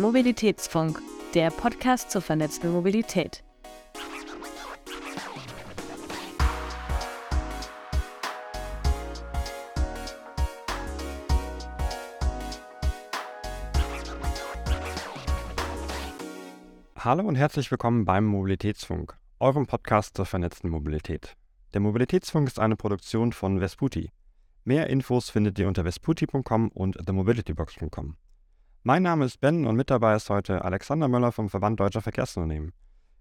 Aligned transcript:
Mobilitätsfunk, 0.00 0.98
der 1.34 1.50
Podcast 1.50 2.10
zur 2.10 2.22
vernetzten 2.22 2.72
Mobilität. 2.72 3.44
Hallo 16.96 17.28
und 17.28 17.36
herzlich 17.36 17.70
willkommen 17.70 18.06
beim 18.06 18.24
Mobilitätsfunk, 18.24 19.18
eurem 19.38 19.66
Podcast 19.66 20.16
zur 20.16 20.24
vernetzten 20.24 20.70
Mobilität. 20.70 21.36
Der 21.74 21.82
Mobilitätsfunk 21.82 22.48
ist 22.48 22.58
eine 22.58 22.76
Produktion 22.76 23.32
von 23.32 23.60
Vesputi. 23.60 24.10
Mehr 24.64 24.88
Infos 24.88 25.28
findet 25.28 25.58
ihr 25.58 25.68
unter 25.68 25.84
vesputi.com 25.84 26.68
und 26.68 26.96
themobilitybox.com. 27.04 28.16
Mein 28.82 29.02
Name 29.02 29.26
ist 29.26 29.42
Ben 29.42 29.66
und 29.66 29.76
mit 29.76 29.90
dabei 29.90 30.16
ist 30.16 30.30
heute 30.30 30.64
Alexander 30.64 31.06
Möller 31.06 31.32
vom 31.32 31.50
Verband 31.50 31.78
Deutscher 31.78 32.00
Verkehrsunternehmen. 32.00 32.72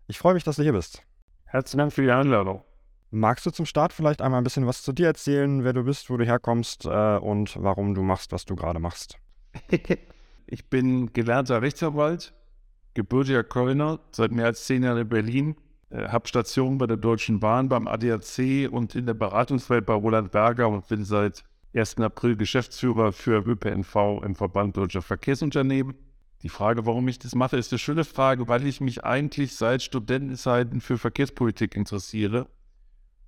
Ich 0.08 0.18
freue 0.18 0.34
mich, 0.34 0.46
dass 0.46 0.56
du 0.56 0.64
hier 0.64 0.72
bist. 0.72 1.04
Herzlichen 1.44 1.80
Dank 1.80 1.92
für 1.92 2.02
die 2.02 2.12
Einladung. 2.12 2.64
Magst 3.12 3.46
du 3.46 3.52
zum 3.52 3.66
Start 3.66 3.92
vielleicht 3.92 4.22
einmal 4.22 4.40
ein 4.40 4.46
bisschen 4.46 4.68
was 4.68 4.84
zu 4.84 4.94
dir 4.94 5.08
erzählen, 5.08 5.66
wer 5.66 5.74
du 5.74 5.84
bist, 5.84 6.10
wo 6.10 6.16
du 6.16 6.26
herkommst 6.26 6.86
äh, 6.86 7.18
und 7.18 7.62
warum 7.62 7.94
du 7.94 8.04
machst, 8.04 8.32
was 8.32 8.46
du 8.46 8.56
gerade 8.56 8.80
machst? 8.80 9.18
ich 10.48 10.70
bin 10.70 11.12
gelernter 11.12 11.62
Rechtsanwalt, 11.62 12.34
gebürtiger 12.94 13.44
Kölner, 13.44 14.00
seit 14.12 14.32
mehr 14.32 14.46
als 14.46 14.64
zehn 14.64 14.84
Jahren 14.84 15.00
in 15.00 15.10
Berlin, 15.10 15.58
äh, 15.90 16.08
habe 16.08 16.30
Station 16.30 16.78
bei 16.78 16.88
der 16.88 16.96
Deutschen 16.96 17.42
Bahn, 17.42 17.68
beim 17.68 17.86
ADAC 17.86 18.72
und 18.72 18.96
in 18.96 19.06
der 19.06 19.14
Beratungswelt 19.14 19.86
bei 19.86 19.94
Roland 19.94 20.32
Berger 20.32 20.70
und 20.70 20.88
bin 20.88 21.04
seit 21.04 21.44
1. 21.74 21.98
April 22.00 22.36
Geschäftsführer 22.36 23.12
für 23.12 23.44
ÖPNV 23.46 24.24
im 24.24 24.36
Verband 24.36 24.76
Deutscher 24.76 25.02
Verkehrsunternehmen. 25.02 25.96
Die 26.42 26.50
Frage, 26.50 26.86
warum 26.86 27.08
ich 27.08 27.20
das 27.20 27.36
mache, 27.36 27.58
ist 27.58 27.72
eine 27.72 27.80
schöne 27.80 28.06
Frage, 28.06 28.48
weil 28.48 28.66
ich 28.66 28.82
mich 28.82 29.04
eigentlich 29.04 29.56
seit 29.56 29.84
Studentenzeiten 29.84 30.82
für 30.82 30.98
Verkehrspolitik 30.98 31.76
interessiere 31.76 32.48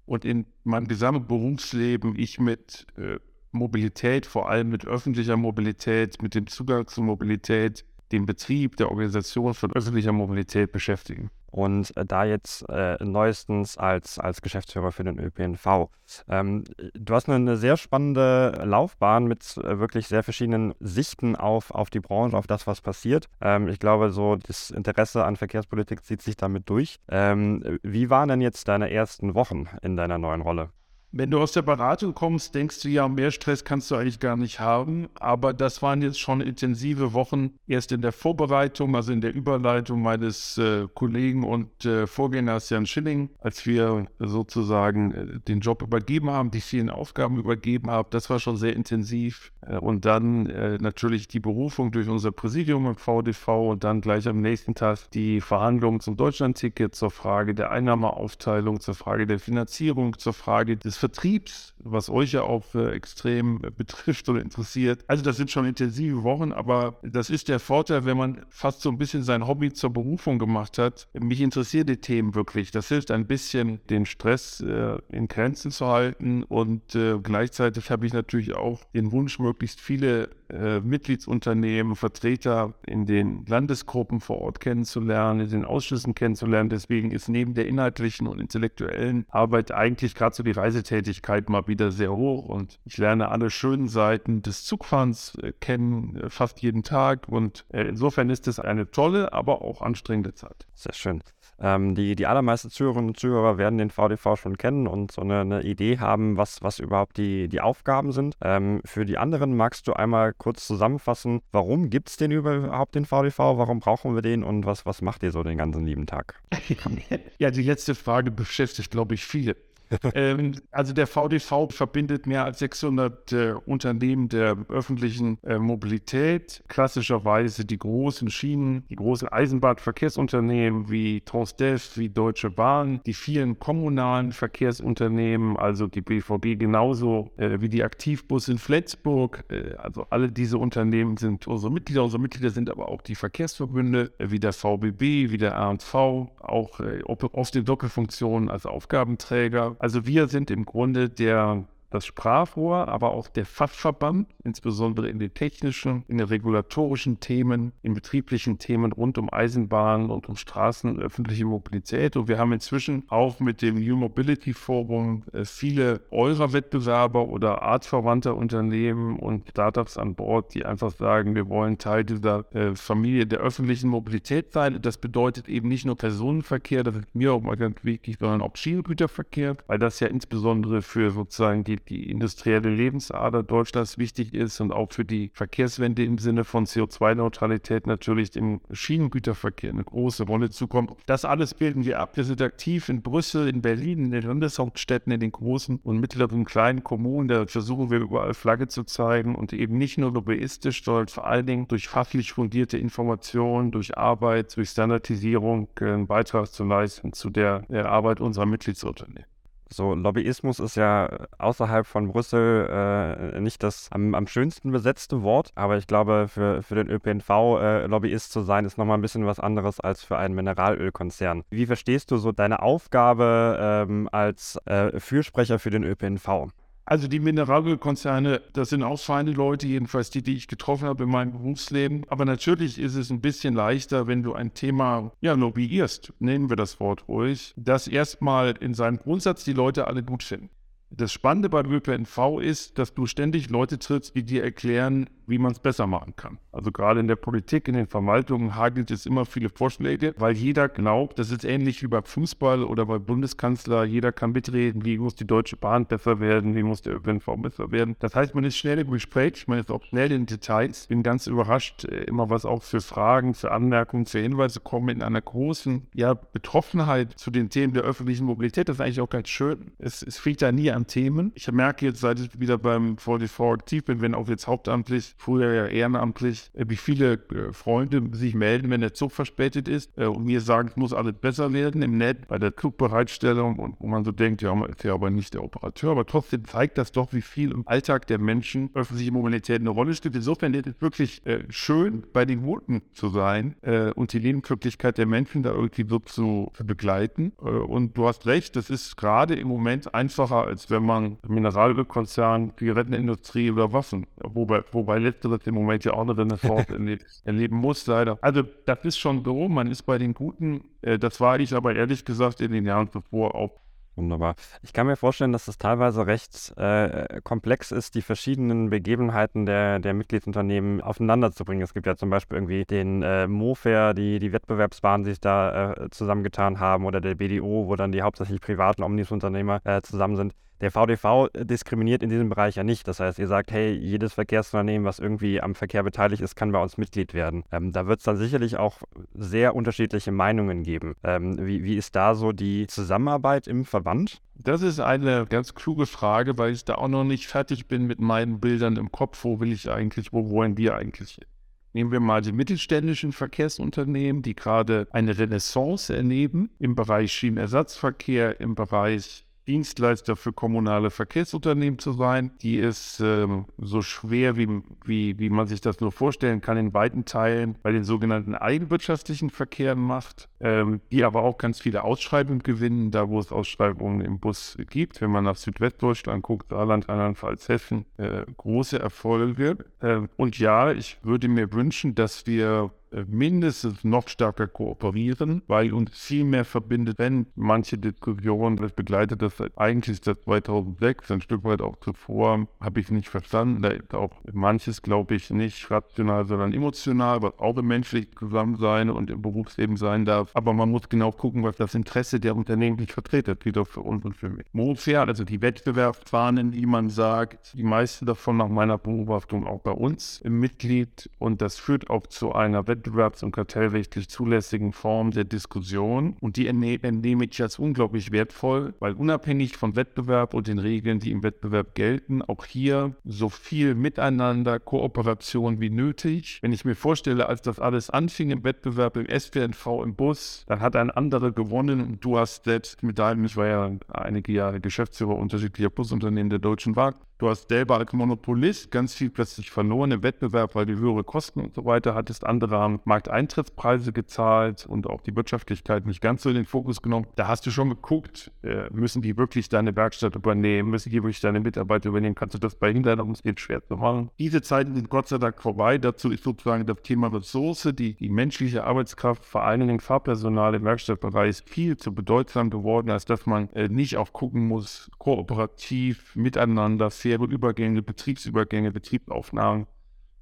und 0.06 0.26
in 0.26 0.46
meinem 0.64 0.88
gesamten 0.88 1.28
Berufsleben 1.28 2.18
ich 2.18 2.40
mit 2.40 2.88
äh, 2.98 3.20
Mobilität, 3.52 4.26
vor 4.26 4.50
allem 4.50 4.70
mit 4.70 4.86
öffentlicher 4.86 5.38
Mobilität, 5.38 6.22
mit 6.22 6.34
dem 6.34 6.48
Zugang 6.48 6.88
zu 6.88 7.04
Mobilität, 7.04 7.86
dem 8.12 8.26
Betrieb, 8.26 8.78
der 8.78 8.90
Organisation 8.90 9.54
von 9.54 9.74
öffentlicher 9.74 10.14
Mobilität 10.14 10.72
beschäftigen. 10.72 11.30
Und 11.52 11.96
äh, 11.98 12.06
da 12.06 12.24
jetzt 12.24 12.68
äh, 12.70 12.98
neuestens 13.04 13.78
als, 13.78 14.18
als 14.18 14.42
Geschäftsführer 14.42 14.92
für 14.92 15.04
den 15.04 15.20
ÖPNV. 15.20 15.90
Ähm, 16.28 16.64
du 16.94 17.14
hast 17.14 17.30
eine, 17.30 17.58
sehr 17.58 17.78
spannende 17.78 18.62
Laufbahn 18.64 19.26
mit 19.26 19.58
äh, 19.58 19.80
wirklich 19.80 20.08
sehr 20.08 20.24
verschiedenen 20.24 20.74
Sichten 20.80 21.36
auf, 21.36 21.72
auf 21.72 21.90
die 21.90 22.00
Branche, 22.00 22.38
auf 22.38 22.48
das, 22.48 22.68
was 22.68 22.82
passiert. 22.82 23.28
Ähm, 23.42 23.68
ich 23.68 23.80
glaube, 23.80 24.12
so 24.12 24.36
das 24.36 24.72
Interesse 24.72 25.26
an 25.26 25.36
Verkehrspolitik 25.36 26.04
zieht 26.04 26.22
sich 26.22 26.38
damit 26.38 26.70
durch. 26.70 27.00
Ähm, 27.10 27.80
wie 27.84 28.10
waren 28.10 28.30
denn 28.30 28.42
jetzt 28.42 28.68
deine 28.68 28.92
ersten 28.92 29.36
Wochen 29.36 29.68
in 29.82 29.96
deiner 29.96 30.18
neuen 30.18 30.42
Rolle? 30.42 30.70
Wenn 31.14 31.30
du 31.30 31.40
aus 31.42 31.52
der 31.52 31.62
Beratung 31.62 32.14
kommst, 32.14 32.56
denkst 32.56 32.82
du 32.82 32.88
ja, 32.88 33.06
mehr 33.10 33.32
Stress 33.32 33.66
kannst 33.66 33.92
du 33.92 33.96
eigentlich 33.96 34.22
gar 34.22 34.38
nicht 34.38 34.62
haben. 34.62 35.10
Aber 35.20 35.54
das 35.54 35.82
waren 35.82 36.02
jetzt 36.02 36.22
schon 36.22 36.40
intensive 36.40 37.12
Wochen. 37.12 37.52
Erst 37.68 37.92
in 37.92 38.02
der 38.02 38.14
Vorbereitung, 38.14 38.96
also 38.96 39.12
in 39.12 39.20
der 39.20 39.34
Überleitung 39.34 40.02
meines 40.02 40.58
äh, 40.58 40.88
Kollegen 40.94 41.44
und 41.44 41.84
äh, 41.84 42.08
Vorgängers 42.08 42.70
Jan 42.70 42.86
Schilling, 42.86 43.30
als 43.40 43.66
wir 43.66 44.08
sozusagen 44.20 45.12
äh, 45.12 45.40
den 45.42 45.60
Job 45.60 45.82
übergeben 45.82 46.30
haben, 46.30 46.50
die 46.50 46.62
vielen 46.62 46.90
Aufgaben 46.90 47.38
übergeben 47.38 47.92
haben. 47.92 48.08
Das 48.12 48.30
war 48.30 48.40
schon 48.40 48.56
sehr 48.56 48.74
intensiv. 48.74 49.52
Äh, 49.68 49.80
und 49.80 50.06
dann 50.06 50.46
äh, 50.46 50.78
natürlich 50.78 51.28
die 51.28 51.42
Berufung 51.42 51.92
durch 51.92 52.08
unser 52.08 52.32
Präsidium 52.32 52.86
im 52.86 52.96
VDV 52.96 53.72
und 53.72 53.84
dann 53.84 54.00
gleich 54.00 54.30
am 54.30 54.40
nächsten 54.40 54.76
Tag 54.76 55.12
die 55.12 55.42
Verhandlungen 55.42 56.00
zum 56.00 56.16
Deutschlandticket 56.16 56.96
zur 56.96 57.12
Frage 57.12 57.54
der 57.54 57.72
Einnahmeaufteilung, 57.72 58.80
zur 58.80 58.96
Frage 58.96 59.28
der 59.28 59.40
Finanzierung, 59.40 60.18
zur 60.18 60.32
Frage 60.32 60.78
des 60.78 61.01
Vertriebs, 61.02 61.74
was 61.80 62.12
euch 62.12 62.34
ja 62.34 62.44
auch 62.44 62.76
äh, 62.76 62.92
extrem 62.92 63.60
betrifft 63.76 64.30
oder 64.30 64.40
interessiert. 64.40 65.04
Also 65.08 65.24
das 65.24 65.36
sind 65.36 65.50
schon 65.50 65.66
intensive 65.66 66.22
Wochen, 66.22 66.52
aber 66.52 67.00
das 67.02 67.32
ist 67.32 67.50
der 67.50 67.60
Vorteil, 67.60 68.06
wenn 68.06 68.18
man 68.18 68.46
fast 68.50 68.82
so 68.82 68.90
ein 68.90 69.00
bisschen 69.00 69.24
sein 69.24 69.48
Hobby 69.48 69.74
zur 69.74 69.90
Berufung 69.90 70.38
gemacht 70.38 70.78
hat. 70.78 71.08
Mich 71.14 71.42
interessieren 71.42 71.88
die 71.88 71.98
Themen 71.98 72.36
wirklich. 72.36 72.70
Das 72.70 72.88
hilft 72.88 73.10
ein 73.10 73.26
bisschen, 73.26 73.80
den 73.90 74.06
Stress 74.06 74.62
äh, 74.62 75.00
in 75.10 75.28
Grenzen 75.28 75.72
zu 75.72 75.88
halten 75.88 76.44
und 76.44 76.94
äh, 76.94 77.18
gleichzeitig 77.18 77.90
habe 77.90 78.06
ich 78.06 78.14
natürlich 78.14 78.54
auch 78.54 78.84
den 78.94 79.12
Wunsch, 79.12 79.40
möglichst 79.40 79.82
viele 79.82 80.30
äh, 80.52 80.80
Mitgliedsunternehmen, 80.82 81.96
Vertreter 81.96 82.74
in 82.86 83.06
den 83.06 83.46
Landesgruppen 83.46 84.20
vor 84.20 84.40
Ort 84.40 84.60
kennenzulernen, 84.60 85.42
in 85.42 85.50
den 85.50 85.66
Ausschüssen 85.66 86.16
kennenzulernen. 86.16 86.70
Deswegen 86.70 87.12
ist 87.12 87.30
neben 87.30 87.54
der 87.54 87.68
inhaltlichen 87.68 88.28
und 88.28 88.40
intellektuellen 88.40 89.26
Arbeit 89.30 89.72
eigentlich 89.72 90.16
gerade 90.16 90.36
so 90.36 90.44
die 90.44 90.52
Reisetätigkeit 90.52 91.50
mal 91.50 91.68
wieder 91.68 91.92
sehr 91.92 92.16
hoch 92.16 92.48
und 92.48 92.80
ich 92.86 92.98
lerne 92.98 93.30
alle 93.30 93.50
schönen 93.50 93.88
Seiten 93.88 94.42
des 94.42 94.66
Zugfahrens 94.66 95.36
äh, 95.36 95.54
kennen, 95.60 96.18
äh, 96.18 96.30
fast 96.30 96.62
jeden 96.62 96.84
Tag 96.84 97.28
und 97.28 97.66
insofern 97.70 98.30
ist 98.30 98.48
es 98.48 98.60
eine 98.60 98.92
tolle, 98.92 99.34
aber 99.34 99.62
auch 99.62 99.82
anstrengende 99.82 100.34
Zeit. 100.34 100.68
Sehr 100.74 100.94
schön. 100.94 101.22
Ähm, 101.62 101.96
die, 101.96 102.16
die 102.16 102.26
allermeisten 102.26 102.70
Zuhörerinnen 102.70 103.10
und 103.10 103.20
Zuhörer 103.20 103.58
werden 103.58 103.78
den 103.78 103.90
VDV 103.90 104.36
schon 104.36 104.58
kennen 104.58 104.88
und 104.88 105.12
so 105.12 105.22
eine, 105.22 105.42
eine 105.42 105.62
Idee 105.62 106.00
haben, 106.00 106.38
was, 106.38 106.62
was 106.62 106.80
überhaupt 106.80 107.18
die, 107.18 107.48
die 107.48 107.62
Aufgaben 107.62 108.12
sind. 108.12 108.36
Ähm, 108.42 108.82
für 108.84 109.06
die 109.06 109.18
anderen 109.18 109.56
magst 109.56 109.88
du 109.88 109.94
einmal 109.94 110.34
kurz 110.34 110.66
zusammenfassen, 110.66 111.42
warum 111.52 111.90
gibt 111.90 112.10
es 112.10 112.18
denn 112.18 112.32
überhaupt 112.32 112.96
den 112.96 113.06
VDV, 113.06 113.38
warum 113.38 113.80
brauchen 113.80 114.16
wir 114.16 114.22
den 114.22 114.44
und 114.44 114.66
was, 114.66 114.86
was 114.86 115.02
macht 115.02 115.24
ihr 115.24 115.32
so 115.32 115.44
den 115.44 115.58
ganzen 115.58 115.86
lieben 115.86 116.08
Tag? 116.08 116.42
ja, 117.38 117.52
die 117.52 117.64
letzte 117.64 117.96
Frage 117.96 118.32
beschäftigt, 118.32 118.92
glaube 118.92 119.14
ich, 119.14 119.26
viele 119.26 119.56
ähm, 120.16 120.54
also 120.72 120.94
der 120.94 121.08
VDV 121.08 121.70
verbindet 121.70 122.26
mehr 122.28 122.46
als 122.46 122.60
600 122.60 123.32
äh, 123.32 123.54
Unternehmen 123.66 124.30
der 124.30 124.58
öffentlichen 124.70 125.38
äh, 125.44 125.58
Mobilität. 125.58 126.64
Klassischerweise 126.68 127.66
die 127.66 127.78
großen 127.78 128.30
Schienen, 128.30 128.86
die 128.90 128.96
großen 128.96 129.28
Eisenbahnverkehrsunternehmen 129.28 130.90
wie 130.90 131.22
Transdev, 131.22 131.98
wie 131.98 132.10
Deutsche 132.10 132.50
Bahn, 132.50 133.02
die 133.06 133.14
vielen 133.14 133.60
kommunalen 133.60 134.32
Verkehrsunternehmen, 134.32 135.58
also 135.58 135.88
die 135.88 136.02
BVG 136.02 136.58
genauso 136.58 137.32
äh, 137.38 137.62
wie 137.62 137.70
die 137.70 137.84
Aktivbus 137.84 138.48
in 138.48 138.58
Flensburg. 138.58 139.44
Äh, 139.50 139.76
also 139.76 140.06
alle 140.10 140.32
diese 140.32 140.58
Unternehmen 140.58 141.18
sind 141.18 141.48
unsere 141.48 141.72
Mitglieder. 141.72 142.04
Unsere 142.04 142.22
Mitglieder 142.22 142.50
sind 142.50 142.70
aber 142.70 142.90
auch 142.90 143.02
die 143.02 143.16
Verkehrsverbünde 143.16 144.12
äh, 144.18 144.32
wie 144.32 144.40
der 144.40 144.54
VBB, 144.54 145.32
wie 145.32 145.38
der 145.38 145.56
RV, 145.56 145.94
auch 146.40 146.80
äh, 146.80 147.02
oft 147.06 147.56
in 147.56 147.66
Doppelfunktionen 147.66 148.50
als 148.50 148.66
Aufgabenträger. 148.66 149.76
Also 149.82 150.06
wir 150.06 150.28
sind 150.28 150.52
im 150.52 150.64
Grunde 150.64 151.10
der 151.10 151.66
das 151.92 152.06
Sprachrohr, 152.06 152.88
aber 152.88 153.12
auch 153.12 153.28
der 153.28 153.46
Fachverband, 153.46 154.28
insbesondere 154.44 155.10
in 155.10 155.20
den 155.20 155.34
technischen, 155.34 156.04
in 156.08 156.18
den 156.18 156.28
regulatorischen 156.28 157.20
Themen, 157.20 157.74
in 157.84 157.94
betrieblichen 157.94 158.58
Themen 158.58 158.92
rund 158.94 159.18
um 159.18 159.32
Eisenbahnen 159.32 160.10
und 160.10 160.28
um 160.30 160.38
Straßen 160.38 160.90
und 160.90 161.00
öffentliche 161.00 161.46
Mobilität. 161.46 162.16
Und 162.16 162.28
wir 162.28 162.40
haben 162.40 162.54
inzwischen 162.54 163.04
auch 163.10 163.40
mit 163.40 163.62
dem 163.62 163.76
New 163.76 163.98
Mobility 163.98 164.54
Forum 164.54 165.24
äh, 165.34 165.44
viele 165.46 166.02
eurer 166.12 166.54
Wettbewerber 166.54 167.28
oder 167.28 167.62
artverwandter 167.62 168.36
Unternehmen 168.36 169.20
und 169.20 169.50
Startups 169.50 169.98
an 169.98 170.16
Bord, 170.16 170.54
die 170.54 170.66
einfach 170.66 170.92
sagen, 170.92 171.36
wir 171.36 171.50
wollen 171.50 171.78
Teil 171.78 172.06
dieser 172.06 172.46
äh, 172.56 172.76
Familie 172.76 173.28
der 173.28 173.40
öffentlichen 173.40 173.90
Mobilität 173.90 174.54
sein. 174.54 174.82
Das 174.82 174.98
bedeutet 174.98 175.50
eben 175.50 175.68
nicht 175.68 175.86
nur 175.86 175.98
Personenverkehr, 175.98 176.84
das 176.84 176.96
ist 176.96 177.14
mir 177.14 177.34
auch 177.34 177.42
mal 177.42 177.58
ganz 177.58 177.84
wichtig, 177.84 178.18
sondern 178.18 178.42
auch 178.42 178.56
Schienengüterverkehr, 178.56 179.58
weil 179.68 179.80
das 179.80 180.00
ja 180.00 180.08
insbesondere 180.08 180.82
für 180.82 181.12
sozusagen 181.12 181.66
die 181.66 181.81
die 181.90 182.10
industrielle 182.10 182.70
Lebensader 182.70 183.44
Deutschlands 183.44 183.98
wichtig 183.98 184.34
ist 184.34 184.60
und 184.60 184.72
auch 184.72 184.92
für 184.92 185.06
die 185.06 185.32
Verkehrswende 185.34 186.04
im 186.04 186.18
Sinne 186.18 186.44
von 186.44 186.66
CO2-Neutralität 186.66 187.88
natürlich 187.88 188.36
im 188.36 188.62
Schienengüterverkehr 188.72 189.72
eine 189.72 189.84
große 189.84 190.24
Rolle 190.24 190.50
zukommt. 190.50 190.94
Das 191.06 191.26
alles 191.26 191.54
bilden 191.54 191.86
wir 191.86 192.00
ab. 192.00 192.18
Wir 192.18 192.24
sind 192.24 192.42
aktiv 192.42 192.90
in 192.90 193.02
Brüssel, 193.02 193.48
in 193.48 193.62
Berlin, 193.62 194.06
in 194.06 194.12
den 194.12 194.24
Landeshauptstädten, 194.24 195.12
in 195.12 195.20
den 195.20 195.32
großen 195.32 195.80
und 195.84 196.00
mittleren 196.00 196.46
kleinen 196.46 196.84
Kommunen. 196.84 197.28
Da 197.28 197.46
versuchen 197.46 197.90
wir 197.90 198.00
überall 198.00 198.34
Flagge 198.34 198.68
zu 198.68 198.84
zeigen 198.84 199.36
und 199.36 199.54
eben 199.54 199.78
nicht 199.78 199.98
nur 199.98 200.12
lobbyistisch, 200.12 200.84
sondern 200.84 201.08
vor 201.08 201.26
allen 201.26 201.46
Dingen 201.46 201.68
durch 201.68 201.88
fachlich 201.88 202.34
fundierte 202.34 202.78
Informationen, 202.78 203.72
durch 203.72 203.98
Arbeit, 203.98 204.56
durch 204.56 204.70
Standardisierung 204.70 205.70
einen 205.80 206.08
Beitrag 206.08 206.48
zu 206.48 206.64
leisten 206.64 207.14
zu 207.14 207.30
der 207.30 207.66
Arbeit 207.86 208.22
unserer 208.22 208.46
Mitgliedsunternehmen. 208.46 209.26
So, 209.74 209.94
Lobbyismus 209.94 210.60
ist 210.60 210.76
ja 210.76 211.10
außerhalb 211.38 211.88
von 211.88 212.10
Brüssel 212.10 212.68
äh, 212.70 213.40
nicht 213.40 213.64
das 213.64 213.88
am, 213.92 214.14
am, 214.16 214.28
schönsten 214.28 214.72
besetzte 214.72 215.24
Wort, 215.24 215.52
aber 215.56 215.78
ich 215.78 215.88
glaube, 215.88 216.28
für, 216.28 216.62
für 216.62 216.76
den 216.76 216.90
ÖPNV 216.90 217.30
äh, 217.30 217.86
Lobbyist 217.86 218.34
zu 218.34 218.42
sein, 218.42 218.66
ist 218.66 218.78
nochmal 218.78 218.98
ein 218.98 219.02
bisschen 219.02 219.26
was 219.26 219.40
anderes 219.40 219.80
als 219.80 220.04
für 220.04 220.18
einen 220.18 220.36
Mineralölkonzern. 220.36 221.44
Wie 221.52 221.66
verstehst 221.66 222.12
du 222.12 222.18
so 222.18 222.34
deine 222.34 222.62
Aufgabe 222.62 223.86
ähm, 223.88 224.10
als 224.12 224.58
äh, 224.66 225.00
Fürsprecher 225.00 225.58
für 225.58 225.70
den 225.70 225.86
ÖPNV? 225.86 226.50
Also 226.86 227.08
die 227.08 227.20
Mineralölkonzerne, 227.20 228.42
das 228.54 228.70
sind 228.70 228.84
auch 228.84 229.00
feine 229.00 229.32
Leute, 229.32 229.68
jedenfalls 229.68 230.10
die, 230.10 230.24
die 230.24 230.36
ich 230.36 230.48
getroffen 230.48 230.88
habe 230.88 231.04
in 231.04 231.10
meinem 231.10 231.32
Berufsleben. 231.32 232.06
Aber 232.10 232.26
natürlich 232.26 232.80
ist 232.80 232.96
es 232.96 233.12
ein 233.12 233.22
bisschen 233.22 233.54
leichter, 233.54 234.08
wenn 234.08 234.24
du 234.24 234.34
ein 234.34 234.54
Thema 234.54 235.12
ja 235.22 235.34
lobbyierst, 235.34 236.14
nehmen 236.20 236.50
wir 236.50 236.58
das 236.58 236.80
Wort 236.80 237.08
ruhig, 237.08 237.54
das 237.56 237.88
erstmal 237.88 238.56
in 238.60 238.74
seinem 238.74 238.98
Grundsatz 238.98 239.44
die 239.44 239.54
Leute 239.54 239.88
alle 239.88 240.04
gut 240.04 240.24
finden. 240.24 240.50
Das 240.94 241.14
Spannende 241.14 241.48
beim 241.48 241.72
ÖPNV 241.72 242.40
ist, 242.42 242.78
dass 242.78 242.94
du 242.94 243.06
ständig 243.06 243.50
Leute 243.50 243.80
trittst, 243.80 244.14
die 244.14 244.24
dir 244.24 244.44
erklären, 244.44 245.10
wie 245.26 245.38
man 245.38 245.54
es 245.54 245.60
besser 245.60 245.88
machen 245.88 246.14
kann. 246.18 246.38
Also 246.52 246.72
gerade 246.72 247.00
in 247.00 247.08
der 247.08 247.16
Politik, 247.16 247.70
in 247.70 247.76
den 247.76 247.88
Verwaltungen 247.88 248.56
hagelt 248.56 248.92
es 248.92 249.06
immer 249.06 249.26
viele 249.26 249.50
Vorschläge, 249.50 250.14
weil 250.18 250.36
jeder 250.36 250.68
glaubt, 250.68 251.18
das 251.18 251.32
ist 251.32 251.46
ähnlich 251.46 251.82
wie 251.82 251.88
beim 251.88 252.04
Fußball 252.04 252.64
oder 252.64 252.86
beim 252.86 253.06
Bundeskanzler, 253.06 253.86
jeder 253.86 254.12
kann 254.12 254.34
mitreden, 254.34 254.84
wie 254.84 254.98
muss 254.98 255.16
die 255.16 255.26
Deutsche 255.26 255.56
Bahn 255.56 255.86
besser 255.86 256.20
werden, 256.20 256.56
wie 256.56 256.64
muss 256.64 256.82
der 256.82 256.96
ÖPNV 256.96 257.38
besser 257.38 257.72
werden. 257.72 257.96
Das 258.00 258.14
heißt, 258.14 258.36
man 258.36 258.44
ist 258.44 258.58
schnell 258.58 258.80
im 258.80 258.92
Gespräch, 258.92 259.48
man 259.48 259.60
ist 259.60 259.72
auch 259.72 259.84
schnell 259.84 260.12
in 260.12 260.26
Details. 260.26 260.88
Bin 260.88 261.04
ganz 261.04 261.28
überrascht, 261.28 261.86
äh, 261.86 262.04
immer 262.04 262.30
was 262.30 262.46
auch 262.46 262.62
für 262.62 262.82
Fragen, 262.82 263.34
für 263.34 263.52
Anmerkungen, 263.52 264.06
für 264.06 264.20
Hinweise 264.20 264.60
kommen 264.60 264.90
in 264.90 265.02
einer 265.02 265.22
großen 265.22 265.88
ja, 265.94 266.14
Betroffenheit 266.14 267.18
zu 267.18 267.32
den 267.32 267.50
Themen 267.50 267.74
der 267.74 267.84
öffentlichen 267.84 268.26
Mobilität. 268.26 268.68
Das 268.68 268.76
ist 268.76 268.82
eigentlich 268.82 269.02
auch 269.02 269.10
ganz 269.10 269.30
schön. 269.30 269.72
Es, 269.80 270.02
es 270.02 270.20
fehlt 270.20 270.42
da 270.42 270.52
nie 270.52 270.72
an 270.72 270.81
Themen. 270.88 271.32
Ich 271.36 271.52
merke 271.52 271.86
jetzt, 271.86 272.00
seit 272.00 272.20
ich 272.20 272.40
wieder 272.40 272.58
beim 272.58 272.98
VDV 272.98 273.40
aktiv 273.52 273.86
bin, 273.86 274.02
wenn 274.02 274.16
auch 274.16 274.28
jetzt 274.28 274.48
hauptamtlich 274.48 275.14
früher 275.18 275.54
ja 275.54 275.66
ehrenamtlich, 275.68 276.50
äh, 276.54 276.66
wie 276.68 276.76
viele 276.76 277.14
äh, 277.14 277.54
Freunde 277.54 278.02
sich 278.14 278.36
melden, 278.36 278.70
wenn 278.70 278.82
der 278.82 278.94
Zug 278.94 279.12
verspätet 279.12 279.68
ist 279.68 279.92
äh, 279.98 280.06
und 280.06 280.26
mir 280.26 280.42
sagen, 280.42 280.70
es 280.70 280.76
muss 280.76 280.94
alles 280.94 281.14
besser 281.14 281.54
werden 281.54 281.82
im 281.82 281.98
Netz 281.98 282.26
bei 282.28 282.38
der 282.38 282.56
Zugbereitstellung 282.56 283.60
und 283.60 283.76
wo 283.80 283.88
man 283.88 284.04
so 284.04 284.12
denkt, 284.12 284.42
ja, 284.42 284.54
man 284.54 284.70
ist 284.70 284.84
ja 284.84 284.94
aber 284.94 285.10
nicht 285.10 285.34
der 285.34 285.44
Operateur, 285.44 285.92
aber 285.92 286.06
trotzdem 286.06 286.46
zeigt 286.46 286.78
das 286.78 286.92
doch, 286.92 287.14
wie 287.14 287.22
viel 287.22 287.52
im 287.52 287.68
Alltag 287.68 288.08
der 288.08 288.20
Menschen 288.20 288.70
öffentliche 288.74 289.12
Mobilität 289.12 289.60
eine 289.60 289.70
Rolle 289.70 289.94
spielt. 289.94 290.16
Insofern 290.16 290.54
ist 290.54 290.68
es 290.68 290.82
wirklich 290.82 291.22
schön, 291.50 292.04
bei 292.14 292.26
den 292.26 292.42
Guten 292.42 292.82
zu 292.94 293.10
sein 293.10 293.56
und 293.96 294.14
die 294.14 294.20
Lebenswirklichkeit 294.20 294.98
der 294.98 295.06
Menschen 295.06 295.44
da 295.44 295.52
irgendwie 295.52 295.86
so 295.88 296.00
zu 296.00 296.52
begleiten. 296.64 297.32
Und 297.32 297.98
du 297.98 298.08
hast 298.08 298.26
recht, 298.26 298.56
das 298.56 298.70
ist 298.70 298.98
gerade 298.98 299.36
im 299.36 299.48
Moment 299.48 299.94
einfacher, 299.94 300.48
als 300.48 300.70
wenn 300.72 300.84
man 300.84 301.18
Mineralölkonzern, 301.28 302.54
Zigarettenindustrie 302.58 303.52
oder 303.52 303.72
Waffen, 303.74 304.08
wobei, 304.18 304.64
wobei 304.72 304.98
letzteres 304.98 305.46
im 305.46 305.56
Moment 305.56 305.86
ja 305.86 305.94
auch 305.94 306.02
eine 306.02 306.18
Renaissance 306.18 306.68
erleben 307.26 307.58
muss, 307.58 307.86
leider. 307.88 308.18
Also 308.22 308.44
das 308.66 308.80
ist 308.84 308.98
schon 308.98 309.24
so, 309.24 309.48
man 309.48 309.68
ist 309.68 309.84
bei 309.84 309.98
den 309.98 310.14
Guten, 310.14 310.64
äh, 310.82 310.98
das 310.98 311.20
war 311.20 311.40
ich 311.40 311.54
aber 311.54 311.76
ehrlich 311.76 312.06
gesagt 312.06 312.42
in 312.42 312.52
den 312.52 312.66
Jahren 312.66 312.90
zuvor 312.92 313.36
auch 313.36 313.62
Wunderbar. 313.96 314.36
Ich 314.62 314.72
kann 314.72 314.88
mir 314.88 314.96
vorstellen, 314.96 315.34
dass 315.34 315.50
es 315.50 315.58
teilweise 315.58 316.08
recht 316.08 316.54
äh, 316.58 317.20
komplex 317.24 317.72
ist, 317.72 317.94
die 317.96 318.02
verschiedenen 318.02 318.70
Begebenheiten 318.70 319.46
der, 319.46 319.80
der 319.80 319.94
Mitgliedsunternehmen 319.94 320.80
aufeinander 320.80 321.34
zu 321.34 321.44
bringen. 321.44 321.62
Es 321.62 321.74
gibt 321.74 321.88
ja 321.88 321.98
zum 321.98 322.10
Beispiel 322.10 322.38
irgendwie 322.38 322.64
den 322.64 323.04
äh, 323.04 323.28
MoFair, 323.28 323.94
die 323.94 324.20
die 324.20 324.32
Wettbewerbsbahnen 324.32 325.04
sich 325.04 325.20
da 325.20 325.74
äh, 325.74 325.90
zusammengetan 325.90 326.60
haben, 326.62 326.86
oder 326.86 327.02
der 327.02 327.16
BDO, 327.16 327.68
wo 327.68 327.76
dann 327.76 327.92
die 327.92 328.02
hauptsächlich 328.02 328.40
privaten 328.40 328.82
Omnibusunternehmer 328.84 329.60
äh, 329.66 329.82
zusammen 329.82 330.16
sind. 330.16 330.34
Der 330.62 330.70
VDV 330.70 331.30
diskriminiert 331.34 332.04
in 332.04 332.12
diesem 332.12 332.30
Bereich 332.30 332.56
ja 332.56 332.64
nicht. 332.64 332.88
Das 332.88 333.00
heißt, 333.00 333.18
ihr 333.18 333.28
sagt, 333.28 333.52
hey, 333.52 333.72
jedes 333.72 334.14
Verkehrsunternehmen, 334.14 334.86
was 334.86 335.00
irgendwie 335.00 335.42
am 335.42 335.56
Verkehr 335.56 335.82
beteiligt 335.82 336.22
ist, 336.22 336.36
kann 336.36 336.52
bei 336.52 336.62
uns 336.62 336.78
Mitglied 336.78 337.16
werden. 337.16 337.44
Ähm, 337.52 337.72
da 337.72 337.88
wird 337.88 338.00
es 338.00 338.06
dann 338.06 338.18
sicherlich 338.18 338.58
auch 338.58 338.78
sehr 339.16 339.56
unterschiedliche 339.56 340.12
Meinungen 340.12 340.62
geben. 340.62 340.96
Ähm, 341.04 341.36
wie, 341.44 341.64
wie 341.64 341.78
ist 341.78 341.96
da 341.96 342.14
so 342.14 342.32
die 342.32 342.68
Zusammenarbeit 342.68 343.48
im 343.48 343.66
Verband? 343.66 344.22
Das 344.36 344.62
ist 344.62 344.80
eine 344.80 345.26
ganz 345.26 345.56
kluge 345.56 345.88
Frage, 345.88 346.38
weil 346.38 346.52
ich 346.52 346.64
da 346.64 346.76
auch 346.76 346.88
noch 346.88 347.04
nicht 347.06 347.26
fertig 347.26 347.68
bin 347.68 347.88
mit 347.88 348.00
meinen 348.00 348.40
Bildern 348.40 348.78
im 348.78 348.92
Kopf. 348.92 349.24
Wo 349.24 349.40
will 349.40 349.52
ich 349.52 349.70
eigentlich, 349.72 350.14
wo 350.14 350.30
wollen 350.30 350.58
wir 350.58 350.76
eigentlich 350.76 351.14
hin? 351.14 351.26
Nehmen 351.74 351.92
wir 351.92 352.02
mal 352.02 352.22
die 352.22 352.34
mittelständischen 352.34 353.14
Verkehrsunternehmen, 353.14 354.22
die 354.22 354.36
gerade 354.36 354.88
eine 354.92 355.18
Renaissance 355.18 355.96
erleben 355.96 356.52
im 356.60 356.76
Bereich 356.76 357.14
Schienenersatzverkehr, 357.14 358.42
im 358.42 358.56
Bereich 358.56 359.26
Dienstleister 359.48 360.16
für 360.16 360.34
kommunale 360.34 360.90
Verkehrsunternehmen 360.90 361.80
zu 361.80 361.94
sein. 361.94 362.32
Die 362.42 362.58
ist 362.58 363.00
ähm, 363.00 363.46
so 363.58 363.82
schwer, 363.82 364.38
wie, 364.38 364.48
wie, 364.86 365.18
wie 365.20 365.30
man 365.30 365.48
sich 365.48 365.62
das 365.62 365.80
nur 365.80 365.92
vorstellen 365.92 366.42
kann, 366.42 366.58
in 366.58 366.74
weiten 366.74 367.06
Teilen 367.06 367.58
bei 367.62 367.72
den 367.72 367.84
sogenannten 367.84 368.36
eigenwirtschaftlichen 368.36 369.30
Verkehren 369.30 369.80
macht, 369.80 370.30
ähm, 370.40 370.82
die 370.92 371.04
aber 371.04 371.24
auch 371.24 371.38
ganz 371.38 371.60
viele 371.60 371.84
Ausschreibungen 371.84 372.44
gewinnen, 372.44 372.92
da 372.92 373.10
wo 373.10 373.20
es 373.20 373.32
Ausschreibungen 373.32 374.02
im 374.02 374.20
Bus 374.20 374.58
gibt. 374.70 375.02
Wenn 375.02 375.12
man 375.12 375.24
nach 375.24 375.38
Südwestdeutschland 375.38 376.24
guckt, 376.24 376.50
Saarland, 376.50 376.88
Rheinland-Pfalz, 376.88 377.50
Hessen, 377.50 377.86
äh, 377.98 378.26
große 378.38 378.80
Erfolge. 378.80 379.58
Äh, 379.80 380.02
und 380.18 380.38
ja, 380.38 380.72
ich 380.72 380.98
würde 381.04 381.28
mir 381.28 381.52
wünschen, 381.54 381.96
dass 381.96 382.28
wir 382.28 382.72
mindestens 383.08 383.84
noch 383.84 384.08
stärker 384.08 384.48
kooperieren, 384.48 385.42
weil 385.48 385.74
uns 385.74 385.98
viel 385.98 386.24
mehr 386.24 386.46
verbindet, 386.46 387.00
wenn 387.00 387.28
manche 387.36 387.78
Diskussionen, 387.78 388.58
das 388.58 388.74
begleitet 388.74 389.22
das 389.22 389.34
eigentlich 389.56 390.00
seit 390.04 390.22
2006, 390.24 391.12
ein 391.12 391.22
Stück 391.22 391.44
weit 391.44 391.62
auch 391.62 391.78
zuvor, 391.78 392.48
habe 392.60 392.80
ich 392.80 392.92
nicht 392.92 393.10
verstanden. 393.10 393.62
Da 393.62 393.70
ist 393.70 393.94
auch 393.94 394.12
manches, 394.32 394.82
glaube 394.82 395.16
ich, 395.16 395.30
nicht 395.30 395.70
rational, 395.72 396.26
sondern 396.28 396.54
emotional, 396.54 397.22
was 397.22 397.38
auch 397.40 397.58
im 397.58 397.68
menschlichen 397.68 398.12
Zusammensein 398.18 398.90
und 398.90 399.10
im 399.10 399.22
Berufsleben 399.22 399.78
sein 399.78 400.06
darf. 400.06 400.32
Aber 400.34 400.54
man 400.54 400.70
muss 400.70 400.90
genau 400.90 401.12
gucken, 401.12 401.44
was 401.44 401.56
das 401.56 401.76
Interesse 401.76 402.20
der 402.20 402.36
Unternehmen 402.36 402.78
nicht 402.78 402.92
vertretet, 402.92 403.46
wieder 403.46 403.66
für 403.66 403.82
uns 403.82 404.04
und 404.06 404.16
für 404.16 404.30
mich. 404.30 404.46
Mofair, 404.52 405.08
also 405.08 405.24
die 405.24 405.42
Wettbewerbsfahnen, 405.42 406.54
wie 406.54 406.66
man 406.66 406.90
sagt, 406.90 407.54
die 407.54 407.64
meisten 407.64 408.06
davon 408.06 408.38
nach 408.38 408.50
meiner 408.50 408.78
Beobachtung 408.78 409.48
auch 409.48 409.62
bei 409.62 409.72
uns 409.72 410.20
im 410.22 410.40
Mitglied 410.40 411.10
und 411.20 411.42
das 411.42 411.58
führt 411.58 411.90
auch 411.90 412.08
zu 412.08 412.34
einer 412.34 412.68
Wettbewerbsfahne 412.68 412.81
wettbewerbs- 412.82 413.24
und 413.24 413.32
kartellrechtlich 413.32 414.10
zulässigen 414.10 414.74
Form 414.74 415.12
der 415.12 415.24
Diskussion. 415.24 416.16
Und 416.20 416.38
die 416.38 416.48
entnehme 416.48 417.26
ich 417.26 417.42
als 417.42 417.60
unglaublich 417.60 418.12
wertvoll, 418.12 418.74
weil 418.80 418.94
unabhängig 418.94 419.58
vom 419.58 419.76
Wettbewerb 419.76 420.34
und 420.34 420.48
den 420.48 420.60
Regeln, 420.60 421.00
die 421.00 421.12
im 421.12 421.24
Wettbewerb 421.24 421.76
gelten, 421.76 422.22
auch 422.22 422.46
hier 422.46 422.96
so 423.04 423.30
viel 423.30 423.76
Miteinander, 423.76 424.60
Kooperation 424.60 425.60
wie 425.60 425.70
nötig. 425.70 426.40
Wenn 426.42 426.54
ich 426.54 426.66
mir 426.66 426.76
vorstelle, 426.76 427.28
als 427.28 427.42
das 427.42 427.60
alles 427.60 427.90
anfing 427.90 428.32
im 428.32 428.44
Wettbewerb 428.44 428.98
im 428.98 429.08
SPNV 429.08 429.84
im 429.84 429.96
Bus, 429.96 430.44
dann 430.48 430.62
hat 430.62 430.76
ein 430.76 430.92
anderer 430.92 431.32
gewonnen 431.32 431.82
und 431.82 432.04
du 432.04 432.18
hast 432.18 432.46
selbst 432.46 432.84
mit 432.84 433.00
deinem, 433.00 433.26
ich 433.26 433.38
war 433.38 433.48
ja 433.48 433.72
einige 433.88 434.32
Jahre 434.32 434.60
Geschäftsführer 434.60 435.16
unterschiedlicher 435.16 435.70
Busunternehmen 435.70 436.30
der 436.30 436.40
Deutschen 436.40 436.74
Bank, 436.74 436.96
Du 437.22 437.30
hast 437.30 437.50
selber 437.50 437.78
als 437.78 437.94
Monopolist 437.94 438.72
ganz 438.72 438.96
viel 438.96 439.12
plötzlich 439.12 439.52
verloren 439.52 439.92
im 439.92 440.02
Wettbewerb, 440.02 440.56
weil 440.56 440.66
du 440.66 440.76
höhere 440.76 441.04
Kosten 441.04 441.42
und 441.42 441.54
so 441.54 441.66
weiter 441.66 441.94
hattest. 441.94 442.26
Andere 442.26 442.58
haben 442.58 442.80
Markteintrittspreise 442.86 443.94
gezahlt 443.94 444.66
und 444.66 444.88
auch 444.88 445.02
die 445.02 445.16
Wirtschaftlichkeit 445.16 445.86
nicht 445.86 446.02
ganz 446.02 446.24
so 446.24 446.30
in 446.30 446.36
den 446.36 446.48
Fokus 446.48 446.82
genommen. 446.82 447.06
Da 447.18 447.28
hast 447.28 447.46
du 447.46 447.52
schon 447.52 447.70
geguckt, 447.70 448.32
äh, 448.42 448.72
müssen 448.72 449.04
die 449.04 449.18
wirklich 449.18 449.50
deine 449.50 449.76
Werkstatt 449.76 450.16
übernehmen? 450.16 450.72
Müssen 450.72 450.90
die 450.90 450.96
wirklich 450.96 451.20
deine 451.20 451.42
Mitarbeiter 451.42 451.90
übernehmen? 451.90 452.16
Kannst 452.16 452.34
du 452.34 452.40
das 452.40 452.56
bei 452.56 452.72
um 452.72 453.12
es 453.12 453.22
schwer 453.40 453.64
zu 453.64 453.78
machen? 453.78 454.10
Diese 454.18 454.42
Zeiten 454.42 454.74
sind 454.74 454.90
Gott 454.90 455.08
sei 455.08 455.20
Dank 455.20 455.40
vorbei. 455.44 455.78
Dazu 455.78 456.10
ist 456.10 456.24
sozusagen 456.24 456.66
das 456.66 456.82
Thema 456.82 457.14
Ressource, 457.14 457.70
die, 457.76 457.94
die 457.94 458.10
menschliche 458.10 458.64
Arbeitskraft, 458.64 459.26
vor 459.26 459.44
allen 459.44 459.60
Dingen 459.60 459.80
Fahrpersonal 459.80 460.56
im 460.56 460.64
Werkstattbereich, 460.64 461.44
viel 461.46 461.78
zu 461.78 461.94
bedeutsam 461.94 462.50
geworden, 462.50 462.90
als 462.90 463.06
dass 463.06 463.28
man 463.28 463.48
äh, 463.54 463.68
nicht 463.68 463.98
auch 463.98 464.12
gucken 464.12 464.48
muss, 464.48 464.90
kooperativ 464.98 466.16
miteinander, 466.16 466.90
fair 466.90 467.11
faire 467.18 467.30
Übergänge, 467.30 467.82
Betriebsübergänge, 467.82 468.72
Betriebsaufnahmen 468.72 469.68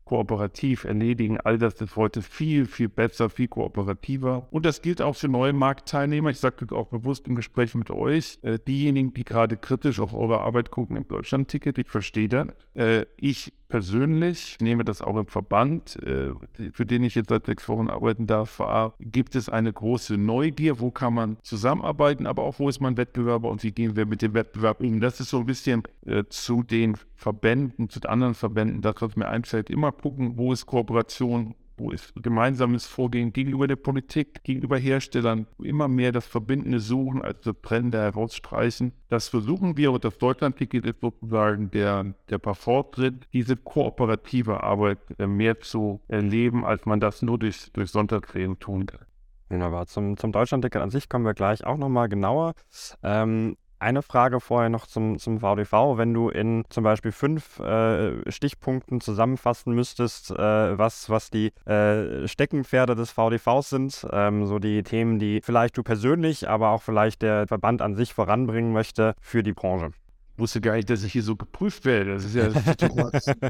kooperativ 0.10 0.86
erledigen. 0.86 1.39
All 1.39 1.60
das 1.60 1.79
ist 1.81 1.96
heute 1.96 2.24
viel, 2.24 2.65
viel 2.65 2.89
besser, 2.89 3.29
viel 3.29 3.48
kooperativer. 3.48 4.48
Und 4.50 4.65
das 4.65 4.81
gilt 4.81 5.03
auch 5.03 5.15
für 5.15 5.27
neue 5.27 5.53
Marktteilnehmer. 5.53 6.31
Ich 6.31 6.39
sage 6.39 6.75
auch 6.75 6.88
bewusst 6.88 7.27
im 7.27 7.36
Gespräch 7.36 7.75
mit 7.75 7.91
euch. 7.91 8.39
Äh, 8.41 8.58
diejenigen, 8.67 9.13
die 9.13 9.24
gerade 9.24 9.55
kritisch 9.55 10.00
auf 10.00 10.15
eure 10.15 10.41
Arbeit 10.41 10.72
gucken 10.72 10.96
im 10.96 11.08
Deutschland-Ticket, 11.08 11.77
ich 11.77 11.89
verstehe 11.89 12.27
das. 12.27 12.48
Äh, 12.74 13.05
ich 13.17 13.53
persönlich, 13.69 14.55
ich 14.55 14.61
nehme 14.61 14.83
das 14.83 15.01
auch 15.01 15.15
im 15.15 15.27
Verband, 15.27 15.95
äh, 16.03 16.31
für 16.73 16.85
den 16.85 17.03
ich 17.03 17.15
jetzt 17.15 17.29
seit 17.29 17.45
sechs 17.45 17.69
Wochen 17.69 17.89
arbeiten 17.89 18.27
darf, 18.27 18.61
gibt 18.99 19.35
es 19.35 19.47
eine 19.47 19.71
große 19.71 20.17
Neugier, 20.17 20.79
wo 20.79 20.91
kann 20.91 21.13
man 21.13 21.38
zusammenarbeiten, 21.43 22.27
aber 22.27 22.43
auch 22.43 22.59
wo 22.59 22.67
ist 22.67 22.81
man 22.81 22.97
Wettbewerber 22.97 23.49
und 23.49 23.63
wie 23.63 23.71
gehen 23.71 23.95
wir 23.95 24.05
mit 24.05 24.21
dem 24.21 24.33
Wettbewerb 24.33 24.81
um. 24.81 24.99
Das 24.99 25.19
ist 25.19 25.29
so 25.29 25.39
ein 25.39 25.45
bisschen 25.45 25.83
äh, 26.05 26.23
zu 26.29 26.63
den 26.63 26.97
Verbänden, 27.15 27.89
zu 27.89 27.99
den 27.99 28.09
anderen 28.09 28.33
Verbänden, 28.33 28.81
das, 28.81 28.95
was 28.99 29.15
mir 29.15 29.27
einfällt, 29.27 29.69
immer 29.69 29.91
gucken, 29.91 30.38
wo 30.38 30.51
ist 30.51 30.65
Kooperation, 30.65 31.53
wo 31.79 31.91
ist 31.91 32.13
gemeinsames 32.21 32.86
Vorgehen 32.86 33.33
gegenüber 33.33 33.67
der 33.67 33.75
Politik, 33.75 34.43
gegenüber 34.43 34.77
Herstellern, 34.77 35.48
immer 35.57 35.88
mehr 35.88 36.12
das 36.12 36.27
Verbindende 36.27 36.79
suchen 36.79 37.21
als 37.21 37.41
das 37.41 37.55
Trennende 37.62 38.00
herausstreichen. 38.00 38.93
Das 39.07 39.29
versuchen 39.29 39.77
wir 39.77 39.91
und 39.91 40.03
das 40.03 40.17
Deutschlandticket 40.17 40.86
ist 40.86 41.01
sozusagen 41.01 41.71
der, 41.71 42.13
der 42.29 42.38
paar 42.38 42.55
Fortschritt, 42.55 43.27
diese 43.33 43.55
kooperative 43.55 44.63
Arbeit 44.63 45.00
äh, 45.17 45.27
mehr 45.27 45.59
zu 45.59 46.01
erleben, 46.07 46.65
als 46.65 46.86
man 46.86 47.00
das 47.00 47.21
nur 47.21 47.39
durch, 47.39 47.71
durch 47.74 47.91
Sonntagsreden 47.91 48.59
tun 48.59 48.86
kann. 48.86 49.05
Wunderbar. 49.50 49.88
Zum, 49.88 50.15
zum 50.17 50.31
Deutschlandticket 50.31 50.81
an 50.81 50.91
sich 50.91 51.09
kommen 51.09 51.25
wir 51.25 51.33
gleich 51.33 51.65
auch 51.65 51.77
nochmal 51.77 52.07
genauer. 52.07 52.53
Ähm, 53.01 53.57
Eine 53.79 54.01
Frage 54.01 54.41
vorher 54.41 54.69
noch 54.69 54.88
zum, 54.88 55.19
zum 55.19 55.39
VDV. 55.39 55.98
Wenn 55.98 56.13
du 56.13 56.27
in 56.27 56.65
zum 56.69 56.83
Beispiel 56.83 57.13
fünf 57.13 57.59
äh, 57.59 58.29
Stichpunkten 58.29 59.00
zusammenfassen 59.00 59.74
müsstest, 59.74 60.31
äh, 60.31 60.77
was, 60.77 61.09
was 61.09 61.29
die 61.29 61.53
äh, 61.65 62.27
Steckenpferde 62.27 62.95
des 62.95 63.12
VDVs 63.12 63.69
sind, 63.69 64.05
ähm, 64.12 64.45
so 64.45 64.59
die 64.59 64.83
Themen, 64.83 65.17
die 65.17 65.39
vielleicht 65.41 65.77
du 65.77 65.83
persönlich, 65.83 66.50
aber 66.50 66.71
auch 66.71 66.81
vielleicht 66.81 67.21
der 67.21 67.48
Verband 67.48 67.81
an 67.81 67.95
sich 67.95 68.13
voranbringen 68.13 68.74
möchte 68.74 69.15
für 69.21 69.43
die 69.43 69.53
Branche. 69.53 69.91
Ich 70.33 70.39
wusste 70.39 70.59
gar 70.59 70.75
nicht, 70.75 70.89
dass 70.89 71.03
ich 71.03 71.13
hier 71.13 71.24
so 71.24 71.38
geprüft 71.38 71.86
werde. 71.86 72.15
Das 72.15 72.25
ist 72.25 72.36
ja 72.36 72.50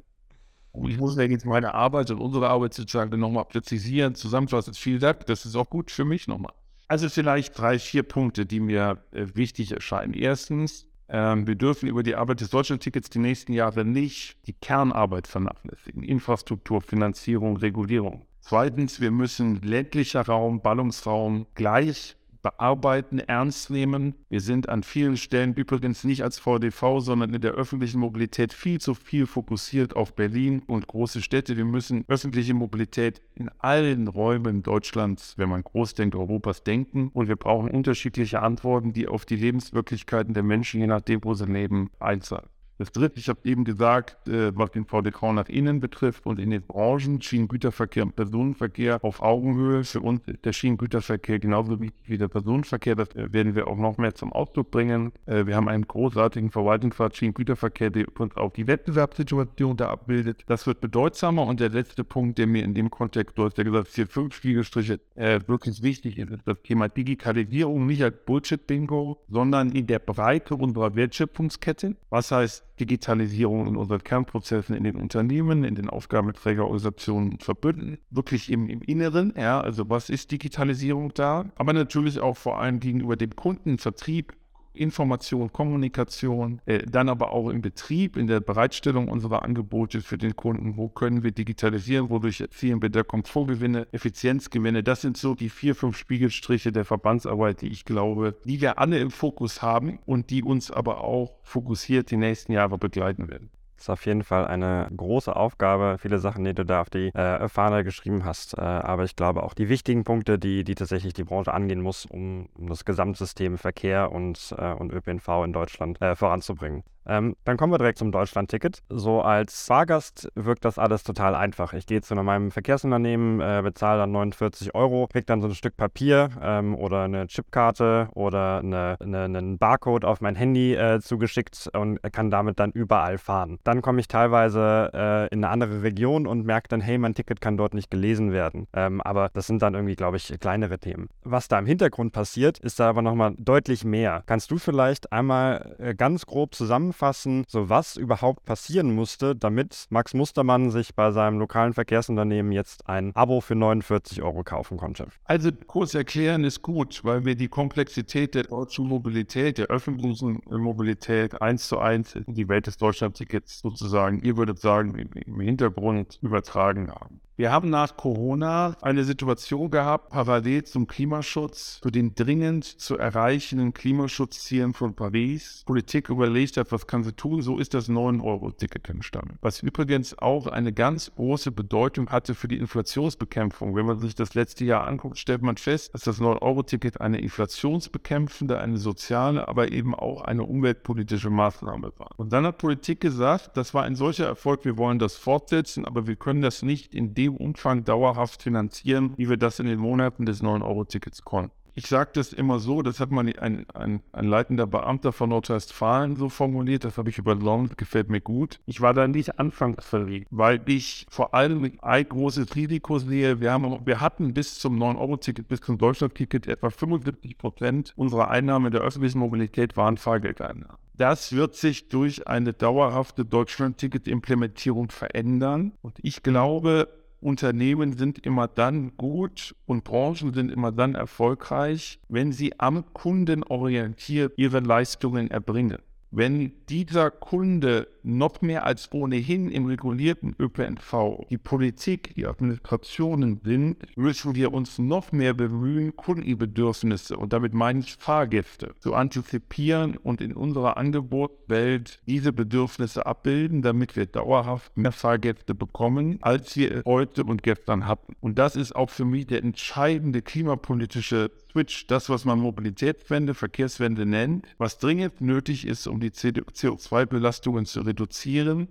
ich 0.88 0.98
muss 1.00 1.18
ja 1.18 1.24
jetzt 1.24 1.46
meine 1.46 1.74
Arbeit 1.74 2.12
und 2.12 2.20
unsere 2.20 2.50
Arbeit 2.50 2.76
sozusagen 2.76 3.20
nochmal 3.20 3.46
präzisieren, 3.46 4.14
zusammenfassen. 4.14 4.76
Vielen 4.76 5.00
Dank, 5.00 5.26
das 5.26 5.46
ist 5.46 5.56
auch 5.56 5.70
gut 5.72 5.90
für 5.90 6.06
mich 6.06 6.28
nochmal. 6.28 6.54
Also 6.90 7.08
vielleicht 7.08 7.58
drei, 7.58 7.78
vier 7.78 8.02
Punkte, 8.02 8.48
die 8.48 8.60
mir 8.60 8.98
äh, 9.12 9.28
wichtig 9.36 9.72
erscheinen. 9.72 10.14
Erstens, 10.14 10.88
ähm, 11.08 11.46
wir 11.46 11.54
dürfen 11.54 11.88
über 11.88 12.02
die 12.02 12.16
Arbeit 12.16 12.42
des 12.42 12.50
Deutschlandtickets 12.50 13.12
die 13.12 13.20
nächsten 13.20 13.54
Jahre 13.54 13.86
nicht 13.86 14.38
die 14.48 14.54
Kernarbeit 14.54 15.28
vernachlässigen. 15.28 16.02
Infrastruktur, 16.02 16.82
Finanzierung, 16.82 17.58
Regulierung. 17.58 18.26
Zweitens, 18.42 19.00
wir 19.00 19.12
müssen 19.12 19.62
ländlicher 19.62 20.22
Raum, 20.22 20.62
Ballungsraum 20.62 21.46
gleich 21.54 22.16
bearbeiten, 22.42 23.20
ernst 23.20 23.70
nehmen. 23.70 24.16
Wir 24.30 24.42
sind 24.42 24.70
an 24.70 24.84
vielen 24.84 25.18
Stellen 25.18 25.54
übrigens 25.54 26.04
nicht 26.04 26.24
als 26.24 26.40
VDV, 26.40 27.00
sondern 27.00 27.34
in 27.34 27.42
der 27.42 27.52
öffentlichen 27.52 28.00
Mobilität 28.00 28.54
viel 28.54 28.80
zu 28.80 28.94
viel 28.94 29.26
fokussiert 29.26 29.96
auf 29.96 30.16
Berlin 30.16 30.62
und 30.68 30.88
große 30.88 31.22
Städte. 31.22 31.58
Wir 31.58 31.66
müssen 31.66 32.06
öffentliche 32.08 32.54
Mobilität 32.54 33.22
in 33.36 33.50
allen 33.60 34.08
Räumen 34.08 34.64
Deutschlands, 34.64 35.38
wenn 35.38 35.50
man 35.50 35.64
groß 35.64 35.94
denkt, 35.94 36.16
Europas 36.16 36.64
denken. 36.64 37.10
Und 37.14 37.28
wir 37.28 37.36
brauchen 37.36 37.70
unterschiedliche 37.70 38.42
Antworten, 38.42 38.94
die 38.94 39.08
auf 39.08 39.26
die 39.26 39.36
Lebenswirklichkeiten 39.36 40.34
der 40.34 40.44
Menschen, 40.44 40.82
je 40.82 40.88
nachdem, 40.88 41.24
wo 41.24 41.34
sie 41.34 41.46
leben, 41.46 41.90
einzahlen. 42.00 42.50
Das 42.80 42.94
dritte, 42.94 43.20
ich 43.20 43.28
habe 43.28 43.42
eben 43.44 43.66
gesagt, 43.66 44.30
äh, 44.30 44.56
was 44.58 44.72
den 44.72 44.86
VDK 44.86 45.34
nach 45.34 45.50
innen 45.50 45.82
betrifft 45.82 46.26
und 46.26 46.40
in 46.40 46.50
den 46.50 46.62
Branchen, 46.62 47.22
Schienengüterverkehr 47.22 48.04
und 48.04 48.16
Personenverkehr 48.16 49.04
auf 49.04 49.22
Augenhöhe. 49.22 49.84
Für 49.84 50.00
uns 50.00 50.26
ist 50.28 50.46
der 50.46 50.54
Schienengüterverkehr 50.54 51.40
genauso 51.40 51.82
wichtig 51.82 52.02
wie 52.08 52.18
der 52.18 52.30
Personenverkehr. 52.30 52.96
Das 52.96 53.10
äh, 53.16 53.34
werden 53.34 53.54
wir 53.54 53.68
auch 53.68 53.76
noch 53.76 53.98
mehr 53.98 54.16
zum 54.16 54.32
Ausdruck 54.32 54.72
bringen. 54.72 55.12
Äh, 55.26 55.46
wir 55.46 55.58
haben 55.58 55.68
einen 55.68 55.90
großartigen 55.90 56.52
Verwaltungsrat 56.52 57.18
Schienengüterverkehr, 57.18 57.90
der 57.90 58.06
uns 58.18 58.38
auch 58.38 58.54
die 58.54 58.66
Wettbewerbssituation 58.66 59.76
da 59.76 59.90
abbildet. 59.90 60.46
Das 60.48 60.66
wird 60.66 60.80
bedeutsamer. 60.80 61.48
Und 61.48 61.60
der 61.60 61.70
letzte 61.70 62.06
Punkt, 62.06 62.38
der 62.38 62.48
mir 62.48 62.64
in 62.64 62.74
dem 62.74 62.90
Kontext, 62.90 63.38
du 63.38 63.44
hast 63.44 63.58
ja 63.58 63.66
gesagt, 63.66 63.90
hier 63.90 64.08
fünf 64.08 64.34
Spiegelstriche, 64.34 65.02
äh, 65.16 65.42
wirklich 65.48 65.84
wichtig 65.84 66.18
ist, 66.18 66.32
ist 66.32 66.48
das 66.48 66.62
Thema 66.64 66.88
Digitalisierung 66.88 67.88
nicht 67.88 68.04
als 68.04 68.16
Bullshit-Bingo, 68.26 69.22
sondern 69.28 69.74
in 69.74 69.86
der 69.86 70.00
Breite 70.00 70.56
unserer 70.56 70.96
Wertschöpfungskette. 70.96 71.98
Was 72.10 72.32
heißt, 72.32 72.69
Digitalisierung 72.80 73.68
in 73.68 73.76
unseren 73.76 74.04
Kernprozessen 74.04 74.76
in 74.76 74.84
den 74.84 74.96
Unternehmen, 74.96 75.64
in 75.64 75.76
den 75.76 75.90
Aufgabenträgerorganisationen 75.90 77.40
Verbünden, 77.40 78.00
wirklich 78.10 78.52
im, 78.52 78.70
im 78.70 78.82
Inneren, 78.82 79.34
ja, 79.38 79.60
also 79.62 79.90
was 79.90 80.10
ist 80.10 80.32
Digitalisierung 80.32 81.14
da, 81.14 81.46
aber 81.56 81.74
natürlich 81.74 82.20
auch 82.20 82.38
vor 82.38 82.60
allem 82.60 82.80
gegenüber 82.80 83.16
dem 83.16 83.36
Kunden, 83.36 83.78
Vertrieb, 83.78 84.34
Information, 84.74 85.52
Kommunikation, 85.52 86.62
äh, 86.66 86.80
dann 86.80 87.10
aber 87.10 87.32
auch 87.32 87.50
im 87.50 87.62
Betrieb, 87.62 88.18
in 88.18 88.28
der 88.28 88.40
Bereitstellung 88.40 89.08
unserer 89.08 89.44
Angebote 89.44 90.02
für 90.02 90.18
den 90.18 90.36
Kunden. 90.36 90.78
Wo 90.78 90.90
können 90.90 91.24
wir 91.24 91.32
digitalisieren? 91.32 92.10
Wodurch 92.10 92.42
erzielen 92.42 92.82
wir 92.82 92.90
da 92.90 93.04
Komfortgewinne, 93.04 93.88
Effizienzgewinne? 93.92 94.84
Das 94.84 95.02
sind 95.02 95.18
so 95.18 95.36
die 95.36 95.50
vier, 95.50 95.76
fünf 95.76 95.98
Spiegelstriche 95.98 96.72
der 96.72 96.86
Verbandsarbeit, 96.86 97.62
die 97.62 97.70
ich 97.70 97.86
glaube, 97.86 98.38
die 98.46 98.62
wir 98.62 98.80
alle 98.80 99.00
im 99.00 99.12
Fokus 99.12 99.62
haben 99.62 100.00
und 100.06 100.30
die 100.30 100.44
uns 100.44 100.72
aber 100.72 101.04
auch 101.04 101.36
fokussiert 101.44 102.12
die 102.12 102.18
nächsten 102.18 102.52
Jahre 102.52 102.78
begleiten 102.78 103.28
werden. 103.28 103.50
Das 103.80 103.86
ist 103.86 103.90
auf 103.92 104.06
jeden 104.06 104.24
Fall 104.24 104.46
eine 104.46 104.90
große 104.94 105.34
Aufgabe, 105.34 105.96
viele 106.00 106.20
Sachen, 106.20 106.44
die 106.44 106.54
du 106.54 106.66
da 106.66 106.82
auf 106.82 106.90
die 106.90 107.16
äh, 107.16 107.48
Fahne 107.48 107.86
geschrieben 107.86 108.26
hast. 108.26 108.58
Äh, 108.58 108.62
aber 108.62 109.06
ich 109.06 109.16
glaube 109.16 109.42
auch 109.42 109.54
die 109.54 109.70
wichtigen 109.70 110.04
Punkte, 110.04 110.38
die, 110.38 110.66
die 110.66 110.76
tatsächlich 110.76 111.14
die 111.14 111.24
Branche 111.24 111.54
angehen 111.54 111.80
muss, 111.80 112.06
um, 112.06 112.50
um 112.58 112.68
das 112.68 112.84
Gesamtsystem 112.84 113.58
Verkehr 113.58 114.12
und, 114.12 114.54
äh, 114.58 114.74
und 114.74 114.92
ÖPNV 114.92 115.46
in 115.46 115.54
Deutschland 115.54 116.02
äh, 116.02 116.18
voranzubringen. 116.18 116.84
Ähm, 117.10 117.36
dann 117.44 117.58
kommen 117.58 117.74
wir 117.74 117.80
direkt 117.80 117.98
zum 117.98 118.12
Deutschland-Ticket. 118.12 118.84
So 118.90 119.22
als 119.22 119.66
Fahrgast 119.66 120.30
wirkt 120.36 120.64
das 120.64 120.78
alles 120.78 121.04
total 121.04 121.34
einfach. 121.34 121.74
Ich 121.74 121.88
gehe 121.88 122.02
zu 122.02 122.16
meinem 122.16 122.52
Verkehrsunternehmen, 122.52 123.42
äh, 123.42 123.62
bezahle 123.64 124.02
dann 124.02 124.12
49 124.12 124.76
Euro, 124.76 125.08
kriege 125.08 125.26
dann 125.26 125.42
so 125.42 125.48
ein 125.48 125.56
Stück 125.56 125.76
Papier 125.76 126.30
ähm, 126.42 126.76
oder 126.76 127.04
eine 127.04 127.26
Chipkarte 127.28 128.10
oder 128.14 128.60
eine, 128.60 128.98
eine, 129.00 129.24
einen 129.24 129.58
Barcode 129.58 130.06
auf 130.06 130.22
mein 130.22 130.36
Handy 130.36 130.76
äh, 130.76 131.00
zugeschickt 131.00 131.70
und 131.74 132.00
kann 132.14 132.30
damit 132.30 132.60
dann 132.60 132.72
überall 132.72 133.18
fahren. 133.18 133.58
Dann 133.64 133.82
komme 133.82 134.00
ich 134.02 134.08
teilweise 134.08 134.92
äh, 134.94 135.34
in 135.34 135.44
eine 135.44 135.50
andere 135.50 135.82
Region 135.82 136.28
und 136.28 136.46
merke 136.46 136.68
dann, 136.68 136.82
hey, 136.82 137.00
mein 137.00 137.16
Ticket 137.16 137.42
kann 137.42 137.58
dort 137.58 137.74
nicht 137.74 137.90
gelesen 137.90 138.32
werden. 138.32 138.68
Ähm, 138.74 139.02
aber 139.02 139.30
das 139.34 139.48
sind 139.48 139.64
dann 139.64 139.74
irgendwie, 139.74 139.96
glaube 139.96 140.18
ich, 140.18 140.40
kleinere 140.40 140.78
Themen. 140.78 141.10
Was 141.24 141.48
da 141.48 141.58
im 141.58 141.66
Hintergrund 141.66 142.14
passiert, 142.14 142.60
ist 142.60 142.80
da 142.80 142.90
aber 142.90 143.02
nochmal 143.02 143.34
deutlich 143.40 143.84
mehr. 143.84 144.22
Kannst 144.28 144.52
du 144.52 144.58
vielleicht 144.58 145.12
einmal 145.12 145.76
äh, 145.80 145.96
ganz 145.96 146.28
grob 146.28 146.54
zusammenfassen, 146.54 146.99
zusammenfassen, 147.00 147.46
so 147.48 147.70
was 147.70 147.98
überhaupt 147.98 148.46
passieren 148.46 148.94
musste, 148.94 149.36
damit 149.36 149.88
Max 149.90 150.14
Mustermann 150.14 150.72
sich 150.72 150.96
bei 150.96 151.12
seinem 151.12 151.40
lokalen 151.40 151.74
Verkehrsunternehmen 151.74 152.52
jetzt 152.52 152.88
ein 152.88 153.16
Abo 153.16 153.42
für 153.42 153.56
49 153.56 154.22
Euro 154.22 154.44
kaufen 154.44 154.78
konnte. 154.78 155.08
Also 155.24 155.52
kurz 155.68 155.94
erklären 155.94 156.44
ist 156.44 156.62
gut, 156.62 157.04
weil 157.04 157.26
wir 157.26 157.36
die 157.36 157.48
Komplexität 157.48 158.36
der 158.36 158.44
deutschen 158.44 158.88
Mobilität, 158.88 159.58
der 159.58 159.68
öffentlichen 159.68 160.42
Mobilität 160.50 161.42
eins 161.42 161.68
zu 161.68 161.80
eins 161.80 162.16
in 162.16 162.34
die 162.34 162.48
Welt 162.50 162.68
des 162.68 162.78
Deutschlandtickets 162.78 163.60
sozusagen, 163.60 164.22
ihr 164.22 164.38
würdet 164.38 164.60
sagen, 164.60 164.96
im 164.96 165.40
Hintergrund 165.40 166.20
übertragen 166.22 166.92
haben. 166.92 167.22
Wir 167.40 167.54
haben 167.54 167.70
nach 167.70 167.96
Corona 167.96 168.76
eine 168.82 169.06
Situation 169.06 169.72
gehabt, 169.72 170.10
parallel 170.10 170.66
zum 170.66 170.88
Klimaschutz, 170.88 171.80
zu 171.82 171.90
den 171.90 172.14
dringend 172.14 172.66
zu 172.66 172.98
erreichenden 172.98 173.74
Klimaschutzzielen 173.74 174.74
von 174.74 174.94
Paris. 174.94 175.64
Politik 175.66 176.10
überlegt 176.10 176.58
hat, 176.58 176.74
was 176.74 176.86
kann 176.86 177.06
sie 177.06 177.14
tun, 177.14 177.42
so 177.42 177.58
ist 177.58 177.74
das 177.74 177.88
9-Euro-Ticket 177.88 178.90
entstanden. 178.90 179.38
Was 179.40 179.64
übrigens 179.64 180.20
auch 180.20 180.48
eine 180.48 180.74
ganz 180.74 181.16
große 181.16 181.54
Bedeutung 181.54 182.10
hatte 182.10 182.36
für 182.36 182.50
die 182.50 182.58
Inflationsbekämpfung. 182.58 183.74
Wenn 183.74 183.86
man 183.86 184.00
sich 184.00 184.16
das 184.16 184.34
letzte 184.34 184.66
Jahr 184.66 184.86
anguckt, 184.86 185.18
stellt 185.18 185.42
man 185.42 185.56
fest, 185.56 185.94
dass 185.94 186.02
das 186.02 186.20
9-Euro-Ticket 186.20 187.00
eine 187.00 187.22
inflationsbekämpfende, 187.22 188.60
eine 188.60 188.78
soziale, 188.78 189.48
aber 189.48 189.72
eben 189.72 189.96
auch 189.96 190.24
eine 190.24 190.44
umweltpolitische 190.44 191.30
Maßnahme 191.30 191.94
war. 192.00 192.10
Und 192.18 192.34
dann 192.34 192.46
hat 192.46 192.58
Politik 192.58 193.00
gesagt, 193.00 193.56
das 193.56 193.74
war 193.74 193.84
ein 193.84 193.96
solcher 193.96 194.26
Erfolg, 194.26 194.66
wir 194.66 194.76
wollen 194.76 195.00
das 195.00 195.16
fortsetzen, 195.16 195.86
aber 195.86 196.06
wir 196.06 196.18
können 196.18 196.42
das 196.42 196.64
nicht 196.64 196.94
in 196.94 197.14
dem 197.14 197.29
dem 197.30 197.38
Umfang 197.38 197.84
dauerhaft 197.84 198.44
finanzieren, 198.44 199.14
wie 199.18 199.30
wir 199.30 199.38
das 199.38 199.60
in 199.60 199.68
den 199.68 199.80
Monaten 199.80 200.26
des 200.26 200.44
9-Euro-Tickets 200.44 201.24
konnten. 201.24 201.52
Ich 201.76 201.88
sage 201.88 202.10
das 202.14 202.34
immer 202.34 202.60
so, 202.60 202.82
das 202.82 203.00
hat 203.00 203.10
mal 203.10 203.32
ein, 203.40 203.66
ein, 203.74 204.02
ein 204.12 204.26
leitender 204.26 204.68
Beamter 204.68 205.14
von 205.14 205.30
Nordrhein-Westfalen 205.30 206.18
so 206.18 206.28
formuliert, 206.28 206.84
das 206.84 206.98
habe 206.98 207.10
ich 207.10 207.18
übernommen, 207.18 207.72
gefällt 207.78 208.10
mir 208.10 208.20
gut. 208.20 208.60
Ich 208.66 208.82
war 208.82 208.94
da 208.94 209.08
nicht 209.08 209.40
anfangs 209.40 209.86
verlegt, 209.86 210.28
weil 210.30 210.62
ich 210.66 211.06
vor 211.10 211.34
allem 211.34 211.72
ein 211.82 212.10
großes 212.10 212.54
Risiko 212.56 213.00
sehe. 213.00 213.40
Wir, 213.40 213.54
haben, 213.54 213.86
wir 213.86 214.02
hatten 214.02 214.34
bis 214.34 214.60
zum 214.60 214.78
9-Euro-Ticket, 214.78 215.48
bis 215.48 215.62
zum 215.62 215.78
Deutschland-Ticket 215.78 216.48
etwa 216.48 216.70
75 216.70 217.38
Prozent 217.38 217.94
unserer 217.96 218.30
Einnahmen 218.30 218.74
der 218.74 218.82
öffentlichen 218.82 219.20
Mobilität 219.20 219.78
waren 219.78 219.96
Fahrgeldeinnahmen. 219.96 220.76
Das 220.98 221.32
wird 221.32 221.56
sich 221.56 221.88
durch 221.88 222.28
eine 222.28 222.52
dauerhafte 222.52 223.24
Deutschland-Ticket-Implementierung 223.24 224.90
verändern. 224.90 225.72
Und 225.82 225.98
ich 226.02 226.24
glaube, 226.24 226.90
Unternehmen 227.22 227.98
sind 227.98 228.26
immer 228.26 228.48
dann 228.48 228.96
gut 228.98 229.56
und 229.66 229.84
Branchen 229.84 230.34
sind 230.34 230.52
immer 230.52 230.72
dann 230.72 230.96
erfolgreich, 230.96 232.00
wenn 232.08 232.32
sie 232.32 232.60
am 232.60 232.94
Kunden 232.94 233.44
orientiert 233.44 234.34
ihre 234.38 234.60
Leistungen 234.60 235.30
erbringen. 235.30 235.80
Wenn 236.12 236.54
dieser 236.70 237.12
Kunde 237.12 237.88
noch 238.04 238.42
mehr 238.42 238.66
als 238.66 238.92
ohnehin 238.92 239.50
im 239.50 239.66
regulierten 239.66 240.36
ÖPNV 240.40 241.26
die 241.30 241.38
Politik, 241.38 242.14
die 242.16 242.26
Administrationen 242.26 243.42
sind, 243.44 243.78
müssen 243.98 244.36
wir 244.36 244.54
uns 244.54 244.80
noch 244.80 245.12
mehr 245.12 245.34
bemühen, 245.34 245.96
Kundenbedürfnisse, 245.96 247.18
und 247.18 247.34
damit 247.34 247.54
meine 247.54 247.80
ich 247.80 247.96
Fahrgäste, 247.96 248.76
zu 248.80 248.94
antizipieren 248.94 249.98
und 249.98 250.22
in 250.22 250.34
unserer 250.34 250.78
Angebotswelt 250.78 252.00
diese 252.08 252.34
Bedürfnisse 252.34 253.06
abbilden, 253.06 253.62
damit 253.62 253.96
wir 253.96 254.06
dauerhaft 254.06 254.76
mehr 254.78 254.92
Fahrgäste 254.92 255.56
bekommen, 255.56 256.20
als 256.22 256.56
wir 256.56 256.84
heute 256.86 257.24
und 257.24 257.44
gestern 257.44 257.88
hatten. 257.88 258.16
Und 258.20 258.40
das 258.40 258.56
ist 258.56 258.76
auch 258.76 258.90
für 258.90 259.06
mich 259.06 259.28
der 259.28 259.44
entscheidende 259.44 260.22
klimapolitische 260.22 261.32
Switch, 261.52 261.88
das, 261.88 262.10
was 262.10 262.26
man 262.26 262.40
Mobilitätswende, 262.40 263.34
Verkehrswende 263.34 264.06
nennt, 264.06 264.46
was 264.58 264.78
dringend 264.78 265.22
nötig 265.22 265.66
ist, 265.66 265.88
um 265.88 266.00
die 266.00 266.12
CO2-Belastungen 266.12 267.66
zu 267.66 267.82
reduzieren, 267.82 267.99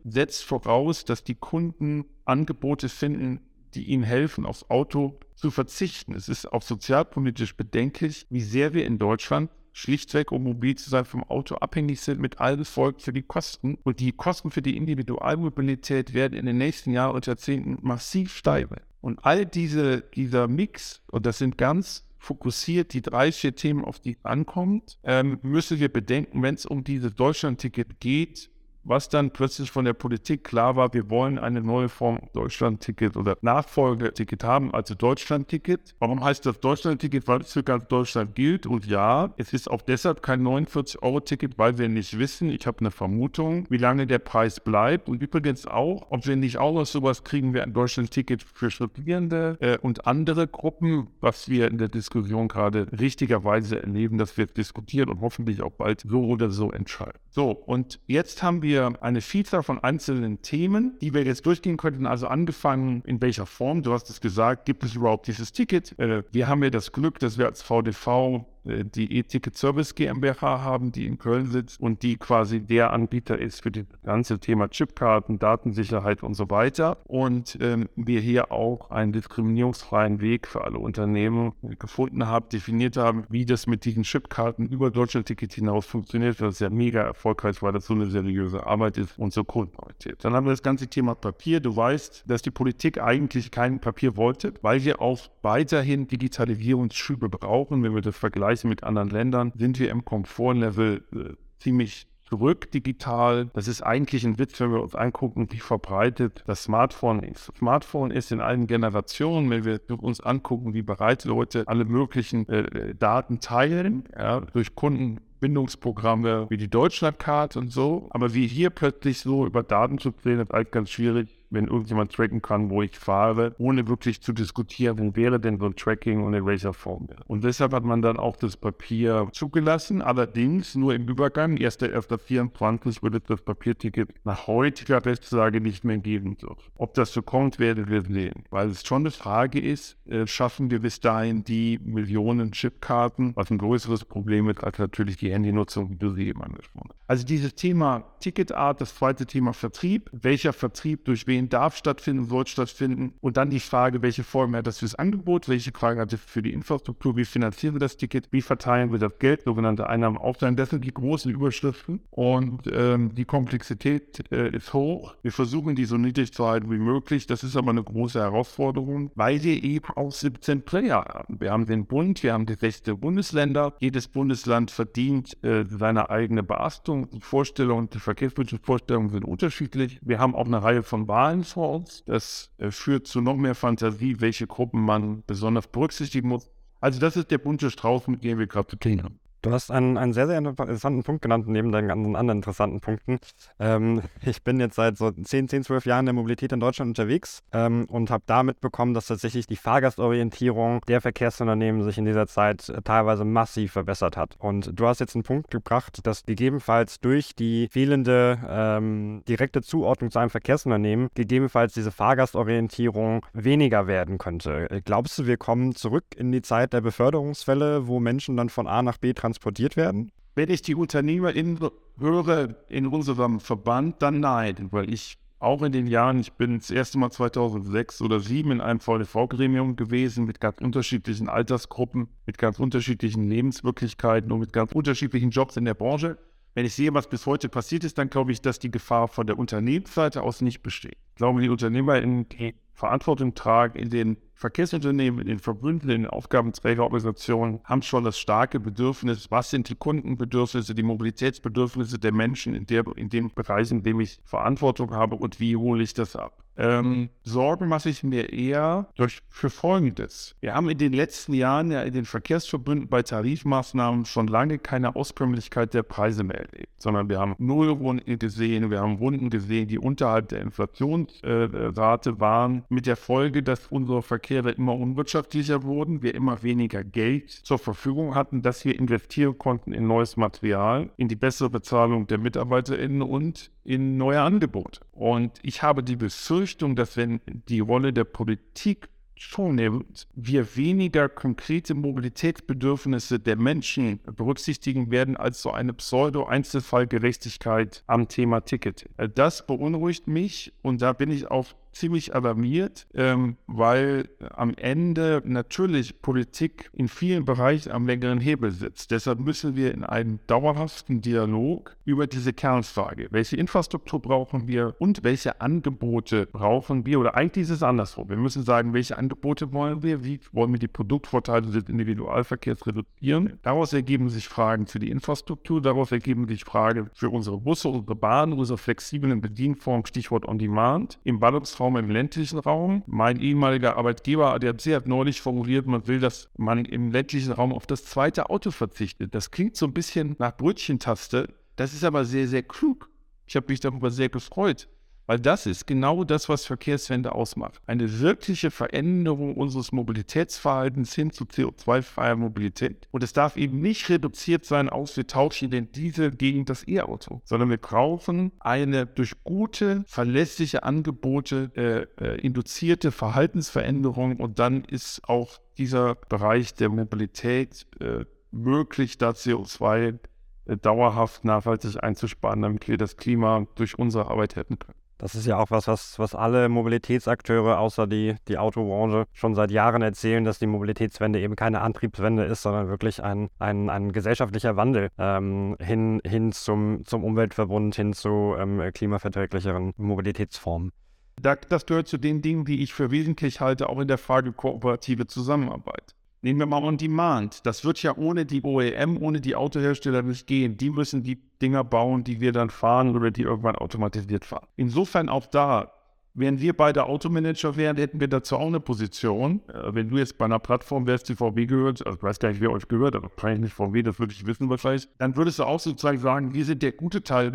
setzt 0.04 0.44
voraus, 0.44 1.04
dass 1.04 1.24
die 1.24 1.34
Kunden 1.34 2.04
Angebote 2.24 2.88
finden, 2.88 3.40
die 3.74 3.84
ihnen 3.84 4.02
helfen, 4.02 4.46
aufs 4.46 4.68
Auto 4.70 5.18
zu 5.34 5.50
verzichten. 5.50 6.14
Es 6.14 6.28
ist 6.28 6.52
auch 6.52 6.62
sozialpolitisch 6.62 7.56
bedenklich, 7.56 8.26
wie 8.30 8.40
sehr 8.40 8.72
wir 8.72 8.86
in 8.86 8.98
Deutschland 8.98 9.50
schlichtweg, 9.72 10.32
um 10.32 10.42
mobil 10.42 10.74
zu 10.74 10.90
sein, 10.90 11.04
vom 11.04 11.22
Auto 11.24 11.56
abhängig 11.56 12.00
sind 12.00 12.20
mit 12.20 12.40
allen 12.40 12.64
Folgen 12.64 12.98
für 12.98 13.12
die 13.12 13.22
Kosten. 13.22 13.78
Und 13.84 14.00
die 14.00 14.12
Kosten 14.12 14.50
für 14.50 14.62
die 14.62 14.76
Individualmobilität 14.76 16.14
werden 16.14 16.38
in 16.38 16.46
den 16.46 16.58
nächsten 16.58 16.92
Jahren 16.92 17.14
und 17.14 17.26
Jahrzehnten 17.26 17.78
massiv 17.82 18.34
steigen. 18.34 18.76
Und 19.00 19.24
all 19.24 19.46
diese, 19.46 20.02
dieser 20.02 20.48
Mix, 20.48 21.02
und 21.10 21.26
das 21.26 21.38
sind 21.38 21.56
ganz 21.56 22.04
fokussiert 22.18 22.92
die 22.92 23.02
drei, 23.02 23.30
vier 23.30 23.54
Themen, 23.54 23.84
auf 23.84 24.00
die 24.00 24.12
es 24.12 24.24
ankommt, 24.24 24.98
ähm, 25.04 25.38
müssen 25.42 25.78
wir 25.78 25.88
bedenken, 25.88 26.42
wenn 26.42 26.56
es 26.56 26.66
um 26.66 26.82
dieses 26.82 27.14
Deutschland-Ticket 27.14 28.00
geht, 28.00 28.50
was 28.88 29.08
dann 29.08 29.30
plötzlich 29.30 29.70
von 29.70 29.84
der 29.84 29.92
Politik 29.92 30.44
klar 30.44 30.76
war, 30.76 30.92
wir 30.94 31.10
wollen 31.10 31.38
eine 31.38 31.60
neue 31.60 31.88
Form 31.88 32.18
Deutschland-Ticket 32.32 33.16
oder 33.16 33.36
Nachfolgeticket 33.42 34.42
haben, 34.44 34.72
also 34.72 34.94
Deutschland-Ticket. 34.94 35.94
Warum 35.98 36.24
heißt 36.24 36.46
das 36.46 36.58
Deutschland-Ticket? 36.60 37.28
Weil 37.28 37.42
es 37.42 37.52
für 37.52 37.62
ganz 37.62 37.86
Deutschland 37.88 38.34
gilt. 38.34 38.66
Und 38.66 38.86
ja, 38.86 39.34
es 39.36 39.52
ist 39.52 39.70
auch 39.70 39.82
deshalb 39.82 40.22
kein 40.22 40.42
49-Euro-Ticket, 40.42 41.58
weil 41.58 41.76
wir 41.78 41.88
nicht 41.88 42.18
wissen, 42.18 42.48
ich 42.50 42.66
habe 42.66 42.80
eine 42.80 42.90
Vermutung, 42.90 43.66
wie 43.68 43.76
lange 43.76 44.06
der 44.06 44.20
Preis 44.20 44.60
bleibt. 44.60 45.08
Und 45.08 45.22
übrigens 45.22 45.66
auch, 45.66 46.06
ob 46.10 46.26
wir 46.26 46.36
nicht 46.36 46.58
auch 46.58 46.72
noch 46.72 46.86
sowas 46.86 47.24
kriegen 47.24 47.52
wie 47.52 47.60
ein 47.60 47.74
Deutschland-Ticket 47.74 48.42
für 48.42 48.70
Studierende 48.70 49.58
äh, 49.60 49.78
und 49.78 50.06
andere 50.06 50.48
Gruppen, 50.48 51.08
was 51.20 51.48
wir 51.48 51.68
in 51.68 51.76
der 51.76 51.88
Diskussion 51.88 52.48
gerade 52.48 52.86
richtigerweise 52.98 53.82
erleben, 53.82 54.16
dass 54.16 54.36
wir 54.38 54.46
diskutieren 54.46 55.10
und 55.10 55.20
hoffentlich 55.20 55.60
auch 55.60 55.72
bald 55.72 56.00
so 56.08 56.24
oder 56.24 56.50
so 56.50 56.72
entscheiden. 56.72 57.18
So, 57.28 57.50
und 57.50 58.00
jetzt 58.06 58.42
haben 58.42 58.62
wir 58.62 58.77
wir 58.78 59.02
eine 59.02 59.20
Vielzahl 59.20 59.62
von 59.62 59.82
einzelnen 59.82 60.42
Themen, 60.42 60.96
die 61.00 61.12
wir 61.14 61.24
jetzt 61.24 61.46
durchgehen 61.46 61.76
könnten. 61.76 62.06
Also 62.06 62.26
angefangen, 62.28 63.02
in 63.04 63.20
welcher 63.20 63.46
Form, 63.46 63.82
du 63.82 63.92
hast 63.92 64.08
es 64.10 64.20
gesagt, 64.20 64.66
gibt 64.66 64.84
es 64.84 64.94
überhaupt 64.94 65.26
dieses 65.26 65.52
Ticket? 65.52 65.98
Äh, 65.98 66.22
wir 66.30 66.48
haben 66.48 66.62
ja 66.62 66.70
das 66.70 66.92
Glück, 66.92 67.18
dass 67.18 67.38
wir 67.38 67.46
als 67.46 67.62
VDV 67.62 68.46
die 68.64 69.18
E-Ticket 69.18 69.56
Service 69.56 69.94
GmbH 69.94 70.60
haben, 70.62 70.92
die 70.92 71.06
in 71.06 71.18
Köln 71.18 71.46
sitzt 71.46 71.80
und 71.80 72.02
die 72.02 72.16
quasi 72.16 72.60
der 72.60 72.92
Anbieter 72.92 73.38
ist 73.38 73.62
für 73.62 73.70
das 73.70 73.84
ganze 74.04 74.38
Thema 74.38 74.68
Chipkarten, 74.68 75.38
Datensicherheit 75.38 76.22
und 76.22 76.34
so 76.34 76.50
weiter. 76.50 76.98
Und 77.04 77.58
ähm, 77.60 77.88
wir 77.96 78.20
hier 78.20 78.52
auch 78.52 78.90
einen 78.90 79.12
diskriminierungsfreien 79.12 80.20
Weg 80.20 80.46
für 80.46 80.64
alle 80.64 80.78
Unternehmen 80.78 81.52
gefunden 81.78 82.26
haben, 82.26 82.48
definiert 82.50 82.96
haben, 82.96 83.24
wie 83.28 83.46
das 83.46 83.66
mit 83.66 83.84
diesen 83.84 84.02
Chipkarten 84.02 84.68
über 84.68 84.90
Deutschland-Ticket 84.90 85.52
hinaus 85.52 85.86
funktioniert, 85.86 86.40
ist 86.40 86.60
ja 86.60 86.70
mega 86.70 87.02
erfolgreich, 87.02 87.62
weil 87.62 87.72
das 87.72 87.86
so 87.86 87.94
eine 87.94 88.06
seriöse 88.06 88.66
Arbeit 88.66 88.98
ist 88.98 89.18
und 89.18 89.32
so 89.32 89.44
kundenorientiert. 89.44 90.24
Dann 90.24 90.34
haben 90.34 90.46
wir 90.46 90.50
das 90.52 90.62
ganze 90.62 90.88
Thema 90.88 91.14
Papier. 91.14 91.60
Du 91.60 91.74
weißt, 91.74 92.24
dass 92.26 92.42
die 92.42 92.50
Politik 92.50 93.00
eigentlich 93.00 93.50
kein 93.50 93.80
Papier 93.80 94.16
wollte, 94.16 94.54
weil 94.62 94.84
wir 94.84 95.00
auch 95.00 95.18
weiterhin 95.42 96.06
Digitalisierungsschübe 96.06 97.28
brauchen, 97.28 97.82
wenn 97.82 97.94
wir 97.94 98.02
das 98.02 98.16
vergleichen 98.16 98.47
vergleiche 98.48 98.66
mit 98.68 98.84
anderen 98.84 99.10
Ländern, 99.10 99.52
sind 99.56 99.78
wir 99.78 99.90
im 99.90 100.04
Komfortlevel 100.04 101.04
äh, 101.12 101.34
ziemlich 101.58 102.06
zurück 102.24 102.70
digital. 102.70 103.50
Das 103.54 103.68
ist 103.68 103.82
eigentlich 103.82 104.24
ein 104.24 104.38
Witz, 104.38 104.60
wenn 104.60 104.72
wir 104.72 104.82
uns 104.82 104.94
angucken, 104.94 105.48
wie 105.50 105.60
verbreitet 105.60 106.44
das 106.46 106.64
Smartphone 106.64 107.22
ist. 107.22 107.50
Smartphone 107.56 108.10
ist 108.10 108.32
in 108.32 108.40
allen 108.40 108.66
Generationen, 108.66 109.48
wenn 109.50 109.64
wir 109.64 109.80
uns 110.02 110.20
angucken, 110.20 110.74
wie 110.74 110.82
bereit 110.82 111.24
Leute 111.24 111.64
alle 111.66 111.84
möglichen 111.84 112.48
äh, 112.48 112.94
Daten 112.94 113.40
teilen, 113.40 114.04
ja, 114.16 114.40
durch 114.40 114.74
Kundenbindungsprogramme 114.74 116.46
wie 116.50 116.58
die 116.58 116.68
Deutschlandkarte 116.68 117.58
und 117.58 117.70
so. 117.70 118.08
Aber 118.10 118.34
wie 118.34 118.46
hier 118.46 118.70
plötzlich 118.70 119.20
so 119.20 119.46
über 119.46 119.62
Daten 119.62 119.98
zu 119.98 120.12
reden, 120.24 120.40
ist 120.40 120.52
eigentlich 120.52 120.70
ganz 120.70 120.90
schwierig 120.90 121.37
wenn 121.50 121.66
irgendjemand 121.66 122.12
tracken 122.12 122.42
kann, 122.42 122.70
wo 122.70 122.82
ich 122.82 122.98
fahre, 122.98 123.54
ohne 123.58 123.88
wirklich 123.88 124.20
zu 124.20 124.32
diskutieren, 124.32 124.98
wo 124.98 125.16
wäre 125.16 125.40
denn 125.40 125.58
so 125.58 125.66
ein 125.66 125.76
Tracking 125.76 126.22
und 126.22 126.34
in 126.34 126.46
welcher 126.46 126.72
Form 126.72 127.08
wäre. 127.08 127.22
Und 127.26 127.44
deshalb 127.44 127.72
hat 127.72 127.84
man 127.84 128.02
dann 128.02 128.16
auch 128.18 128.36
das 128.36 128.56
Papier 128.56 129.28
zugelassen, 129.32 130.02
allerdings 130.02 130.74
nur 130.74 130.94
im 130.94 131.08
Übergang. 131.08 131.56
1.1.24 131.56 133.02
würde 133.02 133.20
das 133.20 133.40
Papierticket 133.42 134.10
nach 134.24 134.46
heutiger 134.46 135.04
Rechtslage 135.04 135.60
nicht 135.60 135.84
mehr 135.84 135.98
geben 135.98 136.36
dürfen. 136.36 136.70
Ob 136.76 136.94
das 136.94 137.12
so 137.12 137.22
kommt, 137.22 137.58
werden 137.58 137.88
wir 137.88 138.02
sehen. 138.02 138.44
Weil 138.50 138.68
es 138.68 138.86
schon 138.86 139.02
eine 139.02 139.10
Frage 139.10 139.60
ist, 139.60 139.96
äh, 140.06 140.26
schaffen 140.26 140.70
wir 140.70 140.80
bis 140.80 141.00
dahin 141.00 141.44
die 141.44 141.78
Millionen 141.82 142.52
Chipkarten, 142.52 143.32
was 143.36 143.50
ein 143.50 143.58
größeres 143.58 144.04
Problem 144.04 144.48
ist 144.48 144.62
als 144.62 144.78
natürlich 144.78 145.16
die 145.16 145.30
Handynutzung, 145.30 145.90
wie 145.90 145.96
du 145.96 146.10
sie 146.10 146.28
eben 146.28 146.42
angesprochen 146.42 146.88
hast. 146.90 146.98
Also 147.08 147.24
dieses 147.24 147.54
Thema 147.54 148.04
Ticketart, 148.20 148.80
das 148.80 148.94
zweite 148.94 149.26
Thema 149.26 149.52
Vertrieb. 149.52 150.10
Welcher 150.12 150.52
Vertrieb 150.52 151.04
durch 151.04 151.26
wen 151.26 151.37
Ideen 151.38 151.48
darf 151.48 151.76
stattfinden, 151.76 152.24
soll 152.24 152.46
stattfinden. 152.46 153.14
Und 153.20 153.36
dann 153.36 153.50
die 153.50 153.60
Frage, 153.60 154.02
welche 154.02 154.24
Form 154.24 154.54
hat 154.56 154.66
das 154.66 154.78
fürs 154.78 154.94
Angebot, 154.94 155.48
welche 155.48 155.72
Frage 155.72 156.00
hat 156.00 156.12
es 156.12 156.20
für 156.20 156.42
die 156.42 156.52
Infrastruktur, 156.52 157.16
wie 157.16 157.24
finanzieren 157.24 157.74
wir 157.74 157.80
das 157.80 157.96
Ticket, 157.96 158.28
wie 158.30 158.42
verteilen 158.42 158.92
wir 158.92 158.98
das 158.98 159.18
Geld, 159.18 159.42
sogenannte 159.42 159.88
Einnahmen 159.88 160.18
aufteilen. 160.18 160.56
Das 160.56 160.70
sind 160.70 160.84
die 160.84 160.92
großen 160.92 161.30
Überschriften. 161.30 162.00
Und 162.10 162.62
ähm, 162.72 163.14
die 163.14 163.24
Komplexität 163.24 164.30
äh, 164.32 164.50
ist 164.50 164.72
hoch. 164.72 165.14
Wir 165.22 165.32
versuchen, 165.32 165.76
die 165.76 165.84
so 165.84 165.96
niedrig 165.96 166.32
zu 166.32 166.46
halten 166.46 166.70
wie 166.70 166.78
möglich. 166.78 167.26
Das 167.26 167.44
ist 167.44 167.56
aber 167.56 167.70
eine 167.70 167.82
große 167.82 168.18
Herausforderung, 168.18 169.10
weil 169.14 169.42
wir 169.42 169.62
eben 169.62 169.86
auch 169.94 170.12
17 170.12 170.62
Player 170.62 171.04
haben. 171.04 171.40
Wir 171.40 171.52
haben 171.52 171.66
den 171.66 171.86
Bund, 171.86 172.22
wir 172.22 172.32
haben 172.32 172.46
die 172.46 172.54
16 172.54 172.98
Bundesländer. 172.98 173.74
Jedes 173.78 174.08
Bundesland 174.08 174.70
verdient 174.70 175.36
äh, 175.44 175.64
seine 175.64 176.10
eigene 176.10 176.42
Beachtung. 176.42 177.08
Die 177.10 177.20
Vorstellungen, 177.20 177.88
die 177.90 177.98
verkehrspolitischen 177.98 178.60
Vorstellungen 178.60 179.10
sind 179.10 179.24
unterschiedlich. 179.24 179.98
Wir 180.02 180.18
haben 180.18 180.34
auch 180.34 180.46
eine 180.46 180.62
Reihe 180.62 180.82
von 180.82 181.06
Wahlen 181.08 181.27
Zahlen 181.28 181.44
vor. 181.44 181.84
Das 182.06 182.50
äh, 182.58 182.70
führt 182.70 183.06
zu 183.06 183.20
noch 183.20 183.36
mehr 183.36 183.54
Fantasie, 183.54 184.20
welche 184.20 184.46
Gruppen 184.46 184.80
man 184.82 185.22
besonders 185.26 185.66
berücksichtigen 185.68 186.28
muss. 186.28 186.50
Also 186.80 187.00
das 187.00 187.16
ist 187.16 187.30
der 187.30 187.38
bunte 187.38 187.70
Strauß, 187.70 188.08
mit 188.08 188.24
dem 188.24 188.38
wir 188.38 188.46
gerade 188.46 188.68
zu 188.68 188.76
tun 188.76 189.02
haben. 189.02 189.20
Du 189.40 189.52
hast 189.52 189.70
einen, 189.70 189.96
einen 189.96 190.12
sehr, 190.12 190.26
sehr 190.26 190.38
interessanten 190.38 191.04
Punkt 191.04 191.22
genannt, 191.22 191.46
neben 191.46 191.70
deinen 191.70 191.86
ganzen 191.86 192.16
anderen 192.16 192.38
interessanten 192.38 192.80
Punkten. 192.80 193.18
Ähm, 193.60 194.02
ich 194.22 194.42
bin 194.42 194.58
jetzt 194.58 194.74
seit 194.74 194.96
so 194.96 195.12
10, 195.12 195.48
10, 195.48 195.62
12 195.62 195.86
Jahren 195.86 196.00
in 196.00 196.06
der 196.06 196.14
Mobilität 196.14 196.52
in 196.52 196.58
Deutschland 196.58 196.90
unterwegs 196.90 197.40
ähm, 197.52 197.86
und 197.88 198.10
habe 198.10 198.24
da 198.26 198.42
mitbekommen, 198.42 198.94
dass 198.94 199.06
tatsächlich 199.06 199.46
die 199.46 199.56
Fahrgastorientierung 199.56 200.80
der 200.88 201.00
Verkehrsunternehmen 201.00 201.84
sich 201.84 201.98
in 201.98 202.04
dieser 202.04 202.26
Zeit 202.26 202.68
äh, 202.68 202.82
teilweise 202.82 203.24
massiv 203.24 203.72
verbessert 203.72 204.16
hat. 204.16 204.34
Und 204.38 204.72
du 204.74 204.86
hast 204.86 204.98
jetzt 204.98 205.14
einen 205.14 205.22
Punkt 205.22 205.50
gebracht, 205.52 206.00
dass 206.04 206.24
gegebenenfalls 206.24 206.98
durch 207.00 207.36
die 207.36 207.68
fehlende 207.70 208.38
ähm, 208.48 209.22
direkte 209.28 209.62
Zuordnung 209.62 210.10
zu 210.10 210.18
einem 210.18 210.30
Verkehrsunternehmen 210.30 211.10
gegebenenfalls 211.14 211.74
diese 211.74 211.92
Fahrgastorientierung 211.92 213.24
weniger 213.34 213.86
werden 213.86 214.18
könnte. 214.18 214.80
Glaubst 214.84 215.16
du, 215.18 215.26
wir 215.26 215.36
kommen 215.36 215.76
zurück 215.76 216.04
in 216.16 216.32
die 216.32 216.42
Zeit 216.42 216.72
der 216.72 216.80
Beförderungsfälle, 216.80 217.86
wo 217.86 218.00
Menschen 218.00 218.36
dann 218.36 218.48
von 218.48 218.66
A 218.66 218.82
nach 218.82 218.98
B 218.98 219.12
transportieren? 219.12 219.27
Transportiert 219.28 219.76
werden? 219.76 220.10
Wenn 220.34 220.50
ich 220.50 220.62
die 220.62 220.74
UnternehmerInnen 220.74 221.58
höre 221.98 222.56
in 222.68 222.86
unserem 222.86 223.40
Verband, 223.40 224.00
dann 224.00 224.20
nein, 224.20 224.68
weil 224.70 224.92
ich 224.92 225.18
auch 225.40 225.62
in 225.62 225.70
den 225.70 225.86
Jahren, 225.86 226.18
ich 226.18 226.32
bin 226.32 226.58
das 226.58 226.70
erste 226.70 226.98
Mal 226.98 227.10
2006 227.10 228.00
oder 228.00 228.16
2007 228.16 228.52
in 228.52 228.60
einem 228.60 228.80
VDV-Gremium 228.80 229.76
gewesen 229.76 230.24
mit 230.24 230.40
ganz 230.40 230.60
unterschiedlichen 230.60 231.28
Altersgruppen, 231.28 232.08
mit 232.26 232.38
ganz 232.38 232.58
unterschiedlichen 232.58 233.28
Lebenswirklichkeiten 233.28 234.32
und 234.32 234.40
mit 234.40 234.52
ganz 234.52 234.72
unterschiedlichen 234.72 235.30
Jobs 235.30 235.56
in 235.56 235.64
der 235.64 235.74
Branche. 235.74 236.18
Wenn 236.54 236.64
ich 236.64 236.74
sehe, 236.74 236.92
was 236.94 237.08
bis 237.08 237.26
heute 237.26 237.48
passiert 237.48 237.84
ist, 237.84 237.98
dann 237.98 238.10
glaube 238.10 238.32
ich, 238.32 238.40
dass 238.40 238.58
die 238.58 238.70
Gefahr 238.70 239.06
von 239.06 239.26
der 239.26 239.38
Unternehmensseite 239.38 240.22
aus 240.22 240.40
nicht 240.40 240.62
besteht. 240.62 240.96
Ich 241.10 241.16
glaube, 241.16 241.40
die 241.40 241.50
UnternehmerInnen, 241.50 242.28
die 242.30 242.54
Verantwortung 242.78 243.34
tragen 243.34 243.76
in 243.76 243.90
den 243.90 244.18
Verkehrsunternehmen, 244.34 245.20
in 245.22 245.26
den 245.26 245.40
Verbünden, 245.40 245.90
in 245.90 246.02
den 246.02 246.10
Aufgabenträgerorganisationen 246.10 247.58
haben 247.64 247.82
schon 247.82 248.04
das 248.04 248.20
starke 248.20 248.60
Bedürfnis, 248.60 249.32
was 249.32 249.50
sind 249.50 249.68
die 249.68 249.74
Kundenbedürfnisse, 249.74 250.76
die 250.76 250.84
Mobilitätsbedürfnisse 250.84 251.98
der 251.98 252.12
Menschen 252.12 252.54
in, 252.54 252.66
der, 252.66 252.84
in 252.94 253.08
dem 253.08 253.34
Bereich, 253.34 253.72
in 253.72 253.82
dem 253.82 253.98
ich 253.98 254.20
Verantwortung 254.22 254.94
habe 254.94 255.16
und 255.16 255.40
wie 255.40 255.56
hole 255.56 255.82
ich 255.82 255.92
das 255.92 256.14
ab. 256.14 256.44
Ähm, 256.58 257.08
Sorgen 257.22 257.68
mache 257.68 257.88
ich 257.88 258.02
mir 258.02 258.32
eher 258.32 258.88
durch, 258.96 259.20
für 259.28 259.48
Folgendes. 259.48 260.34
Wir 260.40 260.54
haben 260.54 260.68
in 260.68 260.78
den 260.78 260.92
letzten 260.92 261.32
Jahren 261.32 261.70
ja 261.70 261.82
in 261.82 261.92
den 261.92 262.04
Verkehrsverbünden 262.04 262.88
bei 262.88 263.02
Tarifmaßnahmen 263.02 264.06
schon 264.06 264.26
lange 264.26 264.58
keine 264.58 264.96
Auskömmlichkeit 264.96 265.72
der 265.72 265.84
Preise 265.84 266.24
mehr 266.24 266.40
erlebt, 266.40 266.72
sondern 266.78 267.08
wir 267.08 267.20
haben 267.20 267.36
Nullrunden 267.38 268.18
gesehen, 268.18 268.70
wir 268.72 268.80
haben 268.80 268.96
Runden 268.96 269.30
gesehen, 269.30 269.68
die 269.68 269.78
unterhalb 269.78 270.30
der 270.30 270.40
Inflationsrate 270.40 272.18
waren, 272.18 272.64
mit 272.68 272.86
der 272.86 272.96
Folge, 272.96 273.44
dass 273.44 273.68
unsere 273.68 274.02
Verkehre 274.02 274.50
immer 274.50 274.74
unwirtschaftlicher 274.74 275.62
wurden, 275.62 276.02
wir 276.02 276.14
immer 276.14 276.42
weniger 276.42 276.82
Geld 276.82 277.30
zur 277.30 277.58
Verfügung 277.58 278.16
hatten, 278.16 278.42
dass 278.42 278.64
wir 278.64 278.76
investieren 278.76 279.38
konnten 279.38 279.72
in 279.72 279.86
neues 279.86 280.16
Material, 280.16 280.90
in 280.96 281.06
die 281.06 281.16
bessere 281.16 281.50
Bezahlung 281.50 282.08
der 282.08 282.18
MitarbeiterInnen 282.18 283.02
und 283.02 283.52
in 283.62 283.98
neue 283.98 284.22
Angebote. 284.22 284.80
Und 284.92 285.38
ich 285.42 285.62
habe 285.62 285.82
die 285.82 285.96
Befürchtung, 285.96 286.47
dass 286.56 286.96
wenn 286.96 287.20
die 287.48 287.60
Rolle 287.60 287.92
der 287.92 288.04
Politik 288.04 288.88
zunimmt, 289.18 290.06
wir 290.14 290.56
weniger 290.56 291.08
konkrete 291.08 291.74
Mobilitätsbedürfnisse 291.74 293.18
der 293.18 293.36
Menschen 293.36 294.00
berücksichtigen 294.16 294.90
werden 294.90 295.16
als 295.16 295.40
so 295.42 295.50
eine 295.50 295.72
Pseudo-Einzelfallgerechtigkeit 295.72 297.82
am 297.86 298.08
Thema 298.08 298.40
Ticket. 298.40 298.88
Das 299.14 299.46
beunruhigt 299.46 300.06
mich 300.06 300.52
und 300.62 300.82
da 300.82 300.92
bin 300.92 301.10
ich 301.10 301.30
auf 301.30 301.56
ziemlich 301.78 302.14
alarmiert, 302.14 302.86
ähm, 302.94 303.36
weil 303.46 304.08
am 304.34 304.54
Ende 304.54 305.22
natürlich 305.24 306.02
Politik 306.02 306.70
in 306.72 306.88
vielen 306.88 307.24
Bereichen 307.24 307.72
am 307.72 307.86
längeren 307.86 308.20
Hebel 308.20 308.50
sitzt. 308.50 308.90
Deshalb 308.90 309.20
müssen 309.20 309.56
wir 309.56 309.72
in 309.72 309.84
einem 309.84 310.18
dauerhaften 310.26 311.00
Dialog 311.00 311.76
über 311.84 312.06
diese 312.06 312.32
Kernfrage, 312.32 313.08
welche 313.10 313.36
Infrastruktur 313.36 314.02
brauchen 314.02 314.48
wir 314.48 314.74
und 314.78 315.04
welche 315.04 315.40
Angebote 315.40 316.26
brauchen 316.26 316.84
wir, 316.84 316.98
oder 317.00 317.14
eigentlich 317.14 317.44
ist 317.44 317.50
es 317.50 317.62
andersrum. 317.62 318.08
Wir 318.08 318.16
müssen 318.16 318.42
sagen, 318.42 318.74
welche 318.74 318.98
Angebote 318.98 319.52
wollen 319.52 319.82
wir, 319.82 320.04
wie 320.04 320.20
wollen 320.32 320.52
wir 320.52 320.58
die 320.58 320.68
Produktvorteile 320.68 321.46
des 321.46 321.68
Individualverkehrs 321.68 322.66
reduzieren. 322.66 323.38
Daraus 323.42 323.72
ergeben 323.72 324.08
sich 324.08 324.28
Fragen 324.28 324.66
für 324.66 324.78
die 324.78 324.90
Infrastruktur, 324.90 325.62
daraus 325.62 325.92
ergeben 325.92 326.26
sich 326.26 326.44
Fragen 326.44 326.90
für 326.92 327.10
unsere 327.10 327.38
Busse, 327.38 327.68
unsere 327.68 327.94
Bahnen, 327.94 328.32
unsere 328.32 328.58
flexiblen 328.58 329.20
Bedienformen, 329.20 329.86
Stichwort 329.86 330.26
On 330.26 330.38
Demand, 330.38 330.98
im 331.04 331.20
Ballungsraum, 331.20 331.67
im 331.76 331.90
ländlichen 331.90 332.38
Raum. 332.38 332.82
Mein 332.86 333.20
ehemaliger 333.20 333.76
Arbeitgeber, 333.76 334.38
der 334.38 334.54
hat 334.54 334.86
neulich 334.86 335.20
formuliert, 335.20 335.66
man 335.66 335.86
will, 335.86 336.00
dass 336.00 336.30
man 336.36 336.64
im 336.64 336.90
ländlichen 336.90 337.32
Raum 337.32 337.52
auf 337.52 337.66
das 337.66 337.84
zweite 337.84 338.30
Auto 338.30 338.50
verzichtet. 338.50 339.14
Das 339.14 339.30
klingt 339.30 339.56
so 339.56 339.66
ein 339.66 339.74
bisschen 339.74 340.16
nach 340.18 340.36
Brötchentaste. 340.36 341.28
Das 341.56 341.74
ist 341.74 341.84
aber 341.84 342.04
sehr, 342.04 342.28
sehr 342.28 342.42
klug. 342.42 342.88
Ich 343.26 343.36
habe 343.36 343.46
mich 343.48 343.60
darüber 343.60 343.90
sehr 343.90 344.08
gefreut. 344.08 344.68
Weil 345.08 345.18
das 345.18 345.46
ist 345.46 345.66
genau 345.66 346.04
das, 346.04 346.28
was 346.28 346.44
Verkehrswende 346.44 347.12
ausmacht. 347.12 347.62
Eine 347.66 348.00
wirkliche 348.00 348.50
Veränderung 348.50 349.36
unseres 349.36 349.72
Mobilitätsverhaltens 349.72 350.94
hin 350.94 351.12
zu 351.12 351.24
CO2-freier 351.24 352.14
Mobilität. 352.14 352.86
Und 352.90 353.02
es 353.02 353.14
darf 353.14 353.38
eben 353.38 353.62
nicht 353.62 353.88
reduziert 353.88 354.44
sein 354.44 354.68
auf, 354.68 354.98
wir 354.98 355.06
tauschen 355.06 355.50
den 355.50 355.72
Diesel 355.72 356.10
gegen 356.10 356.44
das 356.44 356.68
E-Auto, 356.68 357.22
sondern 357.24 357.48
wir 357.48 357.56
brauchen 357.56 358.32
eine 358.38 358.84
durch 358.84 359.24
gute, 359.24 359.82
verlässliche 359.86 360.62
Angebote 360.62 361.52
äh, 361.56 362.04
äh, 362.04 362.20
induzierte 362.20 362.92
Verhaltensveränderung. 362.92 364.16
Und 364.16 364.38
dann 364.38 364.62
ist 364.64 365.08
auch 365.08 365.38
dieser 365.56 365.94
Bereich 365.94 366.52
der 366.52 366.68
Mobilität 366.68 367.66
äh, 367.80 368.04
möglich, 368.30 368.98
da 368.98 369.12
CO2 369.12 369.98
äh, 370.44 370.56
dauerhaft 370.58 371.24
nachhaltig 371.24 371.82
einzusparen, 371.82 372.42
damit 372.42 372.68
wir 372.68 372.76
das 372.76 372.98
Klima 372.98 373.46
durch 373.54 373.78
unsere 373.78 374.08
Arbeit 374.08 374.36
hätten 374.36 374.58
können. 374.58 374.76
Das 374.98 375.14
ist 375.14 375.26
ja 375.26 375.38
auch 375.38 375.50
was, 375.50 375.68
was, 375.68 375.98
was 376.00 376.16
alle 376.16 376.48
Mobilitätsakteure 376.48 377.58
außer 377.58 377.86
die, 377.86 378.16
die 378.26 378.36
Autobranche 378.36 379.06
schon 379.12 379.36
seit 379.36 379.52
Jahren 379.52 379.80
erzählen, 379.80 380.24
dass 380.24 380.40
die 380.40 380.48
Mobilitätswende 380.48 381.20
eben 381.20 381.36
keine 381.36 381.60
Antriebswende 381.60 382.24
ist, 382.24 382.42
sondern 382.42 382.68
wirklich 382.68 383.02
ein, 383.02 383.28
ein, 383.38 383.70
ein 383.70 383.92
gesellschaftlicher 383.92 384.56
Wandel 384.56 384.90
ähm, 384.98 385.56
hin, 385.60 386.00
hin 386.04 386.32
zum, 386.32 386.84
zum 386.84 387.04
Umweltverbund, 387.04 387.76
hin 387.76 387.92
zu 387.92 388.34
ähm, 388.36 388.60
klimaverträglicheren 388.74 389.72
Mobilitätsformen. 389.76 390.72
Das 391.20 391.66
gehört 391.66 391.88
zu 391.88 391.98
den 391.98 392.22
Dingen, 392.22 392.44
die 392.44 392.62
ich 392.62 392.74
für 392.74 392.90
wesentlich 392.90 393.40
halte, 393.40 393.68
auch 393.68 393.78
in 393.80 393.88
der 393.88 393.98
Frage 393.98 394.32
kooperative 394.32 395.06
Zusammenarbeit. 395.06 395.94
Nehmen 396.20 396.40
wir 396.40 396.46
mal 396.46 396.62
On 396.62 396.76
Demand. 396.76 397.46
Das 397.46 397.64
wird 397.64 397.82
ja 397.82 397.96
ohne 397.96 398.26
die 398.26 398.42
OEM, 398.42 399.00
ohne 399.00 399.20
die 399.20 399.36
Autohersteller 399.36 400.02
nicht 400.02 400.26
gehen. 400.26 400.56
Die 400.56 400.70
müssen 400.70 401.02
die 401.02 401.20
Dinger 401.40 401.62
bauen, 401.62 402.02
die 402.02 402.20
wir 402.20 402.32
dann 402.32 402.50
fahren 402.50 402.96
oder 402.96 403.10
die 403.10 403.22
irgendwann 403.22 403.54
automatisiert 403.54 404.24
fahren. 404.24 404.46
Insofern 404.56 405.08
auch 405.08 405.26
da, 405.26 405.72
wenn 406.14 406.40
wir 406.40 406.56
beide 406.56 406.86
Automanager 406.86 407.56
wären, 407.56 407.76
hätten 407.76 408.00
wir 408.00 408.08
dazu 408.08 408.36
auch 408.36 408.48
eine 408.48 408.58
Position. 408.58 409.42
Äh, 409.48 409.74
wenn 409.74 409.88
du 409.88 409.98
jetzt 409.98 410.18
bei 410.18 410.24
einer 410.24 410.40
Plattform 410.40 410.88
wärst, 410.88 411.08
die 411.08 411.14
VW 411.14 411.46
gehört, 411.46 411.86
also 411.86 411.96
ich 411.96 412.02
weiß 412.02 412.18
gar 412.18 412.30
nicht, 412.30 412.40
wer 412.40 412.50
euch 412.50 412.66
gehört, 412.66 412.96
aber 412.96 413.10
wahrscheinlich 413.14 413.42
nicht 413.42 413.54
VW, 413.54 413.82
das 413.84 414.00
würde 414.00 414.12
ich 414.12 414.26
wissen 414.26 414.50
wahrscheinlich, 414.50 414.88
dann 414.98 415.16
würdest 415.16 415.38
du 415.38 415.44
auch 415.44 415.60
sozusagen 415.60 415.98
sagen, 415.98 416.34
wir 416.34 416.44
sind 416.44 416.62
der 416.62 416.72
gute 416.72 417.04
Teil 417.04 417.32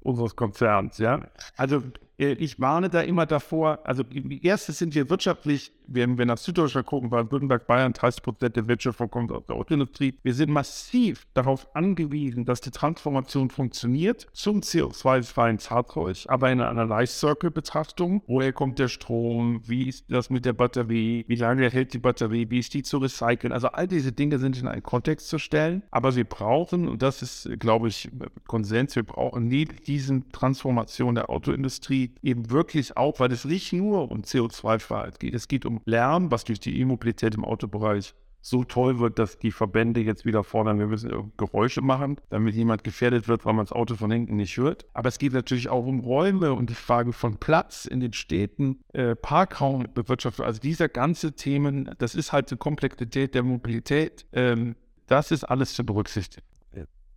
unseres 0.00 0.36
Konzerns. 0.36 0.98
Ja? 0.98 1.26
Also 1.56 1.82
ich 2.20 2.60
warne 2.60 2.90
da 2.90 3.00
immer 3.00 3.24
davor, 3.24 3.78
also 3.84 4.02
erstes 4.42 4.78
sind 4.78 4.94
wir 4.94 5.08
wirtschaftlich, 5.08 5.72
wenn 5.86 6.18
wir 6.18 6.26
nach 6.26 6.36
Süddeutschland 6.36 6.86
gucken, 6.86 7.08
Baden-Württemberg, 7.08 7.66
Bayern, 7.66 7.94
30 7.94 8.22
Prozent 8.22 8.56
der 8.56 8.68
Wirtschaft 8.68 8.98
kommt 9.10 9.32
aus 9.32 9.46
der 9.46 9.56
Autoindustrie. 9.56 10.14
Wir 10.22 10.34
sind 10.34 10.50
massiv 10.50 11.26
darauf 11.32 11.74
angewiesen, 11.74 12.44
dass 12.44 12.60
die 12.60 12.70
Transformation 12.70 13.48
funktioniert 13.48 14.26
zum 14.32 14.60
CO2-freien 14.60 15.58
Fahrzeug, 15.58 16.26
aber 16.28 16.52
in 16.52 16.60
einer 16.60 16.84
Life-Circle-Betrachtung. 16.84 18.22
Woher 18.26 18.52
kommt 18.52 18.78
der 18.78 18.88
Strom? 18.88 19.62
Wie 19.66 19.88
ist 19.88 20.04
das 20.10 20.28
mit 20.28 20.44
der 20.44 20.52
Batterie? 20.52 21.24
Wie 21.26 21.36
lange 21.36 21.70
hält 21.70 21.94
die 21.94 21.98
Batterie? 21.98 22.50
Wie 22.50 22.58
ist 22.58 22.74
die 22.74 22.82
zu 22.82 22.98
recyceln? 22.98 23.52
Also 23.52 23.68
all 23.68 23.88
diese 23.88 24.12
Dinge 24.12 24.38
sind 24.38 24.60
in 24.60 24.68
einen 24.68 24.82
Kontext 24.82 25.28
zu 25.28 25.38
stellen. 25.38 25.82
Aber 25.90 26.14
wir 26.14 26.24
brauchen, 26.24 26.86
und 26.86 27.00
das 27.00 27.22
ist, 27.22 27.48
glaube 27.58 27.88
ich, 27.88 28.10
Konsens, 28.46 28.94
wir 28.94 29.04
brauchen 29.04 29.48
neben 29.48 29.76
diesen 29.86 30.30
Transformation 30.32 31.14
der 31.14 31.30
Autoindustrie 31.30 32.09
eben 32.22 32.50
wirklich 32.50 32.96
auch, 32.96 33.20
weil 33.20 33.32
es 33.32 33.44
nicht 33.44 33.72
nur 33.72 34.10
um 34.10 34.22
CO2-Freiheit 34.22 35.20
geht. 35.20 35.34
Es 35.34 35.48
geht 35.48 35.66
um 35.66 35.80
Lärm, 35.84 36.30
was 36.30 36.44
durch 36.44 36.60
die 36.60 36.78
E-Mobilität 36.80 37.34
im 37.34 37.44
Autobereich 37.44 38.14
so 38.42 38.64
toll 38.64 38.98
wird, 38.98 39.18
dass 39.18 39.38
die 39.38 39.50
Verbände 39.50 40.00
jetzt 40.00 40.24
wieder 40.24 40.44
fordern, 40.44 40.78
wir 40.78 40.86
müssen 40.86 41.32
Geräusche 41.36 41.82
machen, 41.82 42.16
damit 42.30 42.54
jemand 42.54 42.84
gefährdet 42.84 43.28
wird, 43.28 43.44
weil 43.44 43.52
man 43.52 43.66
das 43.66 43.72
Auto 43.72 43.96
von 43.96 44.10
hinten 44.10 44.36
nicht 44.36 44.56
hört. 44.56 44.86
Aber 44.94 45.08
es 45.08 45.18
geht 45.18 45.32
natürlich 45.32 45.68
auch 45.68 45.84
um 45.84 46.00
Räume 46.00 46.54
und 46.54 46.70
die 46.70 46.74
Frage 46.74 47.12
von 47.12 47.36
Platz 47.36 47.84
in 47.84 48.00
den 48.00 48.12
Städten, 48.12 48.80
äh, 48.92 49.14
Parkraumbewirtschaftung. 49.14 50.46
Also 50.46 50.60
diese 50.60 50.88
ganze 50.88 51.32
Themen, 51.32 51.94
das 51.98 52.14
ist 52.14 52.32
halt 52.32 52.50
die 52.50 52.56
Komplexität 52.56 53.34
der 53.34 53.42
Mobilität. 53.42 54.24
Ähm, 54.32 54.74
das 55.06 55.30
ist 55.30 55.44
alles 55.44 55.74
zu 55.74 55.84
berücksichtigen. 55.84 56.46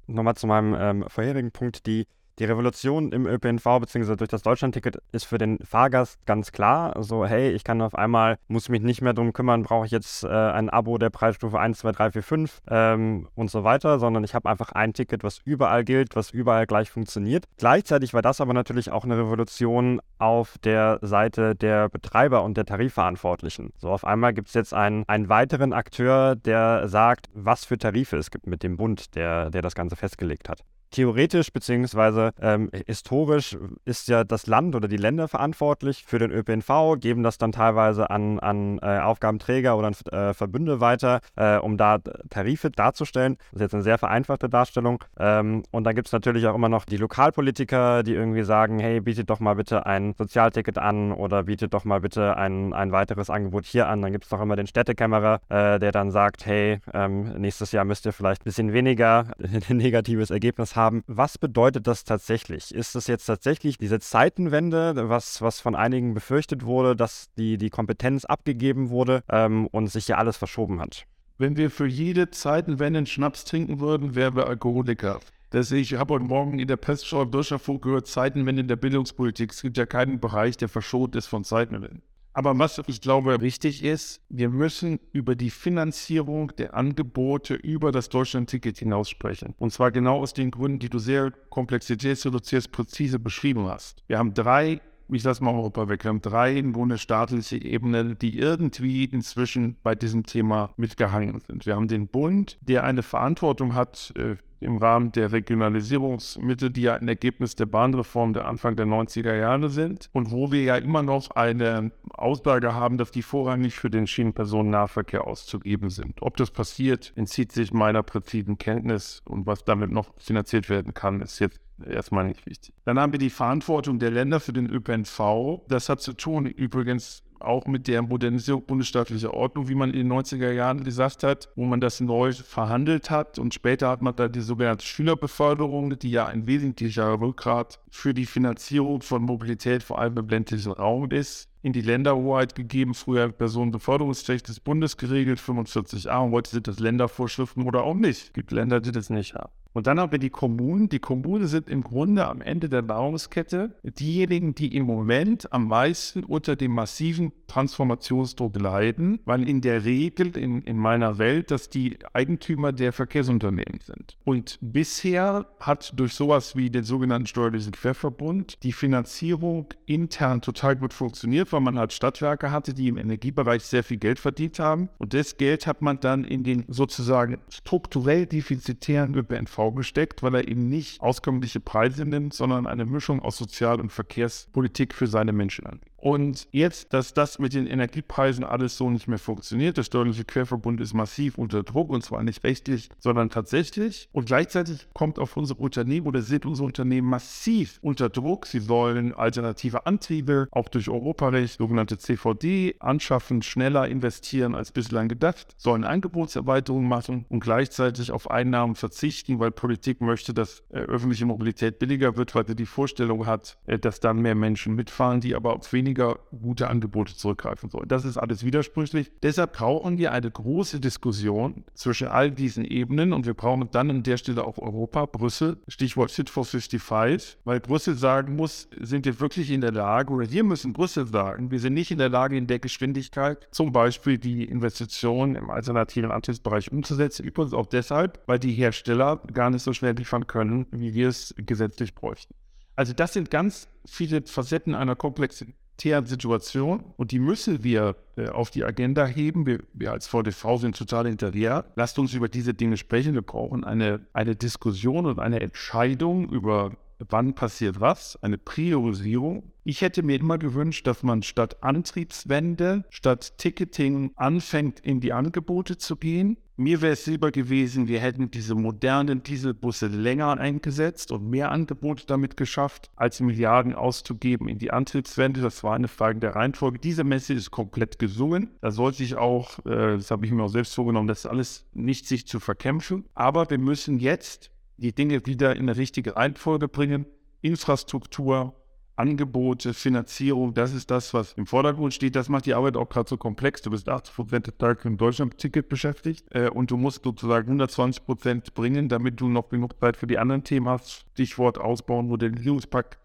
Nochmal 0.05 0.35
zu 0.35 0.47
meinem 0.47 0.75
ähm, 0.77 1.05
vorherigen 1.07 1.51
Punkt, 1.51 1.87
die 1.87 2.05
die 2.39 2.45
Revolution 2.45 3.11
im 3.11 3.27
ÖPNV 3.27 3.63
bzw. 3.63 4.15
durch 4.15 4.29
das 4.29 4.41
Deutschlandticket 4.41 4.97
ist 5.11 5.25
für 5.25 5.37
den 5.37 5.59
Fahrgast 5.59 6.25
ganz 6.25 6.51
klar. 6.51 6.93
So, 7.03 7.25
hey, 7.25 7.51
ich 7.51 7.63
kann 7.63 7.81
auf 7.81 7.95
einmal, 7.95 8.37
muss 8.47 8.69
mich 8.69 8.81
nicht 8.81 9.01
mehr 9.01 9.13
darum 9.13 9.33
kümmern, 9.33 9.63
brauche 9.63 9.85
ich 9.85 9.91
jetzt 9.91 10.23
äh, 10.23 10.27
ein 10.27 10.69
Abo 10.69 10.97
der 10.97 11.09
Preisstufe 11.09 11.59
1, 11.59 11.79
2, 11.79 11.91
3, 11.91 12.11
4, 12.11 12.23
5 12.23 12.61
ähm, 12.69 13.27
und 13.35 13.51
so 13.51 13.63
weiter, 13.63 13.99
sondern 13.99 14.23
ich 14.23 14.33
habe 14.33 14.49
einfach 14.49 14.71
ein 14.71 14.93
Ticket, 14.93 15.23
was 15.23 15.39
überall 15.45 15.83
gilt, 15.83 16.15
was 16.15 16.31
überall 16.31 16.65
gleich 16.65 16.89
funktioniert. 16.89 17.45
Gleichzeitig 17.57 18.13
war 18.13 18.21
das 18.21 18.41
aber 18.41 18.53
natürlich 18.53 18.91
auch 18.91 19.03
eine 19.03 19.17
Revolution 19.17 20.01
auf 20.17 20.57
der 20.59 20.99
Seite 21.01 21.55
der 21.55 21.89
Betreiber 21.89 22.43
und 22.43 22.57
der 22.57 22.65
Tarifverantwortlichen. 22.65 23.73
So, 23.77 23.89
auf 23.89 24.05
einmal 24.05 24.33
gibt 24.33 24.47
es 24.47 24.53
jetzt 24.53 24.73
einen, 24.73 25.03
einen 25.07 25.29
weiteren 25.29 25.73
Akteur, 25.73 26.35
der 26.35 26.87
sagt, 26.87 27.29
was 27.33 27.65
für 27.65 27.77
Tarife 27.77 28.17
es 28.17 28.31
gibt 28.31 28.47
mit 28.47 28.63
dem 28.63 28.77
Bund, 28.77 29.15
der, 29.15 29.49
der 29.49 29.61
das 29.61 29.75
Ganze 29.75 29.95
festgelegt 29.95 30.49
hat 30.49 30.63
theoretisch 30.93 31.51
bzw. 31.51 32.31
Ähm, 32.39 32.69
historisch 32.87 33.57
ist 33.83 34.07
ja 34.07 34.23
das 34.23 34.47
Land 34.47 34.75
oder 34.75 34.87
die 34.87 34.97
Länder 34.97 35.27
verantwortlich 35.27 36.05
für 36.05 36.19
den 36.19 36.31
ÖPNV, 36.31 36.99
geben 36.99 37.23
das 37.23 37.37
dann 37.37 37.51
teilweise 37.51 38.09
an, 38.09 38.39
an 38.39 38.79
äh, 38.81 38.99
Aufgabenträger 38.99 39.77
oder 39.77 39.87
an 39.87 39.95
äh, 40.11 40.33
Verbünde 40.33 40.79
weiter, 40.79 41.19
äh, 41.35 41.57
um 41.57 41.77
da 41.77 41.97
Tarife 42.29 42.69
darzustellen. 42.69 43.37
Das 43.51 43.55
ist 43.55 43.61
jetzt 43.61 43.73
eine 43.73 43.83
sehr 43.83 43.97
vereinfachte 43.97 44.49
Darstellung. 44.49 45.03
Ähm, 45.19 45.63
und 45.71 45.83
dann 45.83 45.95
gibt 45.95 46.07
es 46.07 46.13
natürlich 46.13 46.45
auch 46.47 46.55
immer 46.55 46.69
noch 46.69 46.85
die 46.85 46.97
Lokalpolitiker, 46.97 48.03
die 48.03 48.13
irgendwie 48.13 48.43
sagen, 48.43 48.79
hey, 48.79 49.01
bietet 49.01 49.29
doch 49.29 49.39
mal 49.39 49.55
bitte 49.55 49.85
ein 49.85 50.13
Sozialticket 50.17 50.77
an 50.77 51.11
oder 51.11 51.43
bietet 51.43 51.73
doch 51.73 51.85
mal 51.85 52.01
bitte 52.01 52.37
ein, 52.37 52.73
ein 52.73 52.91
weiteres 52.91 53.29
Angebot 53.29 53.65
hier 53.65 53.87
an. 53.87 54.01
Dann 54.01 54.11
gibt 54.11 54.25
es 54.25 54.31
noch 54.31 54.41
immer 54.41 54.55
den 54.55 54.67
Städtekämmerer, 54.67 55.39
äh, 55.49 55.79
der 55.79 55.91
dann 55.91 56.11
sagt, 56.11 56.45
hey, 56.45 56.79
ähm, 56.93 57.33
nächstes 57.39 57.71
Jahr 57.71 57.83
müsst 57.83 58.05
ihr 58.05 58.13
vielleicht 58.13 58.41
ein 58.41 58.45
bisschen 58.45 58.73
weniger 58.73 59.25
ein 59.69 59.77
negatives 59.77 60.29
Ergebnis 60.29 60.75
haben 60.75 60.82
haben. 60.83 61.03
Was 61.07 61.37
bedeutet 61.37 61.87
das 61.87 62.03
tatsächlich? 62.03 62.73
Ist 62.73 62.95
es 62.95 63.07
jetzt 63.07 63.25
tatsächlich 63.25 63.77
diese 63.77 63.99
Zeitenwende, 63.99 65.09
was, 65.09 65.41
was 65.41 65.59
von 65.59 65.75
einigen 65.75 66.13
befürchtet 66.13 66.65
wurde, 66.65 66.95
dass 66.95 67.31
die, 67.37 67.57
die 67.57 67.69
Kompetenz 67.69 68.25
abgegeben 68.25 68.89
wurde 68.89 69.23
ähm, 69.29 69.67
und 69.67 69.87
sich 69.87 70.07
ja 70.07 70.17
alles 70.17 70.37
verschoben 70.37 70.79
hat? 70.79 71.05
Wenn 71.37 71.57
wir 71.57 71.71
für 71.71 71.87
jede 71.87 72.29
Zeitenwende 72.29 72.97
einen 72.99 73.07
Schnaps 73.07 73.45
trinken 73.45 73.79
würden, 73.79 74.15
wären 74.15 74.35
wir 74.35 74.47
Alkoholiker. 74.47 75.19
Das 75.49 75.71
ich 75.71 75.93
habe 75.95 76.15
heute 76.15 76.25
Morgen 76.25 76.59
in 76.59 76.67
der 76.67 76.77
Pestschau 76.77 77.23
im 77.23 77.33
Wirtschaftsfunk 77.33 77.83
gehört, 77.83 78.07
Zeitenwende 78.07 78.61
in 78.61 78.67
der 78.67 78.75
Bildungspolitik. 78.75 79.51
Es 79.51 79.61
gibt 79.61 79.77
ja 79.77 79.85
keinen 79.85 80.19
Bereich, 80.19 80.57
der 80.57 80.69
verschont 80.69 81.15
ist 81.15 81.27
von 81.27 81.43
Zeitenwende. 81.43 82.01
Aber 82.33 82.57
was 82.57 82.81
ich 82.87 83.01
glaube 83.01 83.41
wichtig 83.41 83.83
ist, 83.83 84.21
wir 84.29 84.49
müssen 84.49 84.99
über 85.11 85.35
die 85.35 85.51
Finanzierung 85.51 86.51
der 86.57 86.73
Angebote 86.73 87.53
über 87.53 87.91
das 87.91 88.09
Deutschland-Ticket 88.09 88.79
hinaus 88.79 89.09
sprechen. 89.09 89.53
Und 89.59 89.71
zwar 89.71 89.91
genau 89.91 90.19
aus 90.19 90.33
den 90.33 90.49
Gründen, 90.49 90.79
die 90.79 90.89
du 90.89 90.97
sehr 90.97 91.31
komplexitätsreduziert 91.49 92.71
präzise 92.71 93.19
beschrieben 93.19 93.67
hast. 93.67 94.03
Wir 94.07 94.17
haben 94.17 94.33
drei 94.33 94.81
ich 95.09 95.23
lasse 95.23 95.43
mal 95.43 95.53
Europa 95.53 95.89
weg. 95.89 96.03
Wir 96.03 96.09
haben 96.09 96.21
drei 96.21 96.57
im 96.57 96.73
Grunde 96.73 96.97
staatliche 96.97 97.61
Ebenen, 97.61 98.17
die 98.19 98.37
irgendwie 98.37 99.03
inzwischen 99.05 99.75
bei 99.83 99.95
diesem 99.95 100.25
Thema 100.25 100.73
mitgehangen 100.77 101.39
sind. 101.45 101.65
Wir 101.65 101.75
haben 101.75 101.87
den 101.87 102.07
Bund, 102.07 102.57
der 102.61 102.83
eine 102.83 103.03
Verantwortung 103.03 103.75
hat, 103.75 104.13
äh, 104.15 104.37
im 104.63 104.77
Rahmen 104.77 105.11
der 105.11 105.31
Regionalisierungsmittel, 105.31 106.69
die 106.69 106.83
ja 106.83 106.95
ein 106.95 107.07
Ergebnis 107.07 107.55
der 107.55 107.65
Bahnreform 107.65 108.33
der 108.33 108.45
Anfang 108.45 108.75
der 108.75 108.85
90er 108.85 109.35
Jahre 109.35 109.69
sind 109.69 110.09
und 110.13 110.31
wo 110.31 110.51
wir 110.51 110.63
ja 110.63 110.77
immer 110.77 111.03
noch 111.03 111.31
eine 111.31 111.91
Aussage 112.09 112.73
haben, 112.73 112.97
dass 112.97 113.11
die 113.11 113.21
vorrangig 113.21 113.75
für 113.75 113.89
den 113.89 114.07
Schienenpersonennahverkehr 114.07 115.25
auszugeben 115.25 115.89
sind. 115.89 116.21
Ob 116.21 116.37
das 116.37 116.51
passiert, 116.51 117.13
entzieht 117.15 117.51
sich 117.51 117.73
meiner 117.73 118.03
präzisen 118.03 118.57
Kenntnis 118.57 119.21
und 119.25 119.45
was 119.45 119.63
damit 119.63 119.91
noch 119.91 120.13
finanziert 120.17 120.69
werden 120.69 120.93
kann, 120.93 121.21
ist 121.21 121.39
jetzt 121.39 121.59
erstmal 121.85 122.25
nicht 122.25 122.45
wichtig. 122.45 122.73
Dann 122.85 122.99
haben 122.99 123.11
wir 123.11 123.19
die 123.19 123.29
Verantwortung 123.29 123.99
der 123.99 124.11
Länder 124.11 124.39
für 124.39 124.53
den 124.53 124.69
ÖPNV. 124.69 125.61
Das 125.67 125.89
hat 125.89 126.01
zu 126.01 126.13
tun 126.13 126.45
übrigens 126.45 127.23
auch 127.43 127.65
mit 127.65 127.87
der 127.87 128.01
Modernisierung 128.01 128.65
bundesstaatlicher 128.65 129.33
Ordnung, 129.33 129.67
wie 129.69 129.75
man 129.75 129.91
in 129.91 130.09
den 130.09 130.13
90er 130.13 130.51
Jahren 130.51 130.83
gesagt 130.83 131.23
hat, 131.23 131.49
wo 131.55 131.65
man 131.65 131.81
das 131.81 131.99
neu 131.99 132.31
verhandelt 132.33 133.09
hat. 133.09 133.39
Und 133.39 133.53
später 133.53 133.89
hat 133.89 134.01
man 134.01 134.15
da 134.15 134.27
die 134.27 134.41
sogenannte 134.41 134.85
Schülerbeförderung, 134.85 135.97
die 135.99 136.11
ja 136.11 136.25
ein 136.25 136.47
wesentlicher 136.47 137.19
Rückgrat 137.19 137.79
für 137.89 138.13
die 138.13 138.25
Finanzierung 138.25 139.01
von 139.01 139.21
Mobilität, 139.21 139.83
vor 139.83 139.99
allem 139.99 140.17
im 140.17 140.27
ländlichen 140.27 140.71
Raum 140.71 141.09
ist 141.11 141.52
in 141.63 141.73
die 141.73 141.81
Länderhoheit 141.81 142.55
gegeben, 142.55 142.93
früher 142.93 143.29
Personenbeförderungsrecht 143.29 144.47
des 144.47 144.59
Bundes 144.59 144.97
geregelt, 144.97 145.39
45a, 145.39 146.25
und 146.25 146.31
heute 146.31 146.51
sind 146.51 146.67
das 146.67 146.79
Ländervorschriften 146.79 147.63
oder 147.63 147.83
auch 147.83 147.95
nicht. 147.95 148.21
Es 148.21 148.33
gibt 148.33 148.51
Länder, 148.51 148.81
die 148.81 148.91
das 148.91 149.09
nicht 149.09 149.33
haben. 149.33 149.51
Und 149.73 149.87
dann 149.87 149.99
haben 149.99 150.11
wir 150.11 150.19
die 150.19 150.29
Kommunen. 150.29 150.87
Die 150.87 150.99
Kommunen 150.99 151.47
sind 151.47 151.67
im 151.67 151.83
Grunde 151.83 152.27
am 152.27 152.41
Ende 152.41 152.69
der 152.69 152.83
Nahrungskette 152.83 153.75
diejenigen, 153.83 154.53
die 154.55 154.75
im 154.75 154.85
Moment 154.85 155.51
am 155.51 155.67
meisten 155.67 156.23
unter 156.23 156.55
dem 156.55 156.73
massiven 156.73 157.31
Transformationsdruck 157.47 158.59
leiden, 158.59 159.19
weil 159.25 159.47
in 159.47 159.61
der 159.61 159.83
Regel 159.83 160.37
in, 160.37 160.61
in 160.61 160.77
meiner 160.77 161.17
Welt 161.17 161.51
das 161.51 161.69
die 161.69 161.97
Eigentümer 162.13 162.71
der 162.71 162.93
Verkehrsunternehmen 162.93 163.79
sind. 163.83 164.17
Und 164.23 164.59
bisher 164.61 165.47
hat 165.59 165.93
durch 165.95 166.13
sowas 166.13 166.55
wie 166.55 166.69
den 166.69 166.83
sogenannten 166.83 167.27
steuerlichen 167.27 167.71
Querverbund 167.71 168.63
die 168.63 168.73
Finanzierung 168.73 169.67
intern 169.85 170.41
total 170.41 170.75
gut 170.75 170.93
funktioniert, 170.93 171.51
weil 171.53 171.61
man 171.61 171.79
halt 171.79 171.93
Stadtwerke 171.93 172.51
hatte, 172.51 172.73
die 172.73 172.87
im 172.89 172.97
Energiebereich 172.97 173.63
sehr 173.63 173.83
viel 173.83 173.97
Geld 173.97 174.19
verdient 174.19 174.59
haben. 174.59 174.89
Und 174.97 175.13
das 175.13 175.37
Geld 175.37 175.67
hat 175.67 175.81
man 175.81 175.99
dann 175.99 176.23
in 176.23 176.43
den 176.43 176.65
sozusagen 176.67 177.37
strukturell 177.49 178.25
defizitären 178.25 179.15
ÖPNV 179.15 179.73
gesteckt, 179.75 180.23
weil 180.23 180.35
er 180.35 180.47
eben 180.47 180.67
nicht 180.67 181.01
auskömmliche 181.01 181.59
Preise 181.59 182.05
nimmt, 182.05 182.33
sondern 182.33 182.67
eine 182.67 182.85
Mischung 182.85 183.21
aus 183.21 183.37
Sozial- 183.37 183.79
und 183.79 183.91
Verkehrspolitik 183.91 184.93
für 184.93 185.07
seine 185.07 185.31
Menschen 185.31 185.65
anbietet. 185.65 185.92
Und 186.03 186.49
jetzt, 186.51 186.91
dass 186.91 187.13
das 187.13 187.39
mit 187.39 187.53
den 187.53 187.65
Energiepreisen 187.65 188.43
alles 188.43 188.75
so 188.75 188.89
nicht 188.89 189.07
mehr 189.07 189.17
funktioniert, 189.17 189.77
der 189.77 189.83
steuerliche 189.83 190.25
Querverbund 190.25 190.81
ist 190.81 190.93
massiv 190.93 191.37
unter 191.37 191.63
Druck 191.63 191.89
und 191.89 192.03
zwar 192.03 192.23
nicht 192.23 192.43
rechtlich, 192.43 192.89
sondern 192.99 193.29
tatsächlich. 193.29 194.09
Und 194.11 194.25
gleichzeitig 194.25 194.89
kommt 194.93 195.17
auf 195.17 195.37
unsere 195.37 195.61
Unternehmen 195.61 196.05
oder 196.05 196.21
sind 196.21 196.45
unsere 196.45 196.65
Unternehmen 196.65 197.07
massiv 197.07 197.79
unter 197.81 198.09
Druck. 198.09 198.47
Sie 198.47 198.67
wollen 198.67 199.13
alternative 199.13 199.85
Antriebe, 199.85 200.49
auch 200.51 200.67
durch 200.67 200.89
Europarecht, 200.89 201.59
sogenannte 201.59 201.97
CVD, 201.97 202.75
anschaffen, 202.79 203.41
schneller 203.41 203.87
investieren 203.87 204.55
als 204.55 204.73
bislang 204.73 205.07
gedacht, 205.07 205.55
sollen 205.55 205.85
Angebotserweiterungen 205.85 206.89
machen 206.89 207.25
und 207.29 207.39
gleichzeitig 207.39 208.11
auf 208.11 208.29
Einnahmen 208.29 208.75
verzichten, 208.75 209.39
weil 209.39 209.51
Politik 209.51 210.01
möchte, 210.01 210.33
dass 210.33 210.63
äh, 210.69 210.79
öffentliche 210.79 211.25
Mobilität 211.25 211.79
billiger 211.79 212.17
wird, 212.17 212.35
weil 212.35 212.45
sie 212.45 212.57
die 212.57 212.65
Vorstellung 212.65 213.25
hat, 213.25 213.57
äh, 213.67 213.79
dass 213.79 214.01
dann 214.01 214.17
mehr 214.17 214.35
Menschen 214.35 214.75
mitfahren, 214.75 215.21
die 215.21 215.33
aber 215.33 215.53
auf 215.53 215.71
weniger 215.71 215.92
weniger 215.93 216.19
gute 216.41 216.69
Angebote 216.69 217.15
zurückgreifen 217.15 217.69
soll. 217.69 217.85
Das 217.87 218.05
ist 218.05 218.17
alles 218.17 218.43
widersprüchlich. 218.43 219.11
Deshalb 219.21 219.53
brauchen 219.53 219.97
wir 219.97 220.11
eine 220.11 220.29
große 220.29 220.79
Diskussion 220.79 221.63
zwischen 221.73 222.07
all 222.07 222.31
diesen 222.31 222.65
Ebenen 222.65 223.13
und 223.13 223.25
wir 223.25 223.33
brauchen 223.33 223.69
dann 223.71 223.89
an 223.89 224.03
der 224.03 224.17
Stelle 224.17 224.43
auch 224.43 224.57
Europa, 224.57 225.05
Brüssel, 225.05 225.57
Stichwort 225.67 226.11
Fit 226.11 226.29
for 226.29 226.45
55, 226.45 227.37
weil 227.43 227.59
Brüssel 227.59 227.95
sagen 227.95 228.35
muss, 228.35 228.67
sind 228.79 229.05
wir 229.05 229.19
wirklich 229.19 229.51
in 229.51 229.61
der 229.61 229.71
Lage, 229.71 230.11
oder 230.11 230.29
wir 230.31 230.43
müssen 230.43 230.73
Brüssel 230.73 231.05
sagen, 231.05 231.51
wir 231.51 231.59
sind 231.59 231.73
nicht 231.73 231.91
in 231.91 231.99
der 231.99 232.09
Lage, 232.09 232.37
in 232.37 232.47
der 232.47 232.59
Geschwindigkeit 232.59 233.47
zum 233.51 233.71
Beispiel 233.71 234.17
die 234.17 234.43
Investitionen 234.45 235.35
im 235.35 235.49
alternativen 235.49 236.11
Antriebsbereich 236.11 236.71
umzusetzen. 236.71 237.25
Übrigens 237.25 237.53
auch 237.53 237.67
deshalb, 237.67 238.19
weil 238.25 238.39
die 238.39 238.53
Hersteller 238.53 239.21
gar 239.33 239.49
nicht 239.49 239.61
so 239.61 239.73
schnell 239.73 239.95
liefern 239.95 240.27
können, 240.27 240.65
wie 240.71 240.93
wir 240.93 241.09
es 241.09 241.33
gesetzlich 241.37 241.93
bräuchten. 241.93 242.33
Also 242.75 242.93
das 242.93 243.13
sind 243.13 243.29
ganz 243.29 243.67
viele 243.85 244.23
Facetten 244.23 244.73
einer 244.73 244.95
komplexen 244.95 245.53
humanitären 245.73 246.05
Situation 246.05 246.83
und 246.97 247.11
die 247.11 247.19
müssen 247.19 247.63
wir 247.63 247.95
äh, 248.15 248.29
auf 248.29 248.51
die 248.51 248.63
Agenda 248.63 249.05
heben. 249.05 249.45
Wir, 249.45 249.59
wir, 249.73 249.91
als 249.91 250.07
VDV 250.07 250.57
sind 250.57 250.77
total 250.77 251.07
hinterher. 251.07 251.65
Lasst 251.75 251.99
uns 251.99 252.13
über 252.13 252.29
diese 252.29 252.53
Dinge 252.53 252.77
sprechen. 252.77 253.13
Wir 253.13 253.21
brauchen 253.21 253.63
eine, 253.63 254.05
eine 254.13 254.35
Diskussion 254.35 255.05
und 255.05 255.19
eine 255.19 255.41
Entscheidung 255.41 256.29
über 256.29 256.71
wann 257.09 257.33
passiert 257.33 257.81
was, 257.81 258.17
eine 258.21 258.37
Priorisierung. 258.37 259.51
Ich 259.65 259.81
hätte 259.81 260.03
mir 260.03 260.19
immer 260.19 260.37
gewünscht, 260.37 260.87
dass 260.87 261.03
man 261.03 261.21
statt 261.21 261.61
Antriebswende, 261.61 262.85
statt 262.89 263.37
Ticketing 263.37 264.11
anfängt, 264.15 264.79
in 264.79 265.01
die 265.01 265.11
Angebote 265.11 265.77
zu 265.77 265.97
gehen. 265.97 266.37
Mir 266.55 266.81
wäre 266.81 266.93
es 266.93 267.07
lieber 267.07 267.31
gewesen, 267.31 267.87
wir 267.87 267.99
hätten 267.99 268.29
diese 268.29 268.53
modernen 268.53 269.23
Dieselbusse 269.23 269.87
länger 269.87 270.37
eingesetzt 270.37 271.11
und 271.11 271.27
mehr 271.27 271.51
Angebote 271.51 272.05
damit 272.05 272.37
geschafft, 272.37 272.91
als 272.95 273.19
Milliarden 273.21 273.73
auszugeben 273.73 274.47
in 274.47 274.59
die 274.59 274.69
Antriebswende. 274.69 275.41
Das 275.41 275.63
war 275.63 275.73
eine 275.73 275.87
Frage 275.87 276.19
der 276.19 276.35
Reihenfolge. 276.35 276.77
Diese 276.77 277.03
Messe 277.03 277.33
ist 277.33 277.49
komplett 277.49 277.97
gesungen. 277.97 278.51
Da 278.61 278.69
sollte 278.69 279.01
ich 279.01 279.15
auch, 279.15 279.65
äh, 279.65 279.97
das 279.97 280.11
habe 280.11 280.27
ich 280.27 280.31
mir 280.31 280.43
auch 280.43 280.49
selbst 280.49 280.75
vorgenommen, 280.75 281.07
das 281.07 281.25
alles 281.25 281.65
nicht 281.73 282.07
sich 282.07 282.27
zu 282.27 282.39
verkämpfen. 282.39 283.05
Aber 283.15 283.49
wir 283.49 283.57
müssen 283.57 283.97
jetzt 283.97 284.51
die 284.77 284.93
Dinge 284.93 285.25
wieder 285.25 285.55
in 285.55 285.63
eine 285.63 285.75
richtige 285.75 286.15
Reihenfolge 286.15 286.67
bringen. 286.67 287.07
Infrastruktur, 287.41 288.53
Angebote, 288.95 289.73
Finanzierung, 289.73 290.53
das 290.53 290.73
ist 290.73 290.91
das, 290.91 291.13
was 291.13 291.33
im 291.33 291.47
Vordergrund 291.47 291.93
steht. 291.93 292.15
Das 292.15 292.29
macht 292.29 292.45
die 292.45 292.53
Arbeit 292.53 292.77
auch 292.77 292.89
gerade 292.89 293.09
so 293.09 293.17
komplex. 293.17 293.61
Du 293.61 293.71
bist 293.71 293.89
80 293.89 294.15
Prozent 294.15 294.47
des 294.47 294.57
Tages 294.57 294.85
im 294.85 294.97
Deutschland-Ticket 294.97 295.67
beschäftigt 295.67 296.27
äh, 296.31 296.49
und 296.49 296.69
du 296.69 296.77
musst 296.77 297.03
sozusagen 297.03 297.47
120 297.47 298.05
Prozent 298.05 298.53
bringen, 298.53 298.89
damit 298.89 299.19
du 299.19 299.29
noch 299.29 299.49
genug 299.49 299.79
Zeit 299.79 299.97
für 299.97 300.07
die 300.07 300.19
anderen 300.19 300.43
Themen 300.43 300.69
hast. 300.69 301.07
Stichwort 301.13 301.57
Ausbauen, 301.57 302.07
Modernisierungspakt. 302.07 302.99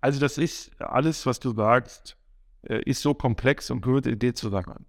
Also 0.00 0.20
das 0.20 0.38
ist 0.38 0.70
alles, 0.80 1.26
was 1.26 1.40
du 1.40 1.52
sagst, 1.52 2.16
äh, 2.62 2.82
ist 2.84 3.02
so 3.02 3.14
komplex 3.14 3.70
und 3.70 3.82
gehört 3.82 4.06
in 4.06 4.18
den 4.18 4.34
Zusammenhang. 4.34 4.84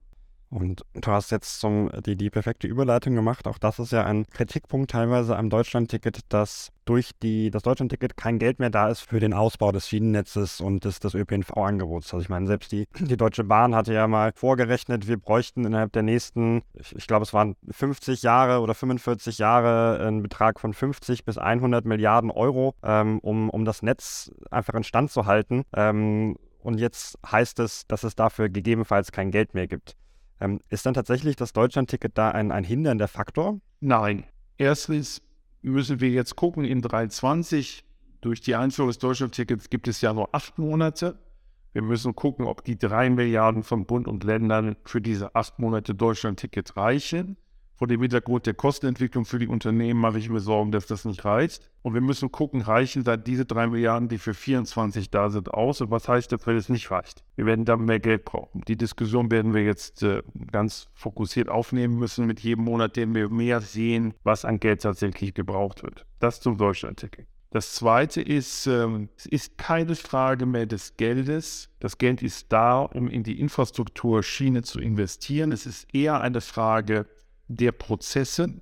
Und 0.54 0.86
du 0.94 1.12
hast 1.12 1.32
jetzt 1.32 1.60
zum, 1.60 1.90
die, 2.06 2.16
die 2.16 2.30
perfekte 2.30 2.68
Überleitung 2.68 3.16
gemacht. 3.16 3.48
Auch 3.48 3.58
das 3.58 3.80
ist 3.80 3.92
ja 3.92 4.06
ein 4.06 4.28
Kritikpunkt 4.28 4.92
teilweise 4.92 5.36
am 5.36 5.50
Deutschlandticket, 5.50 6.20
dass 6.30 6.72
durch 6.86 7.10
die, 7.24 7.50
das 7.50 7.64
Deutschlandticket 7.64 8.16
kein 8.18 8.38
Geld 8.38 8.60
mehr 8.60 8.70
da 8.70 8.90
ist 8.90 9.00
für 9.00 9.20
den 9.20 9.34
Ausbau 9.34 9.72
des 9.72 9.88
Schienennetzes 9.88 10.62
und 10.62 10.86
des, 10.86 11.00
des 11.00 11.16
ÖPNV-Angebots. 11.16 12.14
Also 12.14 12.22
ich 12.22 12.30
meine, 12.30 12.46
selbst 12.46 12.72
die, 12.72 12.86
die 13.00 13.18
Deutsche 13.18 13.44
Bahn 13.44 13.74
hatte 13.74 13.96
ja 13.96 14.08
mal 14.08 14.32
vorgerechnet, 14.36 15.08
wir 15.08 15.18
bräuchten 15.18 15.66
innerhalb 15.66 15.92
der 15.92 16.04
nächsten, 16.04 16.62
ich, 16.76 16.96
ich 16.96 17.08
glaube 17.08 17.24
es 17.24 17.34
waren 17.34 17.56
50 17.72 18.22
Jahre 18.22 18.60
oder 18.60 18.76
45 18.76 19.40
Jahre 19.40 20.06
einen 20.06 20.22
Betrag 20.22 20.60
von 20.60 20.76
50 20.76 21.26
bis 21.26 21.40
100 21.40 21.84
Milliarden 21.86 22.30
Euro, 22.30 22.76
ähm, 22.84 23.18
um, 23.24 23.50
um 23.50 23.66
das 23.66 23.82
Netz 23.82 24.32
einfach 24.52 24.76
instand 24.76 25.10
zu 25.10 25.26
halten. 25.26 25.64
Ähm, 25.76 26.36
und 26.60 26.80
jetzt 26.80 27.18
heißt 27.26 27.60
es, 27.60 27.88
dass 27.88 28.04
es 28.04 28.16
dafür 28.16 28.50
gegebenenfalls 28.50 29.12
kein 29.12 29.32
Geld 29.32 29.56
mehr 29.56 29.68
gibt. 29.68 29.96
Ähm, 30.44 30.60
ist 30.68 30.86
dann 30.86 30.94
tatsächlich 30.94 31.38
das 31.38 31.54
Deutschlandticket 31.54 32.18
da 32.18 32.30
ein, 32.30 32.52
ein 32.52 32.66
hindernder 32.66 33.08
Faktor? 33.08 33.62
Nein. 33.80 34.26
Erstens 34.58 35.22
müssen 35.62 36.02
wir 36.02 36.10
jetzt 36.10 36.36
gucken, 36.36 36.66
in 36.66 36.84
2023, 36.84 37.86
durch 38.20 38.42
die 38.42 38.56
Einführung 38.56 38.90
des 38.90 39.00
Deutschlandtickets 39.00 39.70
gibt 39.70 39.88
es 39.88 40.02
ja 40.02 40.14
nur 40.14 40.36
acht 40.36 40.58
Monate. 40.58 41.18
Wir 41.72 41.82
müssen 41.82 42.14
gucken, 42.14 42.46
ob 42.46 42.64
die 42.66 42.78
drei 42.78 43.10
Milliarden 43.10 43.64
von 43.64 43.86
Bund 43.86 44.08
und 44.08 44.24
Ländern 44.26 44.76
für 44.84 45.02
diese 45.02 45.34
acht 45.34 45.60
Monate 45.60 45.96
Deutschlandticket 45.96 46.76
reichen. 46.76 47.38
Vor 47.76 47.88
dem 47.88 48.02
Hintergrund 48.02 48.46
der 48.46 48.54
Kostenentwicklung 48.54 49.26
für 49.26 49.40
die 49.40 49.48
Unternehmen 49.48 50.00
mache 50.00 50.20
ich 50.20 50.30
mir 50.30 50.40
Sorgen, 50.40 50.72
dass 50.72 50.86
das 50.86 51.06
nicht 51.06 51.26
reicht. 51.26 51.70
Und 51.82 51.94
wir 51.94 52.02
müssen 52.02 52.32
gucken, 52.32 52.62
reichen 52.62 53.04
da 53.04 53.18
diese 53.18 53.46
drei 53.46 53.68
Milliarden, 53.68 54.10
die 54.10 54.20
für 54.20 54.34
24 54.34 55.10
da 55.10 55.30
sind, 55.30 55.54
aus? 55.54 55.82
Und 55.82 55.92
was 55.92 56.08
heißt 56.08 56.32
das, 56.32 56.46
wenn 56.46 56.56
es 56.56 56.70
nicht 56.70 56.92
reicht? 56.92 57.24
Wir 57.36 57.46
werden 57.46 57.66
dann 57.66 57.86
mehr 57.86 58.00
Geld 58.00 58.26
brauchen. 58.26 58.62
Die 58.68 58.78
Diskussion 58.78 59.32
werden 59.32 59.54
wir 59.54 59.64
jetzt 59.64 60.04
äh, 60.04 60.22
ganz 60.52 60.88
fokussiert 60.94 61.50
aufnehmen 61.50 61.98
müssen 61.98 62.26
mit 62.28 62.40
jedem 62.40 62.64
Monat, 62.66 62.96
den 62.96 63.16
wir 63.16 63.30
mehr 63.30 63.60
sehen, 63.60 64.14
was 64.24 64.46
an 64.46 64.60
Geld 64.60 64.84
tatsächlich 64.84 65.34
gebraucht 65.34 65.84
wird. 65.84 66.06
Das 66.20 66.42
zum 66.42 66.58
Deutschlandticket. 66.58 67.28
Das 67.54 67.76
zweite 67.76 68.20
ist, 68.20 68.66
ähm, 68.66 69.10
es 69.16 69.28
ist 69.28 69.60
keine 69.60 69.96
Frage 69.96 70.48
mehr 70.48 70.66
des 70.66 70.98
Geldes. 70.98 71.70
Das 71.80 72.00
Geld 72.00 72.24
ist 72.24 72.52
da, 72.52 72.80
um 72.82 73.08
in 73.08 73.22
die 73.22 73.40
Infrastruktur 73.40 74.24
Schiene 74.24 74.64
zu 74.64 74.80
investieren. 74.80 75.52
Es 75.52 75.68
ist 75.68 75.94
eher 75.94 76.20
eine 76.20 76.42
Frage 76.42 77.06
der 77.48 77.72
Prozesse, 77.72 78.62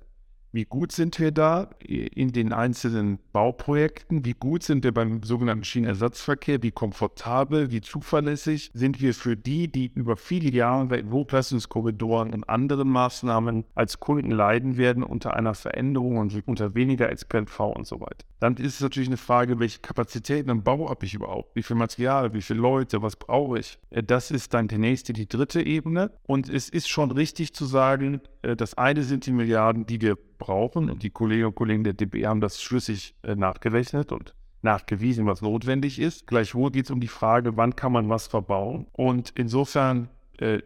Wie 0.54 0.66
gut 0.66 0.92
sind 0.92 1.18
wir 1.18 1.30
da 1.30 1.70
in 1.80 2.32
den 2.32 2.52
einzelnen 2.52 3.18
Bauprojekten? 3.32 4.26
Wie 4.26 4.34
gut 4.34 4.62
sind 4.62 4.84
wir 4.84 4.92
beim 4.92 5.22
sogenannten 5.22 5.64
Schienenersatzverkehr? 5.64 6.62
Wie 6.62 6.72
komfortabel, 6.72 7.70
wie 7.70 7.80
zuverlässig 7.80 8.70
sind 8.74 9.00
wir 9.00 9.14
für 9.14 9.34
die, 9.34 9.72
die 9.72 9.90
über 9.94 10.18
viele 10.18 10.50
Jahre 10.50 10.98
in 10.98 11.10
Hochleistungskorridoren 11.10 12.34
und 12.34 12.44
anderen 12.50 12.90
Maßnahmen 12.90 13.64
als 13.74 13.98
Kunden 13.98 14.30
leiden 14.30 14.76
werden 14.76 15.02
unter 15.02 15.32
einer 15.34 15.54
Veränderung 15.54 16.18
und 16.18 16.46
unter 16.46 16.74
weniger 16.74 17.08
XPNV 17.08 17.60
und 17.60 17.86
so 17.86 18.02
weiter? 18.02 18.26
Dann 18.38 18.56
ist 18.56 18.74
es 18.74 18.80
natürlich 18.82 19.08
eine 19.08 19.16
Frage, 19.16 19.58
welche 19.58 19.78
Kapazitäten 19.78 20.50
im 20.50 20.62
Bau 20.62 20.90
habe 20.90 21.06
ich 21.06 21.14
überhaupt? 21.14 21.56
Wie 21.56 21.62
viel 21.62 21.76
Material, 21.76 22.34
wie 22.34 22.42
viele 22.42 22.60
Leute, 22.60 23.00
was 23.00 23.16
brauche 23.16 23.58
ich? 23.58 23.78
Das 23.90 24.30
ist 24.30 24.52
dann 24.52 24.68
die 24.68 24.76
nächste, 24.76 25.14
die 25.14 25.28
dritte 25.28 25.62
Ebene. 25.64 26.10
Und 26.24 26.50
es 26.50 26.68
ist 26.68 26.90
schon 26.90 27.10
richtig 27.10 27.54
zu 27.54 27.64
sagen, 27.64 28.20
das 28.42 28.74
eine 28.74 29.02
sind 29.02 29.26
die 29.26 29.32
Milliarden, 29.32 29.86
die 29.86 30.00
wir 30.00 30.16
brauchen. 30.38 30.90
Und 30.90 31.02
die 31.02 31.10
Kolleginnen 31.10 31.48
und 31.48 31.54
Kollegen 31.54 31.84
der 31.84 31.94
DB 31.94 32.26
haben 32.26 32.40
das 32.40 32.60
schlüssig 32.60 33.14
äh, 33.22 33.34
nachgerechnet 33.34 34.12
und 34.12 34.34
nachgewiesen, 34.62 35.26
was 35.26 35.42
notwendig 35.42 35.98
ist. 35.98 36.26
Gleichwohl 36.26 36.70
geht 36.70 36.86
es 36.86 36.90
um 36.90 37.00
die 37.00 37.08
Frage, 37.08 37.56
wann 37.56 37.76
kann 37.76 37.92
man 37.92 38.08
was 38.08 38.26
verbauen. 38.26 38.86
Und 38.92 39.32
insofern, 39.36 40.04
äh, 40.04 40.08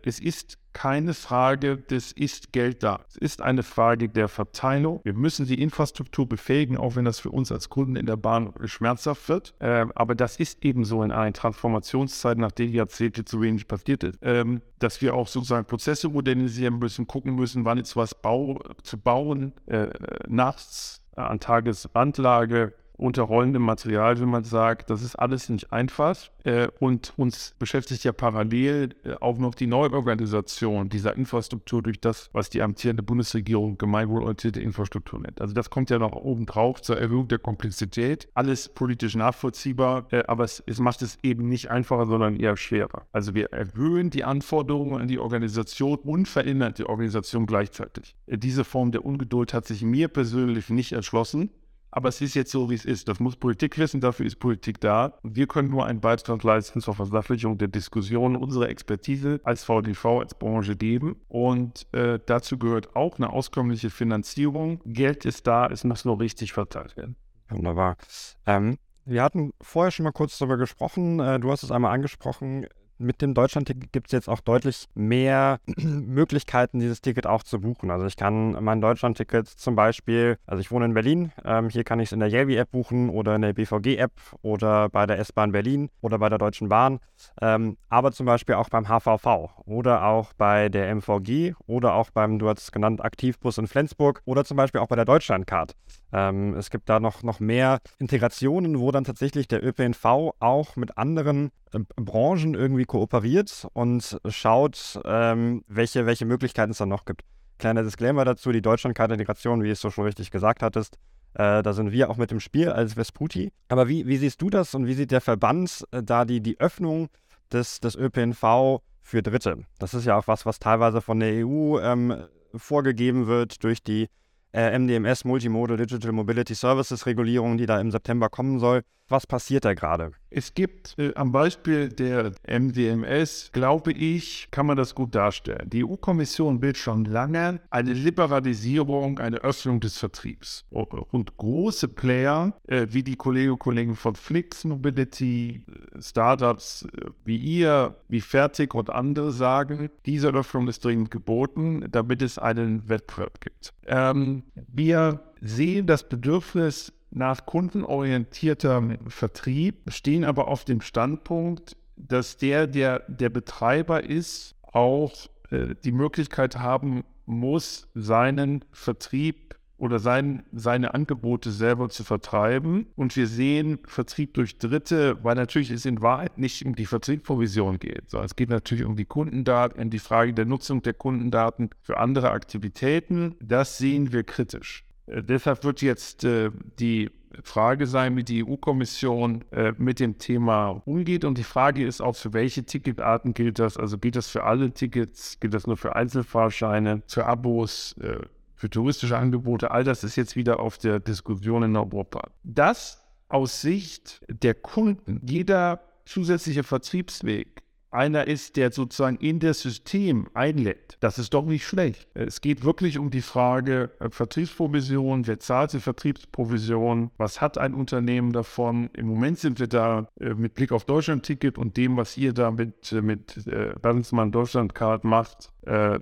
es 0.02 0.18
ist 0.20 0.58
keine 0.76 1.14
Frage 1.14 1.78
des 1.78 2.12
ist 2.12 2.52
Geld 2.52 2.82
da. 2.82 3.00
Es 3.08 3.16
ist 3.16 3.40
eine 3.40 3.62
Frage 3.62 4.10
der 4.10 4.28
Verteilung. 4.28 5.00
Wir 5.04 5.14
müssen 5.14 5.46
die 5.46 5.62
Infrastruktur 5.62 6.28
befähigen, 6.28 6.76
auch 6.76 6.96
wenn 6.96 7.06
das 7.06 7.18
für 7.18 7.30
uns 7.30 7.50
als 7.50 7.70
Kunden 7.70 7.96
in 7.96 8.04
der 8.04 8.18
Bahn 8.18 8.52
schmerzhaft 8.66 9.26
wird. 9.30 9.54
Ähm, 9.60 9.90
aber 9.94 10.14
das 10.14 10.36
ist 10.36 10.62
eben 10.62 10.84
so 10.84 11.02
in 11.02 11.12
einer 11.12 11.32
Transformationszeit, 11.32 12.36
nachdem 12.36 12.70
Jahrzehnte 12.72 13.24
zu 13.24 13.40
wenig 13.40 13.66
passiert 13.66 14.04
ist, 14.04 14.18
ähm, 14.20 14.60
dass 14.78 15.00
wir 15.00 15.14
auch 15.14 15.28
sozusagen 15.28 15.66
Prozesse 15.66 16.10
modernisieren 16.10 16.78
müssen, 16.78 17.06
gucken 17.06 17.36
müssen, 17.36 17.64
wann 17.64 17.78
ist 17.78 17.96
was 17.96 18.14
bau 18.14 18.60
zu 18.82 18.98
bauen, 18.98 19.54
äh, 19.64 19.88
nachts 20.28 21.00
an 21.16 21.40
Tagesrandlage 21.40 22.74
unter 22.96 23.22
rollendem 23.22 23.62
Material, 23.62 24.20
wenn 24.20 24.28
man 24.28 24.44
sagt, 24.44 24.90
das 24.90 25.02
ist 25.02 25.16
alles 25.16 25.48
nicht 25.48 25.72
einfach. 25.72 26.16
Äh, 26.44 26.68
und 26.80 27.12
uns 27.16 27.54
beschäftigt 27.58 28.04
ja 28.04 28.12
parallel 28.12 28.94
äh, 29.04 29.14
auch 29.20 29.38
noch 29.38 29.54
die 29.54 29.66
Neuorganisation 29.66 30.88
dieser 30.88 31.16
Infrastruktur 31.16 31.82
durch 31.82 32.00
das, 32.00 32.30
was 32.32 32.50
die 32.50 32.62
amtierende 32.62 33.02
Bundesregierung 33.02 33.78
gemeinwohlorientierte 33.78 34.60
Infrastruktur 34.60 35.20
nennt. 35.20 35.40
Also 35.40 35.54
das 35.54 35.70
kommt 35.70 35.90
ja 35.90 35.98
noch 35.98 36.12
oben 36.12 36.46
drauf 36.46 36.82
zur 36.82 36.98
Erhöhung 36.98 37.28
der 37.28 37.38
Komplexität. 37.38 38.28
Alles 38.34 38.68
politisch 38.68 39.14
nachvollziehbar, 39.14 40.06
äh, 40.10 40.22
aber 40.26 40.44
es, 40.44 40.62
es 40.66 40.78
macht 40.78 41.02
es 41.02 41.18
eben 41.22 41.48
nicht 41.48 41.70
einfacher, 41.70 42.06
sondern 42.06 42.36
eher 42.36 42.56
schwerer. 42.56 43.06
Also 43.12 43.34
wir 43.34 43.52
erhöhen 43.52 44.10
die 44.10 44.24
Anforderungen 44.24 45.00
an 45.00 45.08
die 45.08 45.18
Organisation 45.18 45.98
und 45.98 46.28
verändern 46.28 46.74
die 46.74 46.84
Organisation 46.84 47.46
gleichzeitig. 47.46 48.16
Äh, 48.26 48.38
diese 48.38 48.64
Form 48.64 48.92
der 48.92 49.04
Ungeduld 49.04 49.52
hat 49.52 49.66
sich 49.66 49.82
mir 49.82 50.08
persönlich 50.08 50.70
nicht 50.70 50.92
erschlossen. 50.92 51.50
Aber 51.96 52.10
es 52.10 52.20
ist 52.20 52.34
jetzt 52.34 52.50
so, 52.50 52.68
wie 52.68 52.74
es 52.74 52.84
ist. 52.84 53.08
Das 53.08 53.20
muss 53.20 53.36
Politik 53.36 53.78
wissen, 53.78 54.02
dafür 54.02 54.26
ist 54.26 54.36
Politik 54.36 54.82
da. 54.82 55.14
wir 55.22 55.46
können 55.46 55.70
nur 55.70 55.86
einen 55.86 56.02
Beitrag 56.02 56.42
leisten 56.42 56.82
zur 56.82 56.94
Versachlichung 56.94 57.56
der 57.56 57.68
Diskussion, 57.68 58.36
unsere 58.36 58.68
Expertise 58.68 59.40
als 59.44 59.64
VDV, 59.64 60.04
als 60.20 60.34
Branche 60.34 60.76
geben. 60.76 61.16
Und 61.28 61.86
äh, 61.94 62.18
dazu 62.26 62.58
gehört 62.58 62.94
auch 62.94 63.16
eine 63.16 63.30
auskömmliche 63.30 63.88
Finanzierung. 63.88 64.82
Geld 64.84 65.24
ist 65.24 65.46
da, 65.46 65.68
es 65.68 65.84
muss 65.84 66.04
nur 66.04 66.20
richtig 66.20 66.52
verteilt 66.52 66.98
werden. 66.98 67.16
Wunderbar. 67.48 67.96
Ähm, 68.44 68.76
wir 69.06 69.22
hatten 69.22 69.54
vorher 69.62 69.90
schon 69.90 70.04
mal 70.04 70.12
kurz 70.12 70.36
darüber 70.36 70.58
gesprochen. 70.58 71.18
Äh, 71.18 71.40
du 71.40 71.50
hast 71.50 71.62
es 71.62 71.70
einmal 71.70 71.94
angesprochen 71.94 72.66
mit 72.98 73.22
dem 73.22 73.34
Deutschlandticket 73.34 73.92
gibt 73.92 74.08
es 74.08 74.12
jetzt 74.12 74.28
auch 74.28 74.40
deutlich 74.40 74.86
mehr 74.94 75.60
Möglichkeiten, 75.76 76.78
dieses 76.78 77.00
Ticket 77.00 77.26
auch 77.26 77.42
zu 77.42 77.60
buchen. 77.60 77.90
Also 77.90 78.06
ich 78.06 78.16
kann 78.16 78.52
mein 78.62 78.80
Deutschlandticket 78.80 79.48
zum 79.48 79.76
Beispiel, 79.76 80.38
also 80.46 80.60
ich 80.60 80.70
wohne 80.70 80.86
in 80.86 80.94
Berlin, 80.94 81.32
ähm, 81.44 81.68
hier 81.68 81.84
kann 81.84 82.00
ich 82.00 82.08
es 82.08 82.12
in 82.12 82.20
der 82.20 82.30
Yelby-App 82.30 82.70
buchen 82.70 83.10
oder 83.10 83.36
in 83.36 83.42
der 83.42 83.52
BVG-App 83.52 84.12
oder 84.42 84.88
bei 84.88 85.06
der 85.06 85.18
S-Bahn 85.18 85.52
Berlin 85.52 85.90
oder 86.00 86.18
bei 86.18 86.28
der 86.28 86.38
Deutschen 86.38 86.68
Bahn, 86.68 87.00
ähm, 87.40 87.76
aber 87.88 88.12
zum 88.12 88.26
Beispiel 88.26 88.54
auch 88.54 88.68
beim 88.68 88.88
HVV 88.88 89.50
oder 89.64 90.04
auch 90.04 90.32
bei 90.34 90.68
der 90.68 90.94
MVG 90.94 91.54
oder 91.66 91.94
auch 91.94 92.10
beim, 92.10 92.38
du 92.38 92.48
hast 92.48 92.62
es 92.62 92.72
genannt, 92.72 93.04
Aktivbus 93.04 93.58
in 93.58 93.66
Flensburg 93.66 94.22
oder 94.24 94.44
zum 94.44 94.56
Beispiel 94.56 94.80
auch 94.80 94.88
bei 94.88 94.96
der 94.96 95.04
Deutschlandcard. 95.04 95.74
Ähm, 96.16 96.54
es 96.54 96.70
gibt 96.70 96.88
da 96.88 96.98
noch, 96.98 97.22
noch 97.22 97.40
mehr 97.40 97.80
Integrationen, 97.98 98.80
wo 98.80 98.90
dann 98.90 99.04
tatsächlich 99.04 99.48
der 99.48 99.62
ÖPNV 99.62 100.32
auch 100.40 100.74
mit 100.76 100.96
anderen 100.96 101.50
äh, 101.74 101.80
Branchen 101.96 102.54
irgendwie 102.54 102.86
kooperiert 102.86 103.66
und 103.74 104.18
schaut, 104.26 104.98
ähm, 105.04 105.62
welche, 105.68 106.06
welche 106.06 106.24
Möglichkeiten 106.24 106.70
es 106.70 106.78
dann 106.78 106.88
noch 106.88 107.04
gibt. 107.04 107.20
Kleiner 107.58 107.82
Disclaimer 107.82 108.24
dazu, 108.24 108.50
die 108.50 108.62
Deutschlandkarte-Integration, 108.62 109.62
wie 109.62 109.68
du 109.68 109.90
schon 109.90 110.04
richtig 110.04 110.30
gesagt 110.30 110.62
hattest, 110.62 110.96
äh, 111.34 111.62
da 111.62 111.72
sind 111.74 111.92
wir 111.92 112.08
auch 112.08 112.16
mit 112.16 112.30
dem 112.30 112.40
Spiel 112.40 112.70
als 112.70 112.94
Vesputi. 112.94 113.52
Aber 113.68 113.86
wie, 113.86 114.06
wie 114.06 114.16
siehst 114.16 114.40
du 114.40 114.48
das 114.48 114.74
und 114.74 114.86
wie 114.86 114.94
sieht 114.94 115.10
der 115.10 115.20
Verband 115.20 115.84
äh, 115.90 116.02
da 116.02 116.24
die, 116.24 116.40
die 116.40 116.58
Öffnung 116.58 117.08
des, 117.52 117.80
des 117.80 117.94
ÖPNV 117.94 118.80
für 119.02 119.22
Dritte? 119.22 119.58
Das 119.78 119.92
ist 119.92 120.06
ja 120.06 120.16
auch 120.16 120.28
was, 120.28 120.46
was 120.46 120.60
teilweise 120.60 121.02
von 121.02 121.20
der 121.20 121.46
EU 121.46 121.78
ähm, 121.78 122.24
vorgegeben 122.54 123.26
wird 123.26 123.62
durch 123.64 123.82
die 123.82 124.08
äh, 124.56 124.76
MDMS, 124.76 125.24
Multimodal 125.24 125.76
Digital 125.76 126.12
Mobility 126.12 126.54
Services 126.54 127.04
Regulierung, 127.04 127.58
die 127.58 127.66
da 127.66 127.78
im 127.78 127.90
September 127.90 128.30
kommen 128.30 128.58
soll. 128.58 128.82
Was 129.08 129.26
passiert 129.26 129.64
da 129.64 129.74
gerade? 129.74 130.12
Es 130.30 130.52
gibt 130.54 130.98
äh, 130.98 131.14
am 131.14 131.30
Beispiel 131.30 131.88
der 131.88 132.32
MDMS, 132.46 133.50
glaube 133.52 133.92
ich, 133.92 134.48
kann 134.50 134.66
man 134.66 134.76
das 134.76 134.96
gut 134.96 135.14
darstellen. 135.14 135.70
Die 135.70 135.84
EU-Kommission 135.84 136.60
will 136.60 136.74
schon 136.74 137.04
lange 137.04 137.60
eine 137.70 137.92
Liberalisierung, 137.92 139.20
eine 139.20 139.38
Öffnung 139.38 139.78
des 139.78 139.96
Vertriebs. 139.96 140.64
Und 140.70 141.36
große 141.36 141.86
Player 141.86 142.58
äh, 142.66 142.88
wie 142.90 143.04
die 143.04 143.14
Kolleginnen 143.14 143.52
und 143.52 143.60
Kollegen 143.60 143.94
von 143.94 144.16
Flix 144.16 144.64
Mobility, 144.64 145.62
äh, 145.68 146.02
Startups 146.02 146.82
äh, 146.82 147.10
wie 147.24 147.36
ihr, 147.36 147.94
wie 148.08 148.20
Fertig 148.20 148.74
und 148.74 148.90
andere 148.90 149.30
sagen, 149.30 149.88
diese 150.04 150.28
Öffnung 150.30 150.66
ist 150.66 150.84
dringend 150.84 151.12
geboten, 151.12 151.86
damit 151.92 152.22
es 152.22 152.38
einen 152.38 152.88
Wettbewerb 152.88 153.40
gibt. 153.40 153.72
Ähm, 153.86 154.42
wir 154.66 155.20
sehen 155.40 155.86
das 155.86 156.08
Bedürfnis 156.08 156.92
nach 157.10 157.46
kundenorientiertem 157.46 158.98
Vertrieb, 159.08 159.82
stehen 159.88 160.24
aber 160.24 160.48
auf 160.48 160.64
dem 160.64 160.80
Standpunkt, 160.80 161.76
dass 161.96 162.36
der, 162.36 162.66
der 162.66 163.00
der 163.08 163.30
Betreiber 163.30 164.04
ist, 164.04 164.54
auch 164.62 165.12
äh, 165.50 165.74
die 165.84 165.92
Möglichkeit 165.92 166.58
haben 166.58 167.04
muss, 167.24 167.88
seinen 167.94 168.64
Vertrieb 168.72 169.56
oder 169.78 169.98
sein, 169.98 170.42
seine 170.52 170.94
Angebote 170.94 171.50
selber 171.50 171.88
zu 171.88 172.04
vertreiben. 172.04 172.86
Und 172.96 173.14
wir 173.16 173.26
sehen 173.26 173.78
Vertrieb 173.86 174.34
durch 174.34 174.58
Dritte, 174.58 175.22
weil 175.22 175.34
natürlich 175.34 175.70
es 175.70 175.84
in 175.84 176.00
Wahrheit 176.00 176.38
nicht 176.38 176.64
um 176.64 176.74
die 176.74 176.86
Vertriebsprovision 176.86 177.78
geht, 177.78 178.10
sondern 178.10 178.26
es 178.26 178.36
geht 178.36 178.48
natürlich 178.48 178.84
um 178.84 178.96
die 178.96 179.04
Kundendaten, 179.04 179.82
um 179.82 179.90
die 179.90 179.98
Frage 179.98 180.32
der 180.32 180.46
Nutzung 180.46 180.82
der 180.82 180.94
Kundendaten 180.94 181.70
für 181.82 181.98
andere 181.98 182.30
Aktivitäten. 182.30 183.34
Das 183.40 183.76
sehen 183.78 184.12
wir 184.12 184.24
kritisch. 184.24 184.84
Äh, 185.06 185.22
deshalb 185.22 185.64
wird 185.64 185.82
jetzt 185.82 186.24
äh, 186.24 186.50
die 186.78 187.10
Frage 187.42 187.86
sein, 187.86 188.16
wie 188.16 188.24
die 188.24 188.44
EU-Kommission 188.44 189.44
äh, 189.50 189.72
mit 189.76 190.00
dem 190.00 190.18
Thema 190.18 190.82
umgeht. 190.84 191.24
Und 191.24 191.38
die 191.38 191.44
Frage 191.44 191.84
ist 191.84 192.00
auch, 192.00 192.16
für 192.16 192.32
welche 192.32 192.64
Ticketarten 192.64 193.34
gilt 193.34 193.58
das? 193.58 193.76
Also 193.76 193.98
gilt 193.98 194.16
das 194.16 194.28
für 194.28 194.44
alle 194.44 194.72
Tickets? 194.72 195.38
Gilt 195.40 195.54
das 195.54 195.66
nur 195.66 195.76
für 195.76 195.96
Einzelfahrscheine, 195.96 197.02
für 197.06 197.26
Abos, 197.26 197.94
äh, 198.00 198.18
für 198.54 198.70
touristische 198.70 199.18
Angebote? 199.18 199.70
All 199.70 199.84
das 199.84 200.04
ist 200.04 200.16
jetzt 200.16 200.36
wieder 200.36 200.60
auf 200.60 200.78
der 200.78 201.00
Diskussion 201.00 201.62
in 201.62 201.76
Europa. 201.76 202.30
Das 202.42 203.02
aus 203.28 203.60
Sicht 203.60 204.24
der 204.28 204.54
Kunden, 204.54 205.20
jeder 205.26 205.80
zusätzliche 206.04 206.62
Vertriebsweg 206.62 207.62
einer 207.96 208.26
ist, 208.26 208.56
der 208.56 208.70
sozusagen 208.72 209.16
in 209.16 209.40
das 209.40 209.60
System 209.60 210.28
einlädt. 210.34 210.98
Das 211.00 211.18
ist 211.18 211.34
doch 211.34 211.44
nicht 211.44 211.66
schlecht. 211.66 212.06
Es 212.14 212.40
geht 212.40 212.64
wirklich 212.64 212.98
um 212.98 213.10
die 213.10 213.22
Frage 213.22 213.90
äh, 213.98 214.10
Vertriebsprovision, 214.10 215.26
wer 215.26 215.40
zahlt 215.40 215.72
die 215.72 215.80
Vertriebsprovision, 215.80 217.10
was 217.16 217.40
hat 217.40 217.58
ein 217.58 217.74
Unternehmen 217.74 218.32
davon. 218.32 218.90
Im 218.94 219.06
Moment 219.06 219.38
sind 219.38 219.58
wir 219.58 219.66
da 219.66 220.08
äh, 220.20 220.34
mit 220.34 220.54
Blick 220.54 220.72
auf 220.72 220.84
Deutschland-Ticket 220.84 221.58
und 221.58 221.76
dem, 221.76 221.96
was 221.96 222.16
ihr 222.16 222.32
da 222.32 222.50
mit, 222.50 222.92
äh, 222.92 223.00
mit 223.00 223.46
äh, 223.46 223.74
Bertelsmann 223.80 224.30
Deutschland-Card 224.30 225.04
macht, 225.04 225.50
äh, 225.66 225.96
äh, 225.96 226.00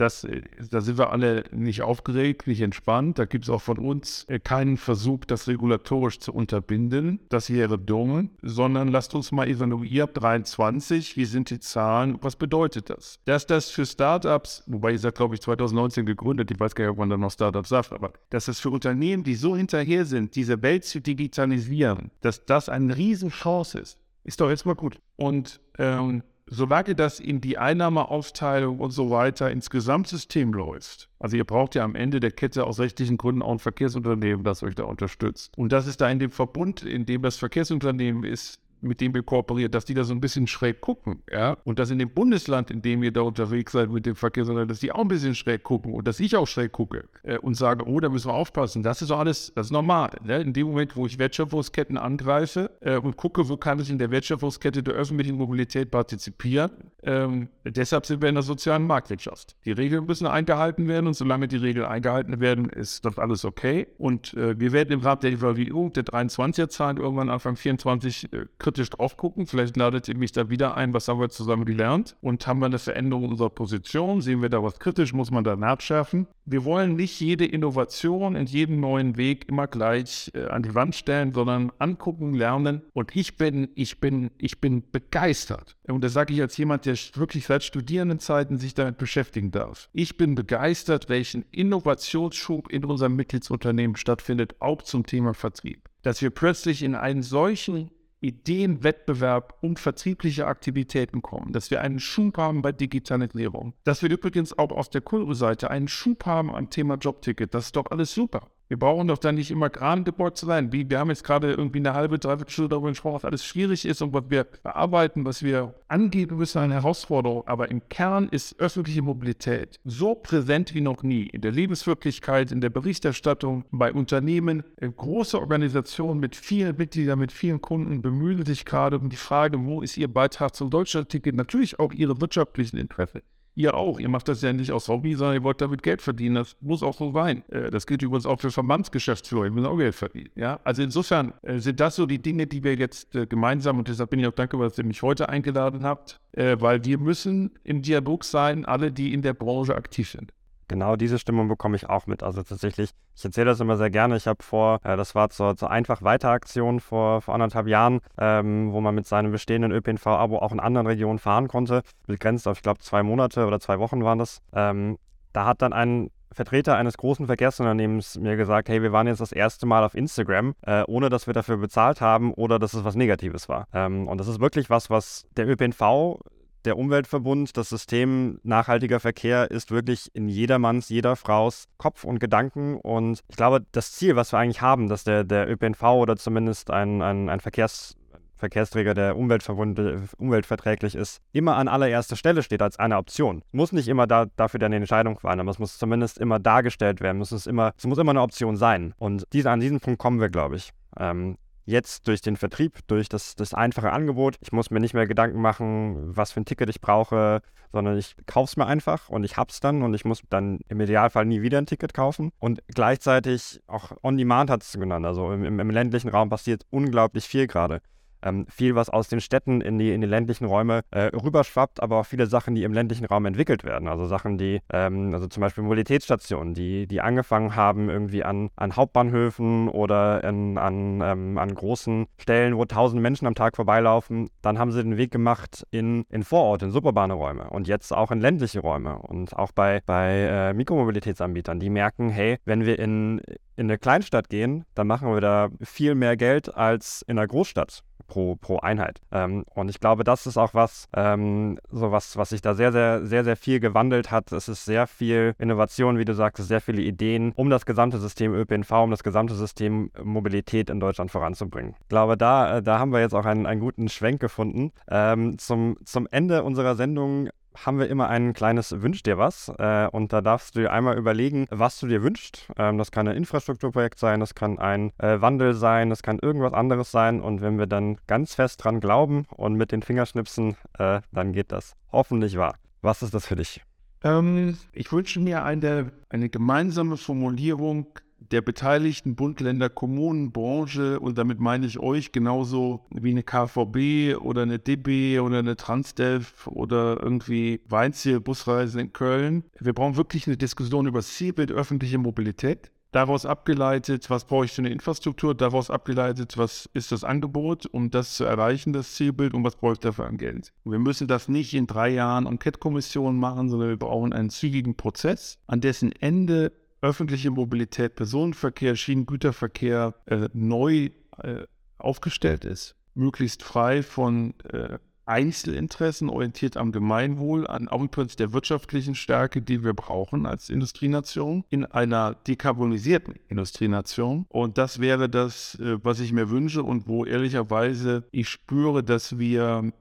das, 0.00 0.26
da 0.70 0.80
sind 0.80 0.98
wir 0.98 1.10
alle 1.10 1.44
nicht 1.52 1.82
aufgeregt, 1.82 2.46
nicht 2.46 2.60
entspannt. 2.62 3.18
Da 3.18 3.26
gibt 3.26 3.44
es 3.44 3.50
auch 3.50 3.60
von 3.60 3.78
uns 3.78 4.24
äh, 4.28 4.38
keinen 4.38 4.76
Versuch, 4.76 5.24
das 5.26 5.46
regulatorisch 5.46 6.20
zu 6.20 6.32
unterbinden. 6.32 7.20
Das 7.28 7.50
wäre 7.50 7.78
dumm, 7.78 8.30
sondern 8.42 8.88
lasst 8.88 9.14
uns 9.14 9.30
mal 9.32 9.48
evaluieren, 9.48 10.10
23, 10.12 11.16
wie 11.16 11.24
sind 11.24 11.50
die 11.50 11.60
Zahlen, 11.60 12.18
was 12.22 12.36
bedeutet 12.36 12.90
das? 12.90 13.18
Dass 13.26 13.46
das 13.46 13.70
für 13.70 13.84
Startups, 13.84 14.64
wobei 14.66 14.92
ihr 14.92 14.98
sagt, 14.98 15.18
glaube 15.18 15.34
ich, 15.34 15.42
2019 15.42 16.06
gegründet, 16.06 16.50
ich 16.50 16.58
weiß 16.58 16.74
gar 16.74 16.84
nicht, 16.84 16.92
ob 16.92 16.98
man 16.98 17.10
da 17.10 17.16
noch 17.16 17.30
Startups 17.30 17.68
sagt, 17.68 17.92
aber 17.92 18.12
dass 18.30 18.48
es 18.48 18.60
für 18.60 18.70
Unternehmen, 18.70 19.22
die 19.22 19.34
so 19.34 19.56
hinterher 19.56 20.04
sind, 20.06 20.34
diese 20.34 20.62
Welt 20.62 20.84
zu 20.84 21.00
digitalisieren, 21.00 22.10
dass 22.22 22.46
das 22.46 22.68
eine 22.68 22.96
Riesenchance 22.96 23.78
ist, 23.78 23.98
ist 24.24 24.40
doch 24.40 24.48
jetzt 24.48 24.64
mal 24.64 24.74
gut. 24.74 25.00
Und 25.16 25.60
ähm, 25.78 26.22
solange 26.50 26.94
das 26.94 27.20
in 27.20 27.40
die 27.40 27.56
Einnahmeaufteilung 27.56 28.80
und 28.80 28.90
so 28.90 29.10
weiter 29.10 29.50
ins 29.50 29.70
Gesamtsystem 29.70 30.52
läuft, 30.52 31.08
also 31.18 31.36
ihr 31.36 31.44
braucht 31.44 31.74
ja 31.76 31.84
am 31.84 31.94
Ende 31.94 32.20
der 32.20 32.32
Kette 32.32 32.66
aus 32.66 32.80
rechtlichen 32.80 33.16
Gründen 33.16 33.42
auch 33.42 33.52
ein 33.52 33.58
Verkehrsunternehmen, 33.58 34.44
das 34.44 34.62
euch 34.62 34.74
da 34.74 34.84
unterstützt. 34.84 35.56
Und 35.56 35.72
das 35.72 35.86
ist 35.86 36.00
da 36.00 36.10
in 36.10 36.18
dem 36.18 36.30
Verbund, 36.30 36.82
in 36.82 37.06
dem 37.06 37.22
das 37.22 37.36
Verkehrsunternehmen 37.36 38.24
ist, 38.24 38.60
mit 38.82 39.00
dem 39.00 39.14
wir 39.14 39.22
kooperieren, 39.22 39.70
dass 39.70 39.84
die 39.84 39.94
da 39.94 40.04
so 40.04 40.14
ein 40.14 40.20
bisschen 40.20 40.46
schräg 40.46 40.80
gucken, 40.80 41.22
ja, 41.30 41.56
und 41.64 41.78
dass 41.78 41.90
in 41.90 41.98
dem 41.98 42.10
Bundesland, 42.10 42.70
in 42.70 42.82
dem 42.82 43.02
ihr 43.02 43.12
da 43.12 43.22
unterwegs 43.22 43.72
seid 43.72 43.90
mit 43.90 44.06
dem 44.06 44.16
Verkehrsunternehmen, 44.16 44.68
dass 44.68 44.80
die 44.80 44.92
auch 44.92 45.00
ein 45.00 45.08
bisschen 45.08 45.34
schräg 45.34 45.62
gucken 45.62 45.94
und 45.94 46.06
dass 46.06 46.20
ich 46.20 46.36
auch 46.36 46.46
schräg 46.46 46.72
gucke 46.72 47.08
äh, 47.22 47.38
und 47.38 47.54
sage, 47.54 47.86
oh, 47.86 48.00
da 48.00 48.08
müssen 48.08 48.28
wir 48.28 48.34
aufpassen. 48.34 48.82
Das 48.82 49.02
ist 49.02 49.10
doch 49.10 49.18
alles, 49.18 49.52
das 49.54 49.66
ist 49.66 49.72
normal. 49.72 50.10
Ne? 50.24 50.40
In 50.40 50.52
dem 50.52 50.68
Moment, 50.68 50.96
wo 50.96 51.06
ich 51.06 51.18
Wertschöpfungsketten 51.18 51.98
angreife 51.98 52.70
äh, 52.80 52.96
und 52.96 53.16
gucke, 53.16 53.48
wo 53.48 53.56
kann 53.56 53.78
ich 53.80 53.90
in 53.90 53.98
der 53.98 54.10
Wertschöpfungskette 54.10 54.82
der 54.82 54.94
öffentlichen 54.94 55.36
Mobilität 55.36 55.90
partizipieren, 55.90 56.70
ähm, 57.02 57.48
deshalb 57.64 58.06
sind 58.06 58.22
wir 58.22 58.28
in 58.28 58.34
der 58.34 58.42
sozialen 58.42 58.86
Marktwirtschaft. 58.86 59.56
Die 59.64 59.72
Regeln 59.72 60.06
müssen 60.06 60.26
eingehalten 60.26 60.88
werden 60.88 61.06
und 61.06 61.14
solange 61.14 61.48
die 61.48 61.56
Regeln 61.56 61.86
eingehalten 61.86 62.40
werden, 62.40 62.68
ist 62.68 63.04
das 63.04 63.18
alles 63.18 63.44
okay. 63.44 63.86
Und 63.98 64.34
äh, 64.34 64.58
wir 64.58 64.72
werden 64.72 64.92
im 64.92 65.00
Rahmen 65.00 65.20
der 65.20 65.30
Evaluierung 65.32 65.92
der 65.92 66.04
23er-Zahlen 66.04 66.98
irgendwann 66.98 67.30
Anfang 67.30 67.56
24 67.56 68.32
äh, 68.32 68.46
kritisch 68.70 68.90
drauf 68.90 69.16
gucken. 69.16 69.48
Vielleicht 69.48 69.76
ladet 69.76 70.06
ihr 70.06 70.16
mich 70.16 70.30
da 70.30 70.48
wieder 70.48 70.76
ein, 70.76 70.94
was 70.94 71.08
haben 71.08 71.18
wir 71.18 71.28
zusammen 71.28 71.64
gelernt 71.64 72.14
und 72.20 72.46
haben 72.46 72.60
wir 72.60 72.66
eine 72.66 72.78
Veränderung 72.78 73.28
unserer 73.28 73.50
Position? 73.50 74.20
Sehen 74.20 74.42
wir 74.42 74.48
da 74.48 74.62
was 74.62 74.78
kritisch? 74.78 75.12
Muss 75.12 75.32
man 75.32 75.42
da 75.42 75.56
nachschärfen? 75.56 76.28
Wir 76.44 76.64
wollen 76.64 76.94
nicht 76.94 77.18
jede 77.20 77.44
Innovation 77.46 78.36
in 78.36 78.46
jedem 78.46 78.78
neuen 78.78 79.16
Weg 79.16 79.48
immer 79.48 79.66
gleich 79.66 80.30
äh, 80.34 80.44
an 80.46 80.62
die 80.62 80.74
Wand 80.76 80.94
stellen, 80.94 81.32
sondern 81.32 81.72
angucken, 81.80 82.32
lernen. 82.32 82.82
Und 82.92 83.16
ich 83.16 83.36
bin, 83.36 83.70
ich 83.74 83.98
bin, 83.98 84.30
ich 84.38 84.60
bin 84.60 84.88
begeistert. 84.92 85.76
Und 85.88 86.04
das 86.04 86.12
sage 86.12 86.32
ich 86.32 86.40
als 86.40 86.56
jemand, 86.56 86.86
der 86.86 86.94
wirklich 87.14 87.46
seit 87.46 87.64
Studierendenzeiten 87.64 88.58
sich 88.58 88.74
damit 88.74 88.98
beschäftigen 88.98 89.50
darf. 89.50 89.88
Ich 89.92 90.16
bin 90.16 90.36
begeistert, 90.36 91.08
welchen 91.08 91.44
Innovationsschub 91.50 92.70
in 92.70 92.84
unserem 92.84 93.16
Mitgliedsunternehmen 93.16 93.96
stattfindet, 93.96 94.54
auch 94.60 94.82
zum 94.82 95.06
Thema 95.06 95.34
Vertrieb. 95.34 95.88
Dass 96.02 96.22
wir 96.22 96.30
plötzlich 96.30 96.84
in 96.84 96.94
einen 96.94 97.24
solchen 97.24 97.90
Ideenwettbewerb 98.20 99.58
um 99.60 99.76
vertriebliche 99.76 100.46
Aktivitäten 100.46 101.22
kommen, 101.22 101.52
dass 101.52 101.70
wir 101.70 101.80
einen 101.80 102.00
Schub 102.00 102.38
haben 102.38 102.62
bei 102.62 102.72
Digitalisierung, 102.72 103.74
dass 103.84 104.02
wir 104.02 104.10
übrigens 104.10 104.56
auch 104.58 104.70
auf 104.70 104.88
der 104.90 105.00
Kundenseite 105.00 105.70
einen 105.70 105.88
Schub 105.88 106.26
haben 106.26 106.54
am 106.54 106.70
Thema 106.70 106.96
Jobticket, 106.96 107.54
das 107.54 107.66
ist 107.66 107.76
doch 107.76 107.90
alles 107.90 108.14
super. 108.14 108.50
Wir 108.70 108.78
brauchen 108.78 109.08
doch 109.08 109.18
da 109.18 109.32
nicht 109.32 109.50
immer 109.50 109.68
gerade 109.68 110.04
gebohrt 110.04 110.36
zu 110.36 110.46
sein. 110.46 110.72
Wir 110.72 110.96
haben 110.96 111.08
jetzt 111.08 111.24
gerade 111.24 111.50
irgendwie 111.50 111.80
eine 111.80 111.92
halbe, 111.92 112.20
dreiviertel 112.20 112.52
Stunde 112.52 112.68
darüber 112.68 112.90
gesprochen, 112.90 113.16
was 113.16 113.24
alles 113.24 113.44
schwierig 113.44 113.84
ist 113.84 114.00
und 114.00 114.12
was 114.12 114.22
wir 114.28 114.44
bearbeiten, 114.44 115.24
was 115.24 115.42
wir 115.42 115.74
angeben 115.88 116.36
müssen, 116.36 116.58
eine 116.58 116.74
Herausforderung. 116.74 117.42
Aber 117.48 117.68
im 117.68 117.88
Kern 117.88 118.28
ist 118.28 118.60
öffentliche 118.60 119.02
Mobilität 119.02 119.80
so 119.84 120.14
präsent 120.14 120.72
wie 120.72 120.82
noch 120.82 121.02
nie. 121.02 121.24
In 121.24 121.40
der 121.40 121.50
Lebenswirklichkeit, 121.50 122.52
in 122.52 122.60
der 122.60 122.70
Berichterstattung, 122.70 123.64
bei 123.72 123.92
Unternehmen. 123.92 124.62
Große 124.80 125.40
Organisationen 125.40 126.20
mit 126.20 126.36
vielen 126.36 126.76
Mitgliedern, 126.76 127.18
mit 127.18 127.32
vielen 127.32 127.60
Kunden 127.60 128.02
bemühen 128.02 128.46
sich 128.46 128.64
gerade 128.64 129.00
um 129.00 129.08
die 129.08 129.16
Frage, 129.16 129.58
wo 129.66 129.82
ist 129.82 129.96
ihr 129.96 130.06
Beitrag 130.06 130.54
zum 130.54 130.70
Deutschlandticket? 130.70 131.34
Natürlich 131.34 131.80
auch 131.80 131.92
ihre 131.92 132.20
wirtschaftlichen 132.20 132.76
Interessen. 132.76 133.22
Ihr 133.54 133.74
auch. 133.74 133.98
Ihr 133.98 134.08
macht 134.08 134.28
das 134.28 134.42
ja 134.42 134.52
nicht 134.52 134.72
aus 134.72 134.88
Hobby, 134.88 135.14
sondern 135.14 135.36
ihr 135.36 135.42
wollt 135.42 135.60
damit 135.60 135.82
Geld 135.82 136.02
verdienen. 136.02 136.36
Das 136.36 136.56
muss 136.60 136.82
auch 136.82 136.96
so 136.96 137.12
sein. 137.12 137.42
Äh, 137.50 137.70
das 137.70 137.86
gilt 137.86 138.02
übrigens 138.02 138.26
auch 138.26 138.40
für 138.40 138.50
Verbandsgeschäftsführer. 138.50 139.44
Die 139.44 139.50
müssen 139.50 139.66
auch 139.66 139.76
Geld 139.76 139.94
verdienen. 139.94 140.30
Ja? 140.36 140.60
Also 140.64 140.82
insofern 140.82 141.32
äh, 141.42 141.58
sind 141.58 141.80
das 141.80 141.96
so 141.96 142.06
die 142.06 142.22
Dinge, 142.22 142.46
die 142.46 142.62
wir 142.62 142.76
jetzt 142.76 143.14
äh, 143.14 143.26
gemeinsam, 143.26 143.78
und 143.78 143.88
deshalb 143.88 144.10
bin 144.10 144.20
ich 144.20 144.26
auch 144.26 144.32
dankbar, 144.32 144.62
dass 144.62 144.78
ihr 144.78 144.84
mich 144.84 145.02
heute 145.02 145.28
eingeladen 145.28 145.82
habt, 145.82 146.20
weil 146.32 146.84
wir 146.84 146.98
müssen 146.98 147.50
im 147.64 147.82
Dialog 147.82 148.24
sein, 148.24 148.64
alle, 148.64 148.92
die 148.92 149.12
in 149.12 149.22
der 149.22 149.34
Branche 149.34 149.74
aktiv 149.74 150.08
sind. 150.10 150.32
Genau 150.70 150.94
diese 150.94 151.18
Stimmung 151.18 151.48
bekomme 151.48 151.74
ich 151.74 151.88
auch 151.90 152.06
mit. 152.06 152.22
Also 152.22 152.44
tatsächlich, 152.44 152.90
ich 153.16 153.24
erzähle 153.24 153.46
das 153.46 153.58
immer 153.58 153.76
sehr 153.76 153.90
gerne. 153.90 154.16
Ich 154.16 154.28
habe 154.28 154.40
vor, 154.40 154.78
äh, 154.84 154.96
das 154.96 155.16
war 155.16 155.28
zur, 155.28 155.56
zur 155.56 155.68
Einfach-Weiter-Aktion 155.68 156.78
vor, 156.78 157.22
vor 157.22 157.34
anderthalb 157.34 157.66
Jahren, 157.66 157.98
ähm, 158.16 158.72
wo 158.72 158.80
man 158.80 158.94
mit 158.94 159.04
seinem 159.04 159.32
bestehenden 159.32 159.72
ÖPNV-Abo 159.72 160.38
auch 160.38 160.52
in 160.52 160.60
anderen 160.60 160.86
Regionen 160.86 161.18
fahren 161.18 161.48
konnte. 161.48 161.82
Begrenzt 162.06 162.46
auf, 162.46 162.58
ich 162.58 162.62
glaube, 162.62 162.78
zwei 162.78 163.02
Monate 163.02 163.48
oder 163.48 163.58
zwei 163.58 163.80
Wochen 163.80 164.04
waren 164.04 164.20
das. 164.20 164.42
Ähm, 164.52 164.96
da 165.32 165.44
hat 165.44 165.60
dann 165.60 165.72
ein 165.72 166.12
Vertreter 166.30 166.76
eines 166.76 166.96
großen 166.96 167.26
Verkehrsunternehmens 167.26 168.16
mir 168.20 168.36
gesagt, 168.36 168.68
hey, 168.68 168.80
wir 168.80 168.92
waren 168.92 169.08
jetzt 169.08 169.20
das 169.20 169.32
erste 169.32 169.66
Mal 169.66 169.82
auf 169.82 169.96
Instagram, 169.96 170.54
äh, 170.64 170.84
ohne 170.86 171.08
dass 171.08 171.26
wir 171.26 171.34
dafür 171.34 171.56
bezahlt 171.56 172.00
haben 172.00 172.32
oder 172.32 172.60
dass 172.60 172.74
es 172.74 172.84
was 172.84 172.94
Negatives 172.94 173.48
war. 173.48 173.66
Ähm, 173.74 174.06
und 174.06 174.18
das 174.18 174.28
ist 174.28 174.38
wirklich 174.38 174.70
was, 174.70 174.88
was 174.88 175.26
der 175.36 175.48
ÖPNV 175.48 176.20
der 176.64 176.76
Umweltverbund, 176.76 177.56
das 177.56 177.68
System 177.68 178.38
nachhaltiger 178.42 179.00
Verkehr 179.00 179.50
ist 179.50 179.70
wirklich 179.70 180.08
in 180.14 180.28
jedermanns, 180.28 180.88
jeder 180.88 181.16
Fraus 181.16 181.66
Kopf 181.78 182.04
und 182.04 182.18
Gedanken. 182.18 182.76
Und 182.76 183.20
ich 183.28 183.36
glaube, 183.36 183.64
das 183.72 183.92
Ziel, 183.92 184.16
was 184.16 184.32
wir 184.32 184.38
eigentlich 184.38 184.60
haben, 184.60 184.88
dass 184.88 185.04
der, 185.04 185.24
der 185.24 185.50
ÖPNV 185.50 185.82
oder 185.82 186.16
zumindest 186.16 186.70
ein, 186.70 187.02
ein, 187.02 187.28
ein 187.28 187.40
Verkehrs, 187.40 187.96
Verkehrsträger, 188.36 188.94
der 188.94 189.16
umweltverträglich 189.16 190.94
ist, 190.94 191.20
immer 191.32 191.56
an 191.56 191.68
allererster 191.68 192.16
Stelle 192.16 192.42
steht 192.42 192.62
als 192.62 192.78
eine 192.78 192.96
Option. 192.96 193.42
Muss 193.52 193.72
nicht 193.72 193.86
immer 193.86 194.06
da, 194.06 194.26
dafür 194.36 194.58
dann 194.58 194.68
eine 194.68 194.76
Entscheidung 194.76 195.18
fallen, 195.18 195.40
aber 195.40 195.50
es 195.50 195.58
muss 195.58 195.78
zumindest 195.78 196.18
immer 196.18 196.38
dargestellt 196.38 197.00
werden. 197.00 197.20
Es, 197.20 197.46
immer, 197.46 197.72
es 197.76 197.86
muss 197.86 197.98
immer 197.98 198.10
eine 198.10 198.22
Option 198.22 198.56
sein. 198.56 198.94
Und 198.98 199.24
diese, 199.32 199.50
an 199.50 199.60
diesen 199.60 199.80
Punkt 199.80 200.00
kommen 200.00 200.20
wir, 200.20 200.30
glaube 200.30 200.56
ich. 200.56 200.72
Ähm, 200.98 201.36
jetzt 201.64 202.08
durch 202.08 202.20
den 202.20 202.36
Vertrieb, 202.36 202.78
durch 202.86 203.08
das, 203.08 203.36
das 203.36 203.54
einfache 203.54 203.92
Angebot. 203.92 204.36
Ich 204.40 204.52
muss 204.52 204.70
mir 204.70 204.80
nicht 204.80 204.94
mehr 204.94 205.06
Gedanken 205.06 205.40
machen, 205.40 206.16
was 206.16 206.32
für 206.32 206.40
ein 206.40 206.44
Ticket 206.44 206.68
ich 206.68 206.80
brauche, 206.80 207.42
sondern 207.72 207.96
ich 207.96 208.16
kaufe 208.26 208.50
es 208.50 208.56
mir 208.56 208.66
einfach 208.66 209.08
und 209.08 209.24
ich 209.24 209.36
habe 209.36 209.50
es 209.50 209.60
dann 209.60 209.82
und 209.82 209.94
ich 209.94 210.04
muss 210.04 210.22
dann 210.28 210.60
im 210.68 210.80
Idealfall 210.80 211.24
nie 211.24 211.42
wieder 211.42 211.58
ein 211.58 211.66
Ticket 211.66 211.94
kaufen. 211.94 212.32
Und 212.38 212.60
gleichzeitig 212.68 213.60
auch 213.66 213.92
On-Demand 214.02 214.50
hat 214.50 214.62
es 214.62 214.72
genannt. 214.72 215.06
Also 215.06 215.32
im, 215.32 215.60
im 215.60 215.70
ländlichen 215.70 216.08
Raum 216.08 216.28
passiert 216.28 216.66
unglaublich 216.70 217.26
viel 217.26 217.46
gerade 217.46 217.80
ähm, 218.22 218.46
viel, 218.48 218.74
was 218.74 218.90
aus 218.90 219.08
den 219.08 219.20
Städten 219.20 219.60
in 219.60 219.78
die, 219.78 219.92
in 219.92 220.00
die 220.00 220.06
ländlichen 220.06 220.44
Räume 220.44 220.82
äh, 220.90 221.04
rüberschwappt, 221.14 221.82
aber 221.82 221.98
auch 221.98 222.06
viele 222.06 222.26
Sachen, 222.26 222.54
die 222.54 222.64
im 222.64 222.72
ländlichen 222.72 223.06
Raum 223.06 223.26
entwickelt 223.26 223.64
werden. 223.64 223.88
Also 223.88 224.06
Sachen, 224.06 224.38
die, 224.38 224.60
ähm, 224.72 225.14
also 225.14 225.26
zum 225.26 225.40
Beispiel 225.40 225.64
Mobilitätsstationen, 225.64 226.54
die, 226.54 226.86
die 226.86 227.00
angefangen 227.00 227.56
haben 227.56 227.88
irgendwie 227.88 228.24
an, 228.24 228.50
an 228.56 228.76
Hauptbahnhöfen 228.76 229.68
oder 229.68 230.22
in, 230.24 230.58
an, 230.58 231.00
ähm, 231.02 231.38
an 231.38 231.54
großen 231.54 232.06
Stellen, 232.18 232.56
wo 232.56 232.64
tausend 232.64 233.02
Menschen 233.02 233.26
am 233.26 233.34
Tag 233.34 233.56
vorbeilaufen. 233.56 234.30
Dann 234.42 234.58
haben 234.58 234.72
sie 234.72 234.82
den 234.82 234.96
Weg 234.96 235.10
gemacht 235.10 235.66
in, 235.70 236.04
in 236.10 236.22
Vororte, 236.22 236.66
in 236.66 236.70
Superbahnräume 236.70 237.50
und 237.50 237.68
jetzt 237.68 237.92
auch 237.92 238.10
in 238.10 238.20
ländliche 238.20 238.60
Räume 238.60 238.98
und 238.98 239.36
auch 239.36 239.52
bei, 239.52 239.80
bei 239.86 240.50
äh, 240.50 240.54
Mikromobilitätsanbietern, 240.54 241.60
die 241.60 241.70
merken, 241.70 242.10
hey, 242.10 242.38
wenn 242.44 242.64
wir 242.64 242.78
in, 242.78 243.20
in 243.56 243.66
eine 243.66 243.78
Kleinstadt 243.78 244.28
gehen, 244.28 244.64
dann 244.74 244.86
machen 244.86 245.12
wir 245.12 245.20
da 245.20 245.48
viel 245.62 245.94
mehr 245.94 246.16
Geld 246.16 246.54
als 246.54 247.02
in 247.06 247.18
einer 247.18 247.26
Großstadt 247.26 247.82
pro, 248.10 248.36
pro 248.36 248.58
Einheit. 248.58 249.00
Ähm, 249.12 249.44
und 249.54 249.70
ich 249.70 249.80
glaube, 249.80 250.04
das 250.04 250.26
ist 250.26 250.36
auch 250.36 250.52
was, 250.52 250.88
ähm, 250.94 251.58
so 251.70 251.92
was, 251.92 252.16
was 252.16 252.30
sich 252.30 252.42
da 252.42 252.54
sehr, 252.54 252.72
sehr, 252.72 253.06
sehr, 253.06 253.24
sehr 253.24 253.36
viel 253.36 253.60
gewandelt 253.60 254.10
hat. 254.10 254.32
Es 254.32 254.48
ist 254.48 254.64
sehr 254.64 254.86
viel 254.86 255.34
Innovation, 255.38 255.96
wie 255.96 256.04
du 256.04 256.14
sagst, 256.14 256.46
sehr 256.46 256.60
viele 256.60 256.82
Ideen, 256.82 257.32
um 257.36 257.48
das 257.48 257.64
gesamte 257.64 257.98
System 257.98 258.34
ÖPNV, 258.34 258.70
um 258.72 258.90
das 258.90 259.02
gesamte 259.02 259.34
System 259.34 259.90
Mobilität 260.02 260.68
in 260.68 260.80
Deutschland 260.80 261.10
voranzubringen. 261.10 261.76
Ich 261.80 261.88
glaube, 261.88 262.16
da, 262.16 262.58
äh, 262.58 262.62
da 262.62 262.78
haben 262.78 262.92
wir 262.92 263.00
jetzt 263.00 263.14
auch 263.14 263.24
einen, 263.24 263.46
einen 263.46 263.60
guten 263.60 263.88
Schwenk 263.88 264.20
gefunden. 264.20 264.72
Ähm, 264.90 265.38
zum, 265.38 265.76
zum 265.84 266.08
Ende 266.10 266.42
unserer 266.42 266.74
Sendung 266.74 267.30
haben 267.64 267.78
wir 267.78 267.88
immer 267.88 268.08
ein 268.08 268.32
kleines 268.32 268.82
Wünsch 268.82 269.02
dir 269.02 269.18
was. 269.18 269.52
Äh, 269.58 269.88
und 269.92 270.12
da 270.12 270.20
darfst 270.20 270.54
du 270.54 270.60
dir 270.60 270.72
einmal 270.72 270.96
überlegen, 270.96 271.46
was 271.50 271.78
du 271.80 271.86
dir 271.86 272.02
wünschst. 272.02 272.48
Ähm, 272.56 272.78
das 272.78 272.90
kann 272.90 273.08
ein 273.08 273.16
Infrastrukturprojekt 273.16 273.98
sein, 273.98 274.20
das 274.20 274.34
kann 274.34 274.58
ein 274.58 274.92
äh, 274.98 275.20
Wandel 275.20 275.54
sein, 275.54 275.90
das 275.90 276.02
kann 276.02 276.18
irgendwas 276.20 276.52
anderes 276.52 276.90
sein. 276.90 277.20
Und 277.20 277.40
wenn 277.40 277.58
wir 277.58 277.66
dann 277.66 277.98
ganz 278.06 278.34
fest 278.34 278.64
dran 278.64 278.80
glauben 278.80 279.26
und 279.36 279.54
mit 279.54 279.72
den 279.72 279.82
Fingerschnipsen, 279.82 280.56
äh, 280.78 281.00
dann 281.12 281.32
geht 281.32 281.52
das 281.52 281.74
hoffentlich 281.92 282.36
wahr. 282.36 282.56
Was 282.82 283.02
ist 283.02 283.14
das 283.14 283.26
für 283.26 283.36
dich? 283.36 283.62
Ähm, 284.02 284.56
ich 284.72 284.90
wünsche 284.92 285.20
mir 285.20 285.44
eine, 285.44 285.92
eine 286.08 286.28
gemeinsame 286.28 286.96
Formulierung 286.96 287.86
der 288.20 288.42
beteiligten 288.42 289.16
Bund, 289.16 289.40
Länder, 289.40 289.68
Kommunen, 289.68 290.32
Branche 290.32 291.00
und 291.00 291.18
damit 291.18 291.40
meine 291.40 291.66
ich 291.66 291.78
euch 291.78 292.12
genauso 292.12 292.86
wie 292.90 293.10
eine 293.10 293.22
KVB 293.22 294.20
oder 294.22 294.42
eine 294.42 294.58
DB 294.58 295.18
oder 295.20 295.38
eine 295.38 295.56
Transdev 295.56 296.46
oder 296.46 297.02
irgendwie 297.02 297.60
Weinziel, 297.68 298.20
Busreisen 298.20 298.80
in 298.80 298.92
Köln. 298.92 299.44
Wir 299.58 299.72
brauchen 299.72 299.96
wirklich 299.96 300.26
eine 300.26 300.36
Diskussion 300.36 300.86
über 300.86 300.98
das 300.98 301.14
Zielbild 301.14 301.50
öffentliche 301.50 301.98
Mobilität. 301.98 302.70
Daraus 302.92 303.24
abgeleitet, 303.24 304.10
was 304.10 304.24
brauche 304.24 304.46
ich 304.46 304.52
für 304.52 304.62
eine 304.62 304.70
Infrastruktur, 304.70 305.36
daraus 305.36 305.70
abgeleitet, 305.70 306.36
was 306.36 306.68
ist 306.74 306.90
das 306.90 307.04
Angebot, 307.04 307.66
um 307.66 307.90
das 307.90 308.14
zu 308.14 308.24
erreichen, 308.24 308.72
das 308.72 308.94
Zielbild, 308.94 309.32
und 309.32 309.44
was 309.44 309.54
brauche 309.54 309.74
ich 309.74 309.78
dafür 309.78 310.06
an 310.06 310.16
Geld. 310.16 310.52
Wir 310.64 310.80
müssen 310.80 311.06
das 311.06 311.28
nicht 311.28 311.54
in 311.54 311.68
drei 311.68 311.90
Jahren 311.90 312.26
Enquete-Kommissionen 312.26 313.16
machen, 313.16 313.48
sondern 313.48 313.68
wir 313.68 313.76
brauchen 313.76 314.12
einen 314.12 314.28
zügigen 314.28 314.76
Prozess, 314.76 315.38
an 315.46 315.60
dessen 315.60 315.92
Ende 315.92 316.50
öffentliche 316.82 317.30
Mobilität, 317.30 317.94
Personenverkehr, 317.96 318.76
Schienengüterverkehr 318.76 319.94
äh, 320.06 320.28
neu 320.32 320.90
äh, 321.18 321.44
aufgestellt 321.78 322.44
ist, 322.44 322.76
möglichst 322.94 323.42
frei 323.42 323.82
von 323.82 324.34
äh, 324.52 324.78
Einzelinteressen, 325.06 326.08
orientiert 326.08 326.56
am 326.56 326.70
Gemeinwohl, 326.70 327.46
an 327.46 327.66
Outputs 327.66 328.14
der 328.14 328.32
wirtschaftlichen 328.32 328.94
Stärke, 328.94 329.42
die 329.42 329.64
wir 329.64 329.74
brauchen 329.74 330.24
als 330.24 330.48
Industrienation, 330.48 331.44
in 331.50 331.64
einer 331.64 332.14
dekarbonisierten 332.14 333.14
Industrienation. 333.28 334.26
Und 334.28 334.56
das 334.56 334.78
wäre 334.78 335.08
das, 335.08 335.56
äh, 335.56 335.78
was 335.82 335.98
ich 336.00 336.12
mir 336.12 336.30
wünsche 336.30 336.62
und 336.62 336.86
wo 336.86 337.04
ehrlicherweise 337.04 338.04
ich 338.12 338.28
spüre, 338.28 338.84
dass 338.84 339.18
wir 339.18 339.72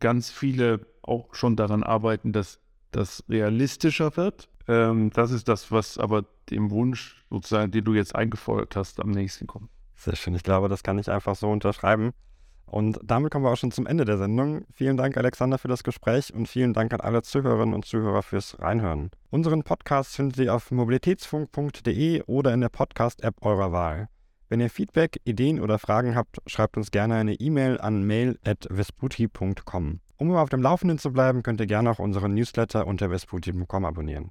ganz 0.00 0.30
viele 0.30 0.80
auch 1.02 1.34
schon 1.34 1.56
daran 1.56 1.82
arbeiten, 1.82 2.32
dass 2.32 2.58
das 2.90 3.24
realistischer 3.28 4.16
wird. 4.16 4.48
Ähm, 4.68 5.10
das 5.10 5.30
ist 5.30 5.48
das, 5.48 5.70
was 5.70 5.98
aber 5.98 6.24
dem 6.50 6.70
Wunsch 6.70 7.24
sozusagen, 7.30 7.70
den 7.70 7.84
du 7.84 7.94
jetzt 7.94 8.14
eingefordert 8.14 8.76
hast, 8.76 9.00
am 9.00 9.10
nächsten 9.10 9.46
kommt. 9.46 9.70
Sehr 9.94 10.16
schön. 10.16 10.34
Ich 10.34 10.42
glaube, 10.42 10.68
das 10.68 10.82
kann 10.82 10.98
ich 10.98 11.10
einfach 11.10 11.36
so 11.36 11.50
unterschreiben. 11.50 12.12
Und 12.72 12.98
damit 13.04 13.30
kommen 13.30 13.44
wir 13.44 13.50
auch 13.50 13.56
schon 13.56 13.70
zum 13.70 13.86
Ende 13.86 14.06
der 14.06 14.16
Sendung. 14.16 14.64
Vielen 14.72 14.96
Dank, 14.96 15.16
Alexander, 15.18 15.58
für 15.58 15.68
das 15.68 15.84
Gespräch 15.84 16.32
und 16.32 16.48
vielen 16.48 16.72
Dank 16.72 16.94
an 16.94 17.00
alle 17.00 17.22
Zuhörerinnen 17.22 17.74
und 17.74 17.84
Zuhörer 17.84 18.22
fürs 18.22 18.58
Reinhören. 18.60 19.10
Unseren 19.30 19.62
Podcast 19.62 20.16
finden 20.16 20.34
Sie 20.34 20.48
auf 20.48 20.70
mobilitätsfunk.de 20.70 22.22
oder 22.22 22.54
in 22.54 22.62
der 22.62 22.70
Podcast-App 22.70 23.44
eurer 23.44 23.72
Wahl. 23.72 24.08
Wenn 24.48 24.60
ihr 24.60 24.70
Feedback, 24.70 25.20
Ideen 25.24 25.60
oder 25.60 25.78
Fragen 25.78 26.14
habt, 26.14 26.38
schreibt 26.46 26.76
uns 26.76 26.90
gerne 26.90 27.16
eine 27.16 27.34
E-Mail 27.34 27.78
an 27.78 28.04
mail.vesputi.com. 28.04 30.00
Um 30.16 30.36
auf 30.36 30.48
dem 30.48 30.62
Laufenden 30.62 30.98
zu 30.98 31.12
bleiben, 31.12 31.42
könnt 31.42 31.60
ihr 31.60 31.66
gerne 31.66 31.90
auch 31.90 31.98
unseren 31.98 32.34
Newsletter 32.34 32.86
unter 32.86 33.10
vesputi.com 33.10 33.84
abonnieren. 33.84 34.30